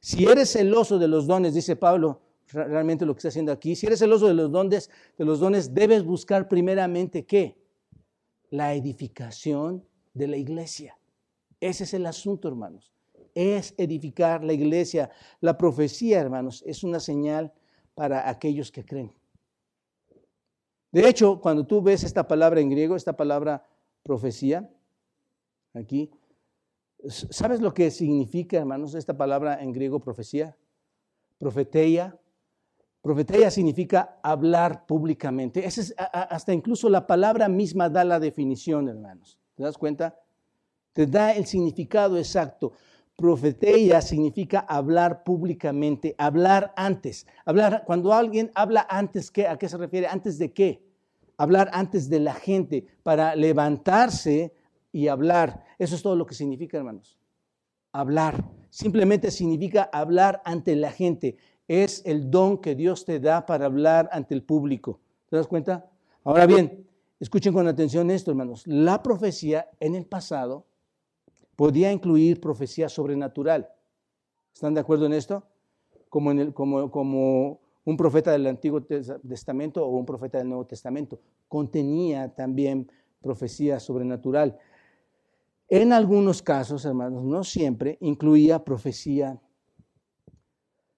Si 0.00 0.24
eres 0.24 0.50
celoso 0.50 0.98
de 0.98 1.06
los 1.06 1.28
dones, 1.28 1.54
dice 1.54 1.76
Pablo, 1.76 2.22
realmente 2.48 3.06
lo 3.06 3.14
que 3.14 3.18
está 3.18 3.28
haciendo 3.28 3.52
aquí, 3.52 3.76
si 3.76 3.86
eres 3.86 4.00
celoso 4.00 4.26
de 4.26 4.34
los 4.34 4.50
dones, 4.50 4.90
de 5.16 5.24
los 5.24 5.38
dones, 5.38 5.72
debes 5.72 6.02
buscar 6.02 6.48
primeramente 6.48 7.24
qué? 7.24 7.56
La 8.50 8.74
edificación 8.74 9.84
de 10.12 10.26
la 10.26 10.38
iglesia. 10.38 10.98
Ese 11.60 11.84
es 11.84 11.94
el 11.94 12.06
asunto, 12.06 12.48
hermanos. 12.48 12.92
Es 13.32 13.74
edificar 13.78 14.42
la 14.42 14.54
iglesia. 14.54 15.08
La 15.40 15.56
profecía, 15.56 16.18
hermanos, 16.18 16.64
es 16.66 16.82
una 16.82 16.98
señal 16.98 17.52
para 17.96 18.28
aquellos 18.28 18.70
que 18.70 18.84
creen. 18.84 19.10
De 20.92 21.08
hecho, 21.08 21.40
cuando 21.40 21.66
tú 21.66 21.82
ves 21.82 22.04
esta 22.04 22.28
palabra 22.28 22.60
en 22.60 22.70
griego, 22.70 22.94
esta 22.94 23.16
palabra 23.16 23.66
profecía, 24.02 24.70
aquí, 25.72 26.10
¿sabes 27.08 27.60
lo 27.60 27.72
que 27.74 27.90
significa, 27.90 28.58
hermanos, 28.58 28.94
esta 28.94 29.16
palabra 29.16 29.62
en 29.62 29.72
griego 29.72 29.98
profecía? 29.98 30.56
Profeteia. 31.38 32.18
Profeteia 33.00 33.50
significa 33.50 34.20
hablar 34.22 34.86
públicamente. 34.86 35.66
es, 35.66 35.94
hasta 35.96 36.52
incluso 36.52 36.88
la 36.90 37.06
palabra 37.06 37.48
misma 37.48 37.88
da 37.88 38.04
la 38.04 38.20
definición, 38.20 38.88
hermanos. 38.88 39.38
¿Te 39.54 39.62
das 39.62 39.78
cuenta? 39.78 40.20
Te 40.92 41.06
da 41.06 41.32
el 41.32 41.46
significado 41.46 42.18
exacto. 42.18 42.72
Profeteia 43.16 44.02
significa 44.02 44.60
hablar 44.68 45.24
públicamente, 45.24 46.14
hablar 46.18 46.74
antes. 46.76 47.26
Hablar, 47.46 47.84
cuando 47.86 48.12
alguien 48.12 48.52
habla 48.54 48.86
antes, 48.90 49.30
¿qué, 49.30 49.48
¿a 49.48 49.56
qué 49.56 49.70
se 49.70 49.78
refiere? 49.78 50.06
¿Antes 50.06 50.38
de 50.38 50.52
qué? 50.52 50.82
Hablar 51.38 51.70
antes 51.72 52.10
de 52.10 52.20
la 52.20 52.34
gente, 52.34 52.86
para 53.02 53.34
levantarse 53.34 54.52
y 54.92 55.08
hablar. 55.08 55.64
Eso 55.78 55.94
es 55.94 56.02
todo 56.02 56.14
lo 56.14 56.26
que 56.26 56.34
significa, 56.34 56.76
hermanos. 56.76 57.18
Hablar. 57.92 58.44
Simplemente 58.68 59.30
significa 59.30 59.88
hablar 59.90 60.42
ante 60.44 60.76
la 60.76 60.90
gente. 60.90 61.38
Es 61.68 62.02
el 62.04 62.30
don 62.30 62.58
que 62.58 62.74
Dios 62.74 63.06
te 63.06 63.18
da 63.18 63.46
para 63.46 63.64
hablar 63.64 64.10
ante 64.12 64.34
el 64.34 64.42
público. 64.42 65.00
¿Te 65.30 65.36
das 65.36 65.46
cuenta? 65.46 65.88
Ahora 66.22 66.44
bien, 66.44 66.86
escuchen 67.18 67.54
con 67.54 67.66
atención 67.66 68.10
esto, 68.10 68.30
hermanos. 68.30 68.66
La 68.66 69.02
profecía 69.02 69.70
en 69.80 69.94
el 69.94 70.04
pasado 70.04 70.66
podía 71.56 71.90
incluir 71.90 72.40
profecía 72.40 72.88
sobrenatural. 72.88 73.68
¿Están 74.54 74.74
de 74.74 74.80
acuerdo 74.80 75.06
en 75.06 75.14
esto? 75.14 75.42
Como, 76.08 77.60
un 77.84 77.96
profeta 77.96 78.32
del 78.32 78.46
Antiguo 78.46 78.82
Testamento 78.82 79.84
o 79.84 79.96
un 79.96 80.06
profeta 80.06 80.38
del 80.38 80.48
Nuevo 80.48 80.66
Testamento. 80.66 81.20
Contenía 81.48 82.34
también 82.34 82.90
profecía 83.20 83.78
sobrenatural. 83.80 84.58
En 85.68 85.92
algunos 85.92 86.42
casos, 86.42 86.84
hermanos, 86.84 87.24
no 87.24 87.42
siempre, 87.42 87.96
incluía 88.00 88.64
profecía 88.64 89.40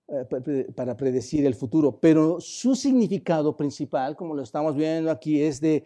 eh, 0.09 0.73
para 0.75 0.97
predecir 0.97 1.45
el 1.47 1.55
futuro, 1.55 1.99
pero 2.01 2.41
su 2.41 2.75
significado 2.75 3.57
principal, 3.57 4.17
como 4.17 4.35
lo 4.35 4.43
estamos 4.43 4.75
viendo 4.75 5.11
aquí, 5.11 5.43
es 5.43 5.61
de, 5.61 5.85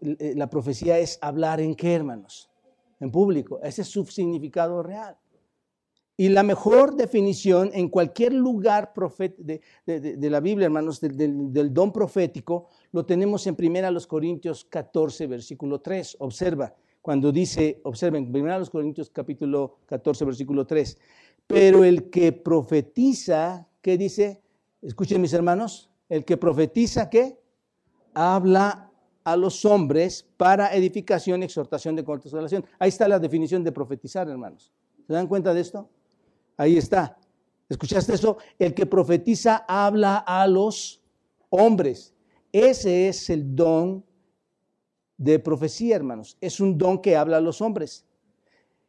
eh, 0.00 0.34
la 0.36 0.48
profecía 0.50 0.98
es 0.98 1.18
hablar 1.20 1.60
en 1.60 1.74
qué, 1.74 1.94
hermanos? 1.94 2.48
En 3.00 3.10
público. 3.10 3.60
Ese 3.62 3.82
es 3.82 3.88
su 3.88 4.04
significado 4.06 4.82
real. 4.82 5.16
Y 6.20 6.30
la 6.30 6.42
mejor 6.42 6.96
definición 6.96 7.70
en 7.72 7.88
cualquier 7.88 8.32
lugar 8.32 8.92
de, 9.38 9.60
de, 9.86 10.30
la 10.30 10.40
Biblia, 10.40 10.64
hermanos, 10.64 11.00
del, 11.00 11.72
don 11.72 11.92
profético, 11.92 12.70
lo 12.90 13.06
tenemos 13.06 13.46
en 13.46 13.56
1 13.56 14.00
Corintios 14.08 14.64
14, 14.64 15.28
versículo 15.28 15.80
3. 15.80 16.16
Observa, 16.18 16.74
cuando 17.00 17.30
dice, 17.30 17.80
observen, 17.84 18.34
1 18.34 18.66
Corintios 18.66 19.10
capítulo 19.10 19.78
14, 19.86 20.24
versículo 20.24 20.66
3, 20.66 20.98
pero 21.46 21.84
el 21.84 22.10
que 22.10 22.32
profetiza, 22.32 23.68
¿qué 23.80 23.96
dice? 23.96 24.42
Escuchen 24.82 25.20
mis 25.20 25.32
hermanos, 25.32 25.88
el 26.08 26.24
que 26.24 26.36
profetiza, 26.36 27.08
¿qué? 27.08 27.38
Habla 28.12 28.87
a 29.32 29.36
los 29.36 29.64
hombres 29.64 30.26
para 30.36 30.74
edificación 30.74 31.42
exhortación 31.42 31.94
de 31.96 32.04
consolación. 32.04 32.64
Ahí 32.78 32.88
está 32.88 33.06
la 33.06 33.18
definición 33.18 33.62
de 33.62 33.72
profetizar, 33.72 34.28
hermanos. 34.28 34.72
¿Se 35.06 35.12
dan 35.12 35.26
cuenta 35.26 35.52
de 35.52 35.60
esto? 35.60 35.88
Ahí 36.56 36.78
está. 36.78 37.18
¿Escuchaste 37.68 38.14
eso? 38.14 38.38
El 38.58 38.72
que 38.72 38.86
profetiza 38.86 39.64
habla 39.68 40.16
a 40.16 40.46
los 40.46 41.02
hombres. 41.50 42.14
Ese 42.52 43.08
es 43.08 43.28
el 43.28 43.54
don 43.54 44.02
de 45.18 45.38
profecía, 45.38 45.96
hermanos. 45.96 46.38
Es 46.40 46.60
un 46.60 46.78
don 46.78 47.02
que 47.02 47.14
habla 47.14 47.36
a 47.36 47.40
los 47.40 47.60
hombres. 47.60 48.06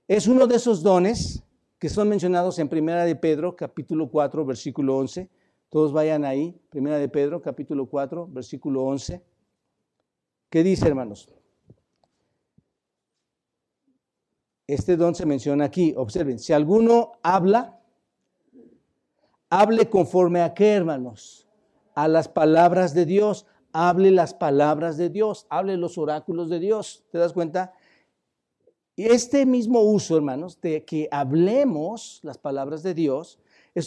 Es 0.08 0.28
uno 0.28 0.48
de 0.48 0.56
esos 0.56 0.82
dones 0.82 1.44
que 1.78 1.90
son 1.90 2.08
mencionados 2.08 2.60
en 2.60 2.70
Primera 2.70 3.04
de 3.04 3.16
Pedro, 3.16 3.56
capítulo 3.56 4.10
4, 4.10 4.46
versículo 4.46 4.98
11. 4.98 5.30
Todos 5.70 5.92
vayan 5.92 6.24
ahí, 6.24 6.58
Primera 6.70 6.98
de 6.98 7.10
Pedro, 7.10 7.42
capítulo 7.42 7.86
4, 7.88 8.28
versículo 8.32 8.84
11. 8.84 9.22
¿Qué 10.50 10.64
dice, 10.64 10.88
hermanos? 10.88 11.30
Este 14.68 14.98
don 14.98 15.16
se 15.16 15.26
menciona 15.26 15.66
aquí. 15.66 15.94
Observen, 15.96 16.40
si 16.40 16.54
alguno 16.54 17.14
habla, 17.24 17.80
hable 19.50 19.90
conforme 19.90 20.42
a 20.42 20.54
qué, 20.54 20.74
hermanos? 20.74 21.48
A 21.96 22.08
las 22.08 22.28
palabras 22.28 22.94
de 22.94 23.06
Dios 23.06 23.46
hable 23.72 24.12
las 24.12 24.34
palabras 24.34 24.98
de 24.98 25.10
Dios, 25.10 25.46
hable 25.50 25.78
los 25.78 25.98
oráculos 25.98 26.50
de 26.50 26.60
Dios. 26.60 27.04
¿Te 27.12 27.18
das 27.18 27.34
cuenta? 27.34 27.74
Y 28.96 29.06
este 29.06 29.46
mismo 29.46 29.82
uso, 29.82 30.18
hermanos, 30.18 30.60
de 30.62 30.84
que 30.84 31.08
hablemos 31.12 32.20
las 32.24 32.38
palabras 32.38 32.84
de 32.84 32.94
Dios, 32.94 33.40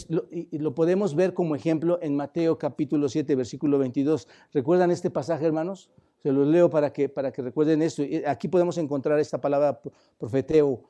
lo, 0.07 0.25
y 0.31 0.57
lo 0.57 0.73
podemos 0.73 1.13
ver 1.13 1.33
como 1.33 1.55
ejemplo 1.55 1.99
en 2.01 2.15
Mateo 2.15 2.57
capítulo 2.57 3.09
7, 3.09 3.35
versículo 3.35 3.77
22. 3.77 4.27
¿Recuerdan 4.53 4.89
este 4.89 5.11
pasaje, 5.11 5.45
hermanos? 5.45 5.89
Se 6.23 6.31
los 6.31 6.47
leo 6.47 6.69
para 6.69 6.91
que, 6.91 7.09
para 7.09 7.31
que 7.31 7.41
recuerden 7.41 7.81
esto. 7.81 8.01
Aquí 8.25 8.47
podemos 8.47 8.77
encontrar 8.77 9.19
esta 9.19 9.39
palabra 9.39 9.79
profeteo. 10.17 10.81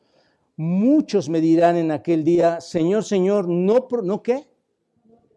Muchos 0.56 1.28
me 1.28 1.42
dirán 1.42 1.76
en 1.76 1.92
aquel 1.92 2.24
día, 2.24 2.62
Señor, 2.62 3.04
Señor, 3.04 3.50
¿no, 3.50 3.88
no 4.04 4.22
qué? 4.22 4.48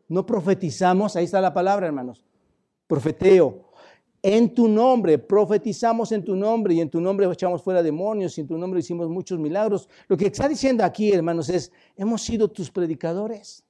No 0.08 0.24
profetizamos, 0.26 1.16
ahí 1.16 1.24
está 1.24 1.40
la 1.40 1.54
palabra, 1.54 1.86
hermanos 1.86 2.26
profeteo. 2.86 3.64
En 4.22 4.52
tu 4.54 4.66
nombre, 4.66 5.18
profetizamos 5.18 6.10
en 6.10 6.24
tu 6.24 6.34
nombre 6.34 6.74
y 6.74 6.80
en 6.80 6.90
tu 6.90 7.00
nombre 7.00 7.30
echamos 7.30 7.62
fuera 7.62 7.82
demonios 7.82 8.36
y 8.36 8.40
en 8.40 8.46
tu 8.48 8.58
nombre 8.58 8.80
hicimos 8.80 9.08
muchos 9.08 9.38
milagros. 9.38 9.88
Lo 10.08 10.16
que 10.16 10.26
está 10.26 10.48
diciendo 10.48 10.84
aquí, 10.84 11.12
hermanos, 11.12 11.48
es, 11.48 11.70
hemos 11.96 12.22
sido 12.22 12.48
tus 12.48 12.70
predicadores. 12.70 13.64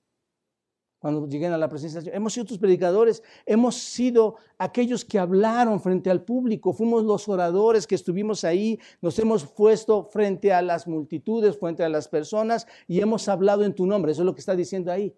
Cuando 0.98 1.26
lleguen 1.26 1.52
a 1.52 1.58
la 1.58 1.68
presencia, 1.68 2.00
hemos 2.12 2.32
sido 2.32 2.46
tus 2.46 2.58
predicadores, 2.58 3.22
hemos 3.44 3.76
sido 3.76 4.36
aquellos 4.56 5.04
que 5.04 5.18
hablaron 5.18 5.80
frente 5.80 6.10
al 6.10 6.22
público, 6.22 6.72
fuimos 6.72 7.04
los 7.04 7.28
oradores 7.28 7.86
que 7.86 7.94
estuvimos 7.94 8.44
ahí, 8.44 8.80
nos 9.02 9.18
hemos 9.18 9.44
puesto 9.44 10.04
frente 10.04 10.52
a 10.52 10.62
las 10.62 10.88
multitudes, 10.88 11.58
frente 11.58 11.84
a 11.84 11.88
las 11.90 12.08
personas 12.08 12.66
y 12.88 13.00
hemos 13.00 13.28
hablado 13.28 13.64
en 13.64 13.74
tu 13.74 13.86
nombre. 13.86 14.12
Eso 14.12 14.22
es 14.22 14.26
lo 14.26 14.34
que 14.34 14.40
está 14.40 14.56
diciendo 14.56 14.90
ahí, 14.90 15.14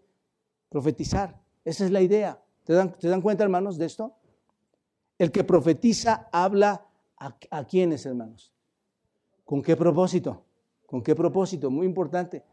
profetizar. 0.68 1.40
Esa 1.64 1.84
es 1.84 1.92
la 1.92 2.02
idea. 2.02 2.42
¿Te 2.64 2.74
dan, 2.74 3.22
cuenta, 3.22 3.44
hermanos, 3.44 3.78
de 3.78 3.86
esto? 3.86 4.14
El 5.16 5.30
que 5.30 5.42
profetiza 5.42 6.28
habla 6.32 6.86
a, 7.16 7.34
a 7.50 7.64
quiénes, 7.66 8.04
hermanos. 8.04 8.52
¿Con 9.44 9.62
qué 9.62 9.76
propósito? 9.76 10.44
¿Con 10.86 11.02
qué 11.02 11.14
propósito? 11.14 11.70
Muy 11.70 11.86
importante. 11.86 12.44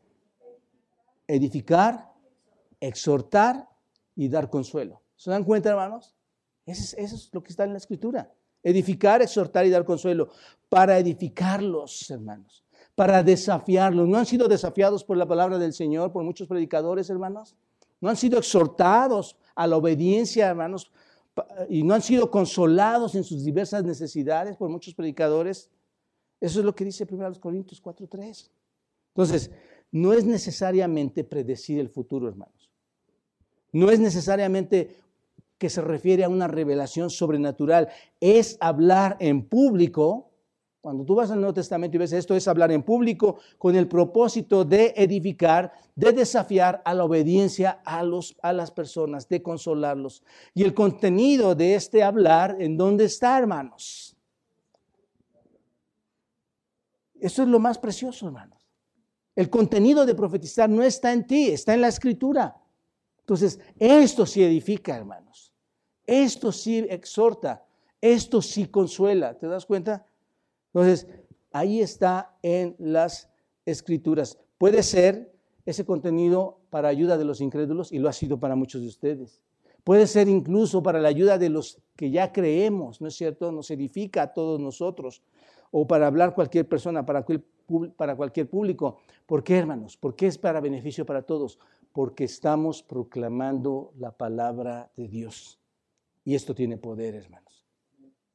Edificar, 1.28 2.14
exhortar 2.80 3.67
y 4.15 4.30
dar 4.30 4.49
consuelo. 4.49 5.01
¿Se 5.15 5.30
dan 5.30 5.43
cuenta, 5.43 5.69
hermanos? 5.69 6.15
Eso 6.65 6.95
es, 6.97 7.30
lo 7.34 7.43
que 7.43 7.51
está 7.51 7.63
en 7.63 7.71
la 7.71 7.78
escritura. 7.78 8.32
Edificar, 8.63 9.21
exhortar 9.21 9.65
y 9.65 9.69
dar 9.69 9.86
consuelo. 9.86 10.30
Para 10.69 10.97
edificarlos, 10.97 12.09
hermanos. 12.09 12.63
Para 12.95 13.21
desafiarlos. 13.23 14.07
¿No 14.07 14.17
han 14.17 14.26
sido 14.26 14.47
desafiados 14.47 15.03
por 15.03 15.17
la 15.17 15.28
palabra 15.28 15.57
del 15.57 15.73
Señor, 15.73 16.11
por 16.11 16.23
muchos 16.23 16.47
predicadores, 16.47 17.09
hermanos? 17.09 17.55
¿No 18.01 18.09
han 18.09 18.17
sido 18.17 18.39
exhortados 18.39 19.38
a 19.55 19.67
la 19.67 19.78
obediencia, 19.78 20.49
hermanos, 20.49 20.91
y 21.69 21.84
no 21.84 21.93
han 21.93 22.01
sido 22.01 22.32
consolados 22.32 23.15
en 23.15 23.23
sus 23.23 23.43
diversas 23.43 23.84
necesidades 23.84 24.55
por 24.57 24.69
muchos 24.69 24.93
predicadores. 24.93 25.69
Eso 26.39 26.59
es 26.59 26.65
lo 26.65 26.76
que 26.76 26.86
dice 26.86 27.07
1 27.09 27.39
Corintios 27.39 27.82
4.3. 27.82 28.49
Entonces, 29.13 29.51
no 29.91 30.13
es 30.13 30.26
necesariamente 30.26 31.23
predecir 31.23 31.80
el 31.80 31.89
futuro, 31.89 32.28
hermanos. 32.28 32.64
No 33.76 33.89
es 33.89 33.99
necesariamente 33.99 34.95
que 35.57 35.69
se 35.69 35.82
refiere 35.82 36.23
a 36.23 36.30
una 36.30 36.47
revelación 36.47 37.09
sobrenatural. 37.09 37.89
Es 38.21 38.55
hablar 38.61 39.17
en 39.19 39.49
público 39.49 40.32
cuando 40.80 41.03
tú 41.03 41.15
vas 41.15 41.30
al 41.30 41.41
Nuevo 41.41 41.55
Testamento 41.55 41.97
y 41.97 41.99
ves 41.99 42.13
esto, 42.13 42.36
es 42.36 42.47
hablar 42.47 42.71
en 42.71 42.84
público 42.84 43.39
con 43.57 43.76
el 43.76 43.89
propósito 43.89 44.63
de 44.63 44.93
edificar, 44.95 45.73
de 45.93 46.13
desafiar 46.13 46.82
a 46.86 46.93
la 46.93 47.03
obediencia 47.03 47.82
a, 47.84 48.01
los, 48.03 48.38
a 48.41 48.53
las 48.53 48.71
personas, 48.71 49.28
de 49.28 49.41
consolarlos. 49.41 50.23
Y 50.53 50.63
el 50.63 50.73
contenido 50.73 51.53
de 51.53 51.76
este 51.76 52.01
hablar, 52.01 52.55
¿en 52.59 52.78
dónde 52.78 53.03
está, 53.05 53.38
hermanos? 53.38 54.15
Eso 57.19 57.43
es 57.43 57.49
lo 57.49 57.59
más 57.59 57.78
precioso, 57.78 58.28
hermanos. 58.28 58.65
El 59.36 59.49
contenido 59.49 60.05
de 60.05 60.15
profetizar 60.15 60.69
no 60.69 60.82
está 60.82 61.11
en 61.11 61.28
ti, 61.28 61.49
está 61.49 61.73
en 61.73 61.82
la 61.82 61.89
escritura. 61.89 62.55
Entonces, 63.26 63.59
esto 63.80 64.28
sí 64.28 64.43
edifica, 64.43 64.95
hermanos. 64.95 65.51
Esto 66.05 66.51
sí 66.51 66.86
exhorta, 66.89 67.65
esto 67.99 68.39
sí 68.39 68.67
consuela. 68.67 69.36
¿Te 69.39 69.47
das 69.47 69.65
cuenta? 69.65 70.05
Entonces, 70.67 71.07
ahí 71.51 71.82
está 71.82 72.38
en 72.43 72.76
las 72.78 73.30
escrituras. 73.65 74.38
Puede 74.59 74.84
ser 74.84 75.34
ese 75.65 75.86
contenido 75.86 76.59
para 76.69 76.89
ayuda 76.89 77.17
de 77.17 77.26
los 77.26 77.41
incrédulos 77.41 77.91
y 77.91 77.97
lo 77.97 78.09
ha 78.09 78.13
sido 78.13 78.39
para 78.39 78.55
muchos 78.55 78.82
de 78.82 78.88
ustedes. 78.89 79.41
Puede 79.84 80.05
ser 80.05 80.28
incluso 80.28 80.84
para 80.84 80.99
la 80.99 81.07
ayuda 81.09 81.39
de 81.39 81.49
los 81.49 81.80
que 81.95 82.11
ya 82.11 82.32
creemos, 82.32 83.01
¿no 83.01 83.07
es 83.07 83.15
cierto? 83.15 83.51
Nos 83.51 83.71
edifica 83.71 84.23
a 84.23 84.34
todos 84.34 84.59
nosotros. 84.59 85.23
O 85.71 85.88
para 85.88 86.07
hablar 86.07 86.36
cualquier 86.36 86.67
persona, 86.67 87.05
para, 87.05 87.23
cualquier 87.23 88.49
público. 88.49 88.97
¿Por 89.26 89.43
qué, 89.43 89.57
hermanos? 89.57 89.97
Porque 89.97 90.28
es 90.28 90.38
para 90.38 90.61
beneficio 90.61 91.05
para 91.05 91.23
todos. 91.23 91.57
Porque 91.96 92.26
estamos 92.26 92.84
proclamando 92.84 93.93
la 93.98 94.12
palabra 94.12 94.91
de 94.98 95.08
Dios. 95.08 95.62
Y 96.26 96.36
esto 96.36 96.54
tiene 96.54 96.76
poder, 96.76 97.16
hermanos. 97.16 97.66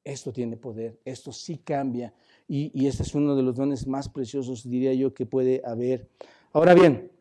Esto 0.03 0.33
tiene 0.33 0.57
poder. 0.57 0.99
Esto 1.05 1.31
sí 1.31 1.59
cambia 1.59 2.15
y, 2.49 2.87
este 2.87 3.03
es 3.03 3.15
uno 3.15 3.37
de 3.37 3.43
los 3.43 3.55
dones 3.55 3.87
más 3.87 4.09
preciosos, 4.09 4.67
diría 4.67 4.95
yo, 4.95 5.13
que 5.13 5.27
puede 5.27 5.61
haber. 5.63 6.09
Ahora 6.55 6.73
bien, 6.73 7.13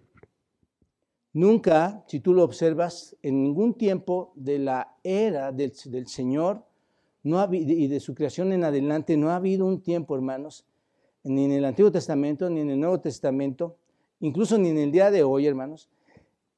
nunca, 1.34 2.06
si 2.08 2.22
tú 2.22 2.34
lo 2.34 2.46
observas, 2.46 3.18
en 3.22 3.44
ningún 3.44 3.74
tiempo 3.74 4.32
de 4.36 4.60
la 4.60 4.96
era 5.04 5.52
del, 5.52 6.08
Señor 6.08 6.64
no 7.22 7.54
y 7.54 7.88
de 7.88 8.00
su 8.00 8.16
creación 8.16 8.54
en 8.54 8.64
adelante, 8.64 9.18
no 9.18 9.30
ha 9.30 9.36
habido 9.36 9.66
un 9.66 9.82
tiempo, 9.82 10.16
hermanos, 10.16 10.66
ni 11.26 11.44
en 11.44 11.52
el 11.52 11.66
Antiguo 11.66 11.92
Testamento, 11.92 12.50
ni 12.50 12.62
en 12.62 12.70
el 12.70 12.80
Nuevo 12.80 13.02
Testamento, 13.02 13.76
incluso 14.22 14.58
ni 14.58 14.70
en 14.70 14.78
el 14.78 14.92
día 14.92 15.12
de 15.12 15.24
hoy, 15.24 15.46
hermanos, 15.46 15.90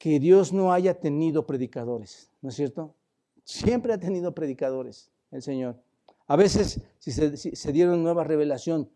que 0.02 0.20
Dios 0.20 0.52
no 0.52 0.74
haya 0.74 0.99
tenido 0.99 1.45
predicadores, 1.45 2.32
¿no 2.41 2.49
es 2.49 2.56
cierto? 2.56 2.95
Siempre 3.43 3.93
ha 3.93 3.99
tenido 3.99 4.34
predicadores 4.34 5.12
el 5.30 5.43
Señor. 5.43 5.80
A 6.26 6.36
veces 6.36 6.82
si 6.97 7.12
se, 7.12 7.72
dieron 7.72 8.02
nueva 8.02 8.24
revelación, 8.24 8.89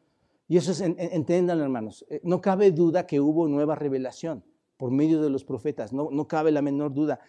y 0.47 0.57
eso 0.57 0.71
es, 0.71 0.81
entiendan 0.81 1.59
hermanos, 1.59 2.07
eh, 2.09 2.21
no 2.23 2.41
cabe 2.41 2.71
duda 2.71 3.05
que 3.05 3.19
hubo 3.19 3.47
nueva 3.47 3.75
revelación 3.75 4.43
por 4.77 4.89
medio 4.89 5.21
de 5.21 5.29
los 5.29 5.43
profetas, 5.43 5.93
no, 5.93 6.09
no 6.11 6.27
cabe 6.27 6.51
la 6.51 6.63
menor 6.63 6.91
duda. 6.91 7.19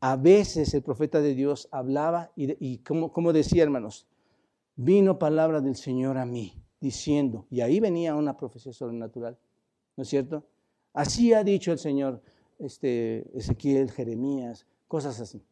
A 0.00 0.16
veces 0.16 0.74
el 0.74 0.82
profeta 0.82 1.20
de 1.20 1.36
Dios 1.36 1.68
hablaba 1.70 2.32
y, 2.34 2.78
como, 2.78 3.12
como 3.12 3.32
decía 3.32 3.62
hermanos, 3.62 4.08
vino 4.74 5.20
palabra 5.20 5.60
del 5.60 5.76
Señor 5.76 6.18
a 6.18 6.26
mí, 6.26 6.64
diciendo, 6.80 7.46
y 7.48 7.60
ahí 7.60 7.78
venía 7.78 8.16
una 8.16 8.36
profecía 8.36 8.72
sobrenatural, 8.72 9.38
¿no 9.96 10.02
es 10.02 10.08
cierto? 10.08 10.48
Así 10.92 11.32
ha 11.32 11.44
dicho 11.44 11.70
el 11.70 11.78
Señor, 11.78 12.20
este, 12.60 13.26
Ezequiel, 13.36 13.90
Jeremías, 13.90 14.66
cosas 14.88 15.20
así. 15.20 15.42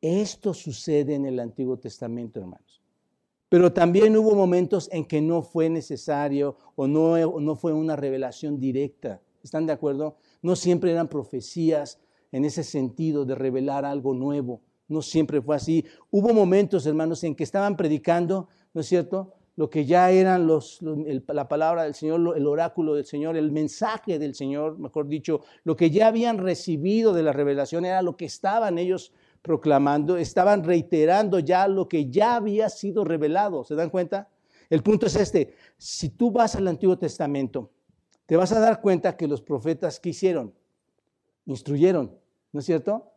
Esto 0.00 0.52
sucede 0.52 1.14
en 1.14 1.24
el 1.24 1.40
Antiguo 1.40 1.78
Testamento, 1.78 2.40
hermanos. 2.40 2.82
Pero 3.48 3.72
también 3.72 4.16
hubo 4.16 4.34
momentos 4.34 4.88
en 4.92 5.04
que 5.04 5.20
no 5.20 5.42
fue 5.42 5.70
necesario 5.70 6.56
o 6.76 6.86
no, 6.86 7.16
no 7.40 7.56
fue 7.56 7.72
una 7.72 7.96
revelación 7.96 8.58
directa. 8.58 9.20
¿Están 9.42 9.66
de 9.66 9.72
acuerdo? 9.72 10.16
No 10.42 10.56
siempre 10.56 10.90
eran 10.90 11.08
profecías 11.08 11.98
en 12.32 12.44
ese 12.44 12.64
sentido 12.64 13.24
de 13.24 13.34
revelar 13.34 13.84
algo 13.84 14.12
nuevo. 14.12 14.60
No 14.88 15.02
siempre 15.02 15.40
fue 15.40 15.56
así. 15.56 15.84
Hubo 16.10 16.34
momentos, 16.34 16.84
hermanos, 16.84 17.22
en 17.24 17.34
que 17.34 17.44
estaban 17.44 17.76
predicando, 17.76 18.48
¿no 18.72 18.80
es 18.80 18.88
cierto? 18.88 19.34
Lo 19.56 19.70
que 19.70 19.84
ya 19.84 20.10
eran 20.10 20.46
los, 20.46 20.80
la 20.82 21.48
palabra 21.48 21.84
del 21.84 21.94
Señor, 21.94 22.36
el 22.36 22.46
oráculo 22.46 22.94
del 22.94 23.04
Señor, 23.04 23.36
el 23.36 23.52
mensaje 23.52 24.18
del 24.18 24.34
Señor, 24.34 24.78
mejor 24.78 25.06
dicho, 25.06 25.42
lo 25.62 25.76
que 25.76 25.90
ya 25.90 26.08
habían 26.08 26.38
recibido 26.38 27.12
de 27.12 27.22
la 27.22 27.32
revelación 27.32 27.84
era 27.84 28.02
lo 28.02 28.16
que 28.16 28.24
estaban 28.24 28.78
ellos 28.78 29.12
proclamando, 29.42 30.16
estaban 30.16 30.64
reiterando 30.64 31.38
ya 31.38 31.68
lo 31.68 31.88
que 31.88 32.10
ya 32.10 32.36
había 32.36 32.68
sido 32.68 33.04
revelado. 33.04 33.62
¿Se 33.62 33.74
dan 33.74 33.90
cuenta? 33.90 34.28
El 34.70 34.82
punto 34.82 35.06
es 35.06 35.14
este, 35.16 35.54
si 35.76 36.08
tú 36.08 36.32
vas 36.32 36.56
al 36.56 36.66
Antiguo 36.66 36.98
Testamento, 36.98 37.70
te 38.26 38.36
vas 38.36 38.50
a 38.52 38.60
dar 38.60 38.80
cuenta 38.80 39.16
que 39.16 39.28
los 39.28 39.42
profetas, 39.42 40.00
¿qué 40.00 40.08
hicieron? 40.08 40.54
Instruyeron, 41.46 42.18
¿no 42.52 42.60
es 42.60 42.66
cierto? 42.66 43.12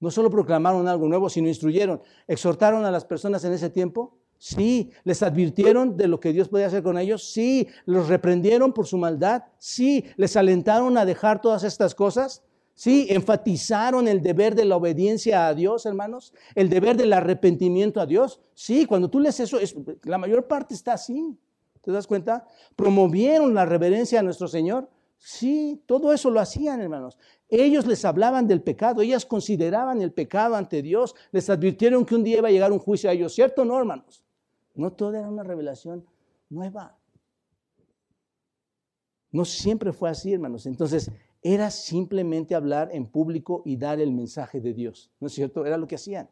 No 0.00 0.10
solo 0.10 0.30
proclamaron 0.30 0.88
algo 0.88 1.06
nuevo, 1.06 1.28
sino 1.28 1.46
instruyeron. 1.46 2.00
¿Exhortaron 2.26 2.84
a 2.84 2.90
las 2.90 3.04
personas 3.04 3.44
en 3.44 3.52
ese 3.52 3.70
tiempo? 3.70 4.18
Sí. 4.42 4.90
¿Les 5.04 5.22
advirtieron 5.22 5.96
de 5.96 6.08
lo 6.08 6.18
que 6.18 6.32
Dios 6.32 6.48
podía 6.48 6.66
hacer 6.66 6.82
con 6.82 6.98
ellos? 6.98 7.22
Sí. 7.32 7.68
¿Los 7.86 8.08
reprendieron 8.08 8.72
por 8.72 8.88
su 8.88 8.98
maldad? 8.98 9.44
Sí. 9.56 10.04
¿Les 10.16 10.36
alentaron 10.36 10.98
a 10.98 11.04
dejar 11.04 11.40
todas 11.40 11.62
estas 11.62 11.94
cosas? 11.94 12.42
Sí. 12.74 13.06
¿Enfatizaron 13.10 14.08
el 14.08 14.20
deber 14.20 14.56
de 14.56 14.64
la 14.64 14.74
obediencia 14.74 15.46
a 15.46 15.54
Dios, 15.54 15.86
hermanos? 15.86 16.34
¿El 16.56 16.68
deber 16.68 16.96
del 16.96 17.12
arrepentimiento 17.12 18.00
a 18.00 18.06
Dios? 18.06 18.40
Sí. 18.52 18.84
Cuando 18.84 19.08
tú 19.08 19.20
lees 19.20 19.38
eso, 19.38 19.58
la 20.02 20.18
mayor 20.18 20.48
parte 20.48 20.74
está 20.74 20.94
así. 20.94 21.38
¿Te 21.80 21.92
das 21.92 22.08
cuenta? 22.08 22.44
¿Promovieron 22.74 23.54
la 23.54 23.64
reverencia 23.64 24.18
a 24.18 24.24
nuestro 24.24 24.48
Señor? 24.48 24.90
Sí, 25.18 25.80
todo 25.86 26.12
eso 26.12 26.30
lo 26.30 26.40
hacían, 26.40 26.80
hermanos. 26.80 27.16
Ellos 27.48 27.86
les 27.86 28.04
hablaban 28.04 28.48
del 28.48 28.60
pecado, 28.60 29.02
ellas 29.02 29.24
consideraban 29.24 30.02
el 30.02 30.10
pecado 30.10 30.56
ante 30.56 30.82
Dios, 30.82 31.14
les 31.30 31.48
advirtieron 31.48 32.04
que 32.04 32.16
un 32.16 32.24
día 32.24 32.38
iba 32.38 32.48
a 32.48 32.50
llegar 32.50 32.72
un 32.72 32.80
juicio 32.80 33.08
a 33.08 33.12
ellos, 33.12 33.32
¿cierto 33.32 33.62
o 33.62 33.64
no, 33.64 33.78
hermanos? 33.78 34.24
No 34.74 34.92
todo 34.92 35.14
era 35.14 35.28
una 35.28 35.42
revelación 35.42 36.04
nueva. 36.48 36.98
No 39.30 39.44
siempre 39.44 39.92
fue 39.92 40.10
así, 40.10 40.32
hermanos. 40.32 40.66
Entonces, 40.66 41.10
era 41.42 41.70
simplemente 41.70 42.54
hablar 42.54 42.90
en 42.92 43.06
público 43.06 43.62
y 43.64 43.76
dar 43.76 44.00
el 44.00 44.12
mensaje 44.12 44.60
de 44.60 44.72
Dios, 44.74 45.10
¿no 45.18 45.26
es 45.26 45.32
cierto? 45.32 45.66
Era 45.66 45.76
lo 45.76 45.88
que 45.88 45.96
hacían. 45.96 46.30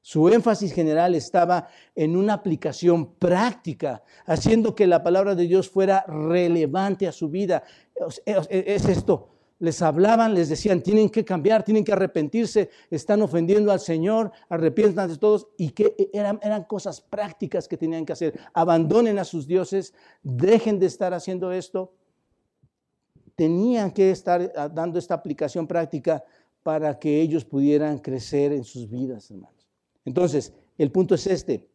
Su 0.00 0.28
énfasis 0.28 0.72
general 0.72 1.14
estaba 1.14 1.68
en 1.94 2.16
una 2.16 2.34
aplicación 2.34 3.14
práctica, 3.14 4.02
haciendo 4.26 4.74
que 4.74 4.86
la 4.86 5.02
palabra 5.02 5.34
de 5.34 5.46
Dios 5.46 5.70
fuera 5.70 6.04
relevante 6.06 7.06
a 7.08 7.12
su 7.12 7.30
vida. 7.30 7.62
Es 8.26 8.86
esto, 8.86 9.33
les 9.58 9.80
hablaban, 9.82 10.34
les 10.34 10.48
decían, 10.48 10.82
tienen 10.82 11.08
que 11.08 11.24
cambiar, 11.24 11.64
tienen 11.64 11.84
que 11.84 11.92
arrepentirse, 11.92 12.70
están 12.90 13.22
ofendiendo 13.22 13.70
al 13.70 13.80
Señor, 13.80 14.32
arrepientan 14.48 15.08
de 15.08 15.16
todos, 15.16 15.48
y 15.56 15.70
que 15.70 16.10
eran, 16.12 16.40
eran 16.42 16.64
cosas 16.64 17.00
prácticas 17.00 17.68
que 17.68 17.76
tenían 17.76 18.04
que 18.04 18.12
hacer. 18.12 18.38
Abandonen 18.52 19.18
a 19.18 19.24
sus 19.24 19.46
dioses, 19.46 19.94
dejen 20.22 20.78
de 20.78 20.86
estar 20.86 21.14
haciendo 21.14 21.52
esto. 21.52 21.92
Tenían 23.36 23.90
que 23.90 24.10
estar 24.10 24.52
ah, 24.56 24.68
dando 24.68 24.98
esta 24.98 25.14
aplicación 25.14 25.66
práctica 25.66 26.22
para 26.62 26.98
que 26.98 27.20
ellos 27.20 27.44
pudieran 27.44 27.98
crecer 27.98 28.52
en 28.52 28.64
sus 28.64 28.88
vidas, 28.88 29.30
hermano. 29.30 29.54
Entonces, 30.04 30.52
el 30.78 30.90
punto 30.90 31.14
es 31.14 31.26
este. 31.26 31.68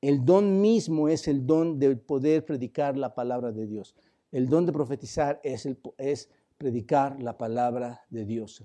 El 0.00 0.24
don 0.24 0.60
mismo 0.60 1.08
es 1.08 1.28
el 1.28 1.46
don 1.46 1.78
de 1.78 1.96
poder 1.96 2.44
predicar 2.44 2.96
la 2.96 3.14
palabra 3.14 3.52
de 3.52 3.66
Dios. 3.66 3.94
El 4.32 4.48
don 4.48 4.66
de 4.66 4.72
profetizar 4.72 5.40
es, 5.44 5.68
es 5.98 6.28
predicar 6.62 7.20
la 7.20 7.36
palabra 7.36 8.02
de 8.08 8.24
Dios. 8.24 8.62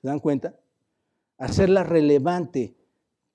¿Se 0.00 0.06
dan 0.06 0.20
cuenta? 0.20 0.54
Hacerla 1.36 1.82
relevante 1.82 2.76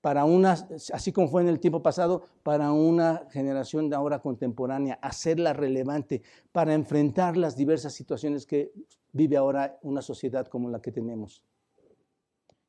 para 0.00 0.24
una, 0.24 0.52
así 0.94 1.12
como 1.12 1.28
fue 1.28 1.42
en 1.42 1.48
el 1.48 1.60
tiempo 1.60 1.82
pasado, 1.82 2.22
para 2.42 2.72
una 2.72 3.26
generación 3.30 3.90
de 3.90 3.96
ahora 3.96 4.20
contemporánea, 4.20 4.98
hacerla 5.02 5.52
relevante 5.52 6.22
para 6.50 6.72
enfrentar 6.72 7.36
las 7.36 7.56
diversas 7.56 7.92
situaciones 7.92 8.46
que 8.46 8.72
vive 9.12 9.36
ahora 9.36 9.78
una 9.82 10.00
sociedad 10.00 10.46
como 10.46 10.70
la 10.70 10.80
que 10.80 10.92
tenemos. 10.92 11.42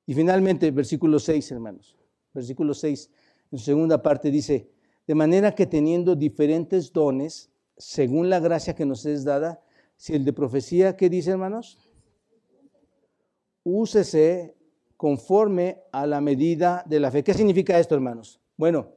Y 0.05 0.15
finalmente, 0.15 0.69
versículo 0.71 1.17
6, 1.17 1.49
hermanos. 1.53 1.95
Versículo 2.33 2.73
6, 2.73 3.09
en 3.53 3.57
su 3.57 3.63
segunda 3.63 4.01
parte 4.01 4.31
dice, 4.31 4.69
de 5.05 5.15
manera 5.15 5.55
que 5.55 5.65
teniendo 5.65 6.13
diferentes 6.13 6.91
dones, 6.91 7.49
según 7.77 8.29
la 8.29 8.41
gracia 8.41 8.75
que 8.75 8.85
nos 8.85 9.05
es 9.05 9.23
dada, 9.23 9.61
si 9.97 10.13
el 10.13 10.23
de 10.23 10.31
profecía, 10.31 10.95
¿qué 10.95 11.09
dice, 11.09 11.31
hermanos? 11.31 11.79
Úsese 13.63 14.55
conforme 14.95 15.81
a 15.91 16.05
la 16.05 16.21
medida 16.21 16.83
de 16.87 16.99
la 16.99 17.11
fe. 17.11 17.23
¿Qué 17.23 17.33
significa 17.33 17.77
esto, 17.79 17.95
hermanos? 17.95 18.39
Bueno, 18.55 18.87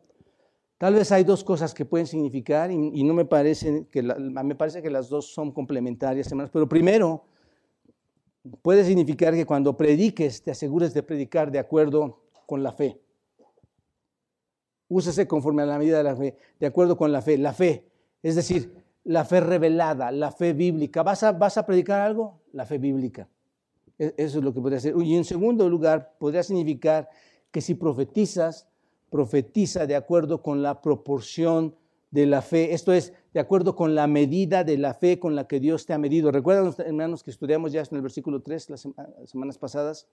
tal 0.78 0.94
vez 0.94 1.10
hay 1.10 1.24
dos 1.24 1.42
cosas 1.42 1.74
que 1.74 1.84
pueden 1.84 2.06
significar 2.06 2.70
y, 2.70 3.02
no 3.02 3.14
me 3.14 3.24
parece 3.24 3.86
que 3.90 4.02
me 4.02 4.54
parece 4.54 4.82
que 4.82 4.90
las 4.90 5.08
dos 5.08 5.32
son 5.32 5.52
complementarias, 5.52 6.28
hermanos. 6.28 6.50
Pero 6.52 6.68
primero, 6.68 7.24
puede 8.62 8.84
significar 8.84 9.34
que 9.34 9.46
cuando 9.46 9.76
prediques 9.76 10.42
te 10.42 10.50
asegures 10.50 10.94
de 10.94 11.02
predicar 11.02 11.50
de 11.50 11.58
acuerdo 11.58 12.20
con 12.46 12.62
la 12.62 12.72
fe. 12.72 13.00
Úsese 14.88 15.26
conforme 15.26 15.62
a 15.62 15.66
la 15.66 15.78
medida 15.78 15.98
de 15.98 16.04
la 16.04 16.16
fe, 16.16 16.36
de 16.58 16.66
acuerdo 16.66 16.96
con 16.96 17.10
la 17.12 17.22
fe. 17.22 17.38
La 17.38 17.52
fe, 17.52 17.86
es 18.22 18.34
decir, 18.34 18.79
la 19.04 19.24
fe 19.24 19.40
revelada, 19.40 20.12
la 20.12 20.30
fe 20.30 20.52
bíblica. 20.52 21.02
¿Vas 21.02 21.22
a, 21.22 21.32
vas 21.32 21.56
a 21.56 21.66
predicar 21.66 22.00
algo? 22.00 22.40
La 22.52 22.66
fe 22.66 22.78
bíblica. 22.78 23.28
E, 23.98 24.14
eso 24.16 24.38
es 24.38 24.44
lo 24.44 24.52
que 24.52 24.60
podría 24.60 24.80
ser. 24.80 24.94
Y 25.02 25.16
en 25.16 25.24
segundo 25.24 25.68
lugar, 25.68 26.14
podría 26.18 26.42
significar 26.42 27.08
que 27.50 27.60
si 27.60 27.74
profetizas, 27.74 28.68
profetiza 29.10 29.86
de 29.86 29.96
acuerdo 29.96 30.42
con 30.42 30.62
la 30.62 30.80
proporción 30.80 31.74
de 32.10 32.26
la 32.26 32.42
fe. 32.42 32.74
Esto 32.74 32.92
es, 32.92 33.12
de 33.32 33.40
acuerdo 33.40 33.74
con 33.76 33.94
la 33.94 34.06
medida 34.06 34.64
de 34.64 34.78
la 34.78 34.94
fe 34.94 35.18
con 35.18 35.34
la 35.34 35.46
que 35.46 35.60
Dios 35.60 35.86
te 35.86 35.92
ha 35.92 35.98
medido. 35.98 36.30
¿Recuerdan, 36.30 36.74
hermanos, 36.78 37.22
que 37.22 37.30
estudiamos 37.30 37.72
ya 37.72 37.80
en 37.80 37.96
el 37.96 38.02
versículo 38.02 38.40
3 38.40 38.70
las 38.70 38.88
semanas 39.26 39.58
pasadas? 39.58 40.08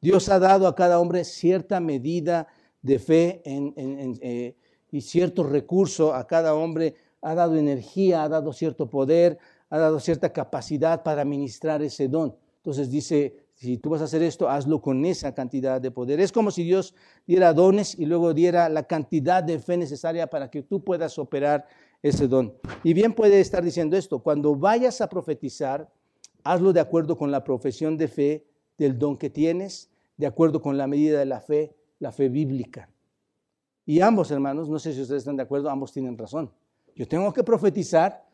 Dios 0.00 0.28
ha 0.28 0.38
dado 0.38 0.66
a 0.66 0.74
cada 0.74 0.98
hombre 1.00 1.24
cierta 1.24 1.80
medida 1.80 2.46
de 2.82 2.98
fe 2.98 3.42
eh, 3.44 4.54
y 4.90 5.00
cierto 5.00 5.42
recurso 5.44 6.14
a 6.14 6.26
cada 6.26 6.54
hombre, 6.54 6.94
ha 7.24 7.34
dado 7.34 7.56
energía, 7.56 8.22
ha 8.22 8.28
dado 8.28 8.52
cierto 8.52 8.90
poder, 8.90 9.38
ha 9.70 9.78
dado 9.78 9.98
cierta 9.98 10.32
capacidad 10.32 11.02
para 11.02 11.24
ministrar 11.24 11.82
ese 11.82 12.06
don. 12.06 12.36
Entonces 12.58 12.90
dice, 12.90 13.46
si 13.54 13.78
tú 13.78 13.88
vas 13.88 14.02
a 14.02 14.04
hacer 14.04 14.22
esto, 14.22 14.48
hazlo 14.48 14.82
con 14.82 15.04
esa 15.06 15.34
cantidad 15.34 15.80
de 15.80 15.90
poder. 15.90 16.20
Es 16.20 16.32
como 16.32 16.50
si 16.50 16.64
Dios 16.64 16.94
diera 17.26 17.54
dones 17.54 17.98
y 17.98 18.04
luego 18.04 18.34
diera 18.34 18.68
la 18.68 18.82
cantidad 18.82 19.42
de 19.42 19.58
fe 19.58 19.78
necesaria 19.78 20.26
para 20.28 20.50
que 20.50 20.62
tú 20.62 20.84
puedas 20.84 21.18
operar 21.18 21.66
ese 22.02 22.28
don. 22.28 22.52
Y 22.82 22.92
bien 22.92 23.14
puede 23.14 23.40
estar 23.40 23.64
diciendo 23.64 23.96
esto, 23.96 24.18
cuando 24.18 24.54
vayas 24.54 25.00
a 25.00 25.08
profetizar, 25.08 25.90
hazlo 26.42 26.74
de 26.74 26.80
acuerdo 26.80 27.16
con 27.16 27.30
la 27.30 27.42
profesión 27.42 27.96
de 27.96 28.08
fe 28.08 28.46
del 28.76 28.98
don 28.98 29.16
que 29.16 29.30
tienes, 29.30 29.90
de 30.18 30.26
acuerdo 30.26 30.60
con 30.60 30.76
la 30.76 30.86
medida 30.86 31.18
de 31.18 31.24
la 31.24 31.40
fe, 31.40 31.74
la 32.00 32.12
fe 32.12 32.28
bíblica. 32.28 32.90
Y 33.86 34.00
ambos 34.00 34.30
hermanos, 34.30 34.68
no 34.68 34.78
sé 34.78 34.92
si 34.92 35.00
ustedes 35.00 35.22
están 35.22 35.36
de 35.36 35.42
acuerdo, 35.42 35.70
ambos 35.70 35.90
tienen 35.90 36.18
razón. 36.18 36.50
Yo 36.94 37.08
tengo 37.08 37.32
que 37.32 37.42
profetizar 37.42 38.24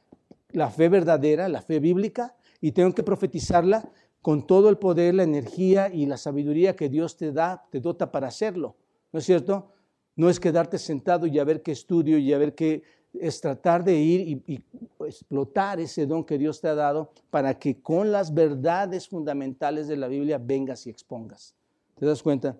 la 0.53 0.71
fe 0.71 0.89
verdadera, 0.89 1.49
la 1.49 1.63
fe 1.63 1.79
bíblica, 1.81 2.35
y 2.61 2.73
tengo 2.73 2.95
que 2.95 3.03
profetizarla 3.03 3.91
con 4.23 4.47
todo 4.47 4.69
el 4.69 4.77
poder, 4.77 5.15
la 5.15 5.23
energía 5.23 5.89
y 5.93 6.07
la 6.07 6.19
sabiduría 6.19 6.77
que 6.77 6.89
Dios 6.89 7.17
te 7.17 7.33
da, 7.33 7.67
te 7.71 7.81
dota 7.81 8.13
para 8.13 8.29
hacerlo. 8.29 8.77
¿No 9.13 9.19
es 9.19 9.25
cierto? 9.25 9.73
No 10.15 10.29
es 10.29 10.39
quedarte 10.39 10.79
sentado 10.79 11.27
y 11.27 11.39
a 11.39 11.45
ver 11.45 11.63
qué 11.63 11.73
estudio 11.73 12.19
y 12.19 12.33
a 12.33 12.39
ver 12.39 12.55
qué 12.55 12.83
es 13.15 13.41
tratar 13.41 13.83
de 13.83 13.97
ir 13.97 14.43
y, 14.47 14.65
explotar 15.07 15.81
ese 15.81 16.07
don 16.07 16.25
que 16.25 16.39
Dios 16.39 16.61
te 16.61 16.69
ha 16.69 16.75
dado 16.75 17.11
para 17.31 17.59
que 17.59 17.81
con 17.81 18.13
las 18.13 18.33
verdades 18.35 19.09
fundamentales 19.09 19.89
de 19.89 19.97
la 19.97 20.07
Biblia 20.07 20.39
vengas 20.39 20.87
y 20.87 20.91
expongas. 20.91 21.55
¿Te 21.99 22.07
das 22.07 22.23
cuenta? 22.23 22.57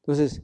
Entonces, 0.00 0.42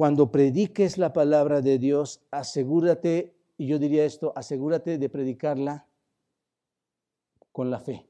cuando 0.00 0.32
prediques 0.32 0.96
la 0.96 1.12
palabra 1.12 1.60
de 1.60 1.78
Dios, 1.78 2.22
asegúrate, 2.30 3.34
y 3.58 3.66
yo 3.66 3.78
diría 3.78 4.06
esto, 4.06 4.32
asegúrate 4.34 4.96
de 4.96 5.10
predicarla 5.10 5.84
con 7.52 7.70
la 7.70 7.80
fe 7.80 8.08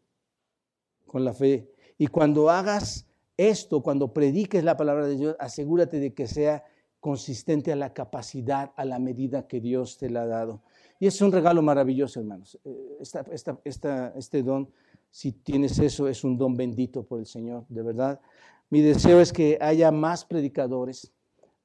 con 1.11 1.25
la 1.25 1.35
fe. 1.35 1.69
Y 1.99 2.07
cuando 2.07 2.49
hagas 2.49 3.09
esto, 3.37 3.83
cuando 3.83 4.13
prediques 4.13 4.63
la 4.63 4.77
palabra 4.77 5.09
de 5.09 5.17
Dios, 5.17 5.37
asegúrate 5.41 5.99
de 5.99 6.15
que 6.15 6.29
sea 6.29 6.63
consistente 7.01 7.73
a 7.73 7.77
la 7.77 7.93
capacidad, 7.93 8.71
a 8.77 8.85
la 8.85 9.01
medida 9.01 9.49
que 9.49 9.61
Dios 9.61 9.99
te 9.99 10.09
la 10.09 10.23
ha 10.23 10.27
dado. 10.27 10.63
Y 11.01 11.09
es 11.09 11.21
un 11.21 11.33
regalo 11.33 11.61
maravilloso, 11.61 12.21
hermanos. 12.21 12.57
Eh, 12.65 12.99
este 13.01 14.43
don, 14.45 14.71
si 15.11 15.33
tienes 15.33 15.81
eso, 15.81 16.07
es 16.07 16.23
un 16.23 16.39
don 16.39 16.57
bendito 16.57 17.03
por 17.03 17.19
el 17.19 17.27
Señor, 17.27 17.65
de 17.69 17.83
verdad. 17.83 18.21
Mi 18.69 18.81
deseo 18.81 19.21
es 19.21 19.33
que 19.33 19.59
haya 19.61 19.91
más 19.91 20.25
predicadores, 20.25 21.13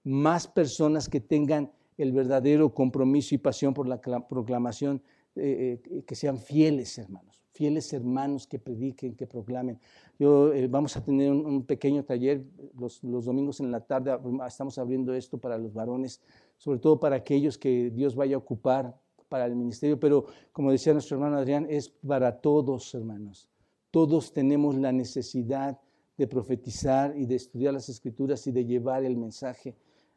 más 0.05 0.47
personas 0.47 1.09
que 1.09 1.19
tengan 1.19 1.69
el 1.97 2.13
verdadero 2.13 2.73
compromiso 2.73 3.35
y 3.35 3.37
pasión 3.37 3.73
por 3.73 3.87
la 3.87 3.99
proclamación, 4.27 5.01
eh, 5.35 5.81
eh, 5.91 6.03
que 6.03 6.15
sean 6.15 6.37
fieles, 6.37 6.97
hermanos 6.97 7.35
fieles 7.55 7.93
hermanos 7.93 8.45
que 8.45 8.59
prediquen, 8.59 9.15
que 9.15 9.25
proclamen. 9.25 9.79
Yo, 10.19 10.53
eh, 10.53 10.67
vamos 10.67 10.97
a 10.97 11.03
tener 11.03 11.31
un, 11.31 11.63
pequeño 11.63 12.03
taller 12.03 12.43
los, 12.77 12.99
domingos 13.01 13.61
en 13.61 13.71
la 13.71 13.79
tarde, 13.79 14.13
estamos 14.45 14.77
abriendo 14.77 15.13
esto 15.13 15.37
para 15.37 15.57
los 15.57 15.73
varones 15.73 16.21
sobre 16.57 16.79
todo 16.79 16.99
para 16.99 17.17
aquellos 17.17 17.57
que 17.57 17.91
Dios 17.91 18.15
vaya 18.15 18.35
a 18.35 18.39
ocupar 18.39 18.95
para 19.29 19.45
el 19.45 19.55
ministerio, 19.55 19.99
pero 19.99 20.25
como 20.51 20.71
decía 20.71 20.93
nuestro 20.93 21.17
hermano 21.17 21.37
Adrián, 21.37 21.67
es 21.69 21.89
para 21.89 22.39
todos, 22.39 22.93
hermanos. 22.93 23.49
Todos 23.91 24.31
tenemos 24.31 24.75
la 24.75 24.91
necesidad 24.91 25.79
de 26.17 26.27
profetizar 26.27 27.13
y 27.17 27.25
de 27.25 27.35
estudiar 27.35 27.73
las 27.73 27.89
escrituras 27.89 28.45
y 28.47 28.51
de 28.51 28.65
llevar 28.65 29.03
el 29.03 29.17
mensaje. 29.17 29.75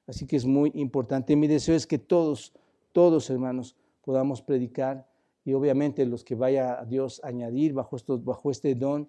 Así 0.08 0.26
que 0.26 0.36
es 0.36 0.46
muy 0.46 0.72
importante. 0.74 1.36
Mi 1.36 1.46
deseo 1.46 1.76
es 1.76 1.86
que 1.86 1.98
todos, 1.98 2.54
todos 2.92 3.28
hermanos, 3.28 3.76
podamos 4.02 4.40
predicar 4.40 5.06
y 5.44 5.52
obviamente 5.52 6.04
los 6.06 6.24
que 6.24 6.34
vaya 6.34 6.80
a 6.80 6.84
Dios 6.86 7.20
añadir 7.22 7.74
bajo, 7.74 7.94
esto, 7.94 8.18
bajo 8.18 8.50
este 8.50 8.74
don, 8.74 9.08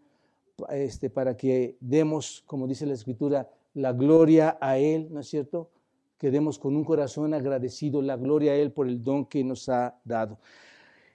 este, 0.70 1.10
para 1.10 1.38
que 1.38 1.78
demos, 1.80 2.44
como 2.46 2.68
dice 2.68 2.86
la 2.86 2.94
escritura, 2.94 3.50
la 3.74 3.94
gloria 3.94 4.58
a 4.60 4.78
Él, 4.78 5.08
¿no 5.10 5.22
es 5.22 5.30
cierto? 5.30 5.70
Que 6.18 6.32
demos 6.32 6.60
con 6.60 6.76
un 6.76 6.84
corazón 6.84 7.34
agradecido 7.34 8.02
la 8.02 8.18
gloria 8.18 8.52
a 8.52 8.56
Él 8.56 8.74
por 8.74 8.88
el 8.88 9.02
don 9.02 9.26
que 9.26 9.42
nos 9.42 9.70
ha 9.70 9.98
dado. 10.04 10.38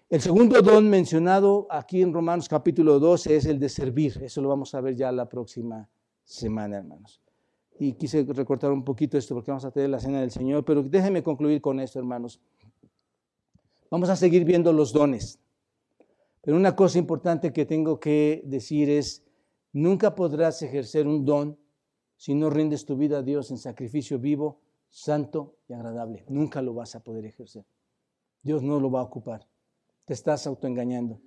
El 0.09 0.23
segundo 0.23 0.63
don 0.63 0.89
mencionado 0.89 1.67
aquí 1.69 2.01
en 2.01 2.15
Romanos 2.15 2.49
capítulo 2.49 2.99
12 2.99 3.37
es 3.37 3.45
el 3.45 3.59
de 3.59 3.69
servir. 3.69 4.19
Eso 4.23 4.41
lo 4.41 4.49
vamos 4.49 4.75
a 4.75 4.81
ver 4.81 4.95
ya 4.95 5.13
la 5.13 5.29
próxima 5.29 5.89
semana, 6.25 6.79
hermanos. 6.79 7.24
Y 7.79 7.95
quise 7.95 8.25
recortar 8.25 8.71
un 8.71 8.85
poquito 8.85 9.19
esto 9.19 9.35
porque 9.35 9.51
vamos 9.51 9.65
a 9.65 9.71
tener 9.71 9.91
la 9.91 9.99
cena 9.99 10.21
del 10.21 10.31
Señor, 10.31 10.65
pero 10.65 10.83
déjenme 10.83 11.23
concluir 11.23 11.61
con 11.61 11.81
esto, 11.81 11.99
hermanos. 11.99 12.41
Vamos 13.91 14.09
a 14.09 14.17
seguir 14.17 14.45
viendo 14.45 14.73
los 14.73 14.93
dones. 14.93 15.41
Pero 16.41 16.57
una 16.57 16.77
cosa 16.77 16.99
importante 16.99 17.53
que 17.53 17.65
tengo 17.65 17.99
que 17.99 18.43
decir 18.45 18.91
es, 18.91 19.25
nunca 19.73 20.15
podrás 20.15 20.63
ejercer 20.63 21.07
un 21.07 21.25
don 21.25 21.59
si 22.17 22.35
no 22.35 22.51
rindes 22.51 22.85
tu 22.85 22.97
vida 22.97 23.19
a 23.19 23.23
Dios 23.23 23.51
en 23.51 23.59
sacrificio 23.59 24.19
vivo, 24.19 24.61
santo 24.89 25.57
y 25.69 25.73
agradable. 25.73 26.25
Nunca 26.29 26.63
lo 26.63 26.75
vas 26.75 26.95
a 26.95 27.01
poder 27.01 27.25
ejercer. 27.25 27.65
Dios 28.43 28.63
no 28.63 28.79
lo 28.79 28.91
va 28.91 29.01
a 29.01 29.05
ocupar 29.05 29.49
te 30.05 30.13
estás 30.13 30.47
autoengañando. 30.47 31.21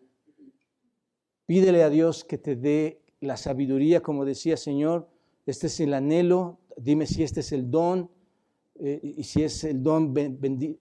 Pídele 1.46 1.84
a 1.84 1.90
Dios 1.90 2.24
que 2.24 2.38
te 2.38 2.56
dé 2.56 3.02
la 3.20 3.38
sabiduría, 3.38 4.02
como 4.02 4.26
decía 4.26 4.58
Señor, 4.58 5.10
este 5.48 5.68
es 5.68 5.80
el 5.80 5.94
anhelo, 5.94 6.60
dime 6.76 7.06
si 7.06 7.24
este 7.24 7.40
es 7.40 7.52
el 7.54 7.72
don, 7.72 8.12
eh, 8.80 9.00
y 9.02 9.24
si 9.24 9.44
es 9.44 9.64
el 9.64 9.82
don, 9.82 10.14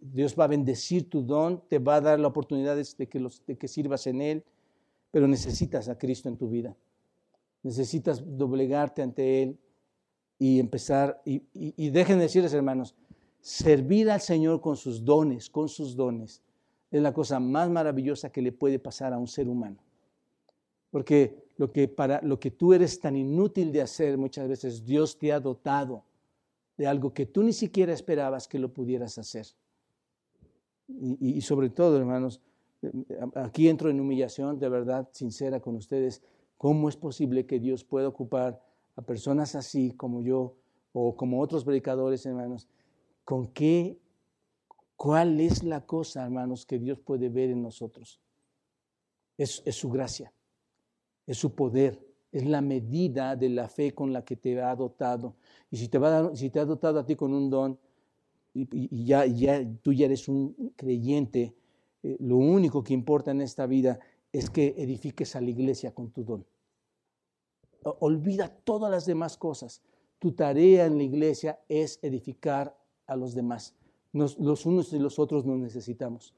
Dios 0.01 0.35
va 0.39 0.45
a 0.45 0.49
bendecir 0.49 1.09
tu 1.09 1.23
don, 1.23 1.63
te 1.69 1.79
va 1.79 1.97
a 1.97 2.01
dar 2.01 2.21
la 2.21 2.29
oportunidad 2.29 2.77
de 2.77 3.57
que, 3.57 3.69
sirvas 3.69 4.07
en 4.07 4.21
Él, 4.21 4.45
pero 5.11 5.27
necesitas 5.29 5.89
a 5.89 5.97
Cristo 5.97 6.29
en 6.29 6.37
tu 6.37 6.49
vida. 6.49 6.77
Necesitas 7.63 8.23
doblegarte 8.27 9.03
ante 9.03 9.43
Él 9.43 9.59
y 10.39 10.59
empezar, 10.59 11.23
y, 11.25 11.37
y, 11.55 11.73
y 11.77 11.91
dejen 11.91 12.19
de 12.19 12.25
decirles, 12.25 12.53
hermanos, 12.53 12.95
servir 13.41 14.11
al 14.11 14.21
Señor 14.21 14.61
con 14.61 14.77
sus 14.77 15.05
dones, 15.05 15.49
con 15.49 15.69
sus 15.69 15.95
dones, 15.97 16.43
es 16.91 17.01
la 17.01 17.15
cosa 17.15 17.39
más 17.39 17.71
maravillosa 17.71 18.31
que 18.31 18.43
le 18.43 18.53
puede 18.53 18.79
pasar 18.79 19.13
a 19.13 19.19
un 19.19 19.29
ser 19.29 19.49
humano. 19.49 19.86
Porque 20.97 21.51
lo 21.59 21.71
que, 21.71 21.89
para, 21.89 22.23
lo 22.23 22.41
que 22.41 22.51
tú 22.51 22.73
eres 22.73 22.99
tan 22.99 23.17
inútil 23.17 23.71
de 23.71 23.83
hacer 23.83 24.17
muchas 24.17 24.49
veces, 24.49 24.83
Dios 24.83 25.19
te 25.19 25.31
ha 25.31 25.39
dotado 25.39 26.05
de 26.79 26.87
algo 26.87 27.13
que 27.13 27.27
tú 27.27 27.43
ni 27.43 27.53
siquiera 27.53 27.93
esperabas 27.93 28.49
que 28.49 28.59
lo 28.59 28.73
pudieras 28.73 29.19
hacer. 29.19 29.45
Y, 30.89 31.39
sobre 31.43 31.69
todo, 31.69 31.99
hermanos, 31.99 32.41
aquí 33.35 33.69
entro 33.69 33.91
en 33.91 34.01
humillación 34.01 34.59
de 34.59 34.71
verdad 34.71 35.07
sincera 35.13 35.61
con 35.61 35.77
ustedes. 35.77 36.23
¿Cómo 36.57 36.89
es 36.89 36.97
posible 36.97 37.45
que 37.45 37.61
Dios 37.61 37.85
pueda 37.85 38.09
ocupar 38.09 38.65
a 38.95 39.03
personas 39.03 39.55
así 39.55 39.91
como 39.91 40.23
yo 40.23 40.55
o 40.95 41.15
como 41.15 41.43
otros 41.43 41.63
predicadores, 41.63 42.25
hermanos? 42.25 42.69
¿Con 43.23 43.49
qué 43.49 43.99
¿Cuál 44.97 45.43
es 45.43 45.63
la 45.63 45.85
cosa, 45.85 46.25
hermanos, 46.25 46.65
que 46.65 46.79
Dios 46.79 46.99
puede 46.99 47.29
ver 47.29 47.51
en 47.51 47.61
nosotros? 47.61 48.19
Es, 49.37 49.63
su 49.73 49.91
gracia, 49.91 50.33
es 51.27 51.39
su 51.39 51.55
poder, 51.55 52.01
es 52.33 52.45
la 52.45 52.61
medida 52.61 53.37
de 53.37 53.49
la 53.49 53.69
fe 53.69 53.95
con 53.95 54.13
la 54.13 54.25
que 54.25 54.37
te 54.37 54.61
ha 54.61 54.75
dotado. 54.77 55.37
Y 55.71 55.77
si 55.77 55.89
te, 55.89 55.99
va 55.99 56.33
te 56.33 56.61
ha 56.61 56.65
dotado 56.65 57.01
a 57.01 57.07
ti 57.07 57.17
con 57.17 57.33
un 57.35 57.51
don 57.51 57.79
y, 58.55 59.05
ya, 59.05 59.27
ya, 59.27 59.63
tú 59.83 59.93
ya 59.93 60.07
eres 60.07 60.29
un 60.29 60.73
creyente, 60.77 61.55
eh, 62.03 62.17
lo 62.21 62.37
único 62.37 62.83
que 62.83 62.95
importa 62.95 63.31
en 63.31 63.43
esta 63.43 63.67
vida 63.67 63.99
es 64.33 64.49
que 64.51 64.75
edifiques 64.79 65.37
a 65.37 65.41
la 65.41 65.51
iglesia 65.51 65.95
con 65.95 66.11
tu 66.11 66.25
don. 66.25 66.47
Olvida 68.01 68.49
todas 68.49 68.91
las 68.91 69.07
demás 69.07 69.37
cosas. 69.37 69.83
Tu 70.19 70.33
tarea 70.33 70.87
en 70.87 70.97
la 70.97 71.05
iglesia 71.05 71.61
es 71.69 71.99
edificar 72.03 72.77
a 73.07 73.15
los 73.15 73.35
demás 73.35 73.75
los 74.17 74.67
unos 74.67 74.93
y 74.93 74.99
los 74.99 75.19
otros 75.19 75.45
nos 75.45 75.59
necesitamos. 75.59 76.35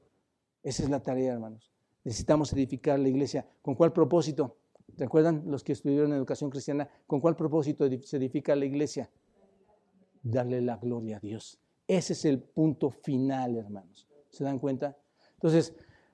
Esa 0.63 0.83
es 0.83 0.89
la 0.89 1.01
tarea, 1.01 1.33
hermanos. 1.33 1.71
Necesitamos 2.03 2.51
edificar 2.53 2.99
la 2.99 3.09
iglesia. 3.09 3.47
¿Con 3.61 3.75
cuál 3.75 3.93
propósito? 3.93 4.57
¿Recuerdan 4.97 5.43
los 5.47 5.63
que 5.63 5.73
estudiaron 5.73 6.13
educación 6.13 6.49
cristiana? 6.49 6.89
¿Con 7.07 7.19
cuál 7.19 7.35
propósito 7.35 7.87
se 8.03 8.17
edifica 8.17 8.55
la 8.55 8.65
iglesia? 8.65 9.09
Darle 10.21 10.61
la 10.61 10.77
gloria 10.77 11.17
a 11.17 11.19
Dios. 11.19 11.59
Ese 11.87 12.13
es 12.13 12.25
el 12.25 12.39
punto 12.39 12.91
final, 12.91 13.55
hermanos. 13.55 14.07
¿Se 14.29 14.43
dan 14.43 14.59
cuenta? 14.59 14.97
Entonces, 15.33 15.73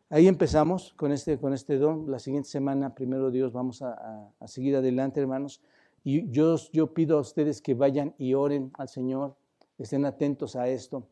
ahí 0.09 0.27
empezamos 0.27 0.93
con 0.93 1.11
este, 1.11 1.37
con 1.37 1.53
este 1.53 1.77
don. 1.77 2.09
La 2.09 2.19
siguiente 2.19 2.49
semana, 2.49 2.95
primero 2.95 3.31
Dios, 3.31 3.51
vamos 3.51 3.81
a, 3.81 4.31
seguir 4.45 4.75
adelante, 4.75 5.19
hermanos. 5.19 5.61
Y 6.03 6.29
yo, 6.29 6.55
yo 6.71 6.93
pido 6.93 7.17
a 7.17 7.21
ustedes 7.21 7.61
que 7.61 7.73
vayan 7.73 8.13
y 8.17 8.35
oren 8.35 8.71
al 8.75 8.87
Señor, 8.87 9.35
estén 9.77 10.05
atentos 10.05 10.55
a 10.55 10.69
esto. 10.69 11.07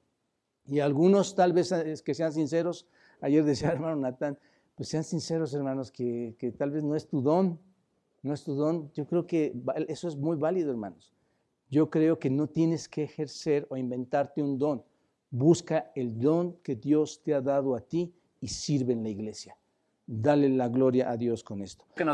Y 0.66 0.80
algunos 0.80 1.36
tal 1.36 1.52
vez 1.52 1.74
que 2.04 2.14
sean 2.14 2.32
sinceros, 2.32 2.88
ayer 3.20 3.44
decía 3.44 3.70
hermano 3.70 3.98
Natán, 3.98 4.38
pues 4.76 4.90
sean 4.90 5.04
sinceros 5.04 5.54
hermanos, 5.54 5.92
que, 5.92 6.36
que 6.38 6.52
tal 6.52 6.72
vez 6.72 6.84
no 6.84 6.96
es 6.96 7.08
tu 7.08 7.22
don, 7.22 7.60
no 8.22 8.34
es 8.34 8.44
tu 8.44 8.56
don. 8.56 8.92
Yo 8.94 9.06
creo 9.06 9.28
que 9.28 9.54
eso 9.88 10.08
es 10.08 10.16
muy 10.16 10.38
válido 10.38 10.72
hermanos. 10.72 11.14
Yo 11.70 11.90
creo 11.90 12.20
que 12.20 12.30
no 12.30 12.48
tienes 12.48 12.88
que 12.88 13.04
ejercer 13.04 13.66
o 13.70 13.78
inventarte 13.78 14.42
un 14.42 14.58
don. 14.58 14.84
Busca 15.30 15.92
el 15.96 16.20
don 16.20 16.54
que 16.62 16.76
Dios 16.76 17.22
te 17.24 17.34
ha 17.34 17.42
dado 17.42 17.76
a 17.76 17.82
ti 17.82 18.14
y 18.40 18.48
sirve 18.48 18.94
en 18.94 19.04
la 19.04 19.10
iglesia. 19.10 19.58
Dale 20.06 20.50
la 20.50 20.68
gloria 20.68 21.10
a 21.10 21.18
Dios 21.18 21.44
con 21.44 21.62
esto. 21.62 21.86
Que 21.96 22.06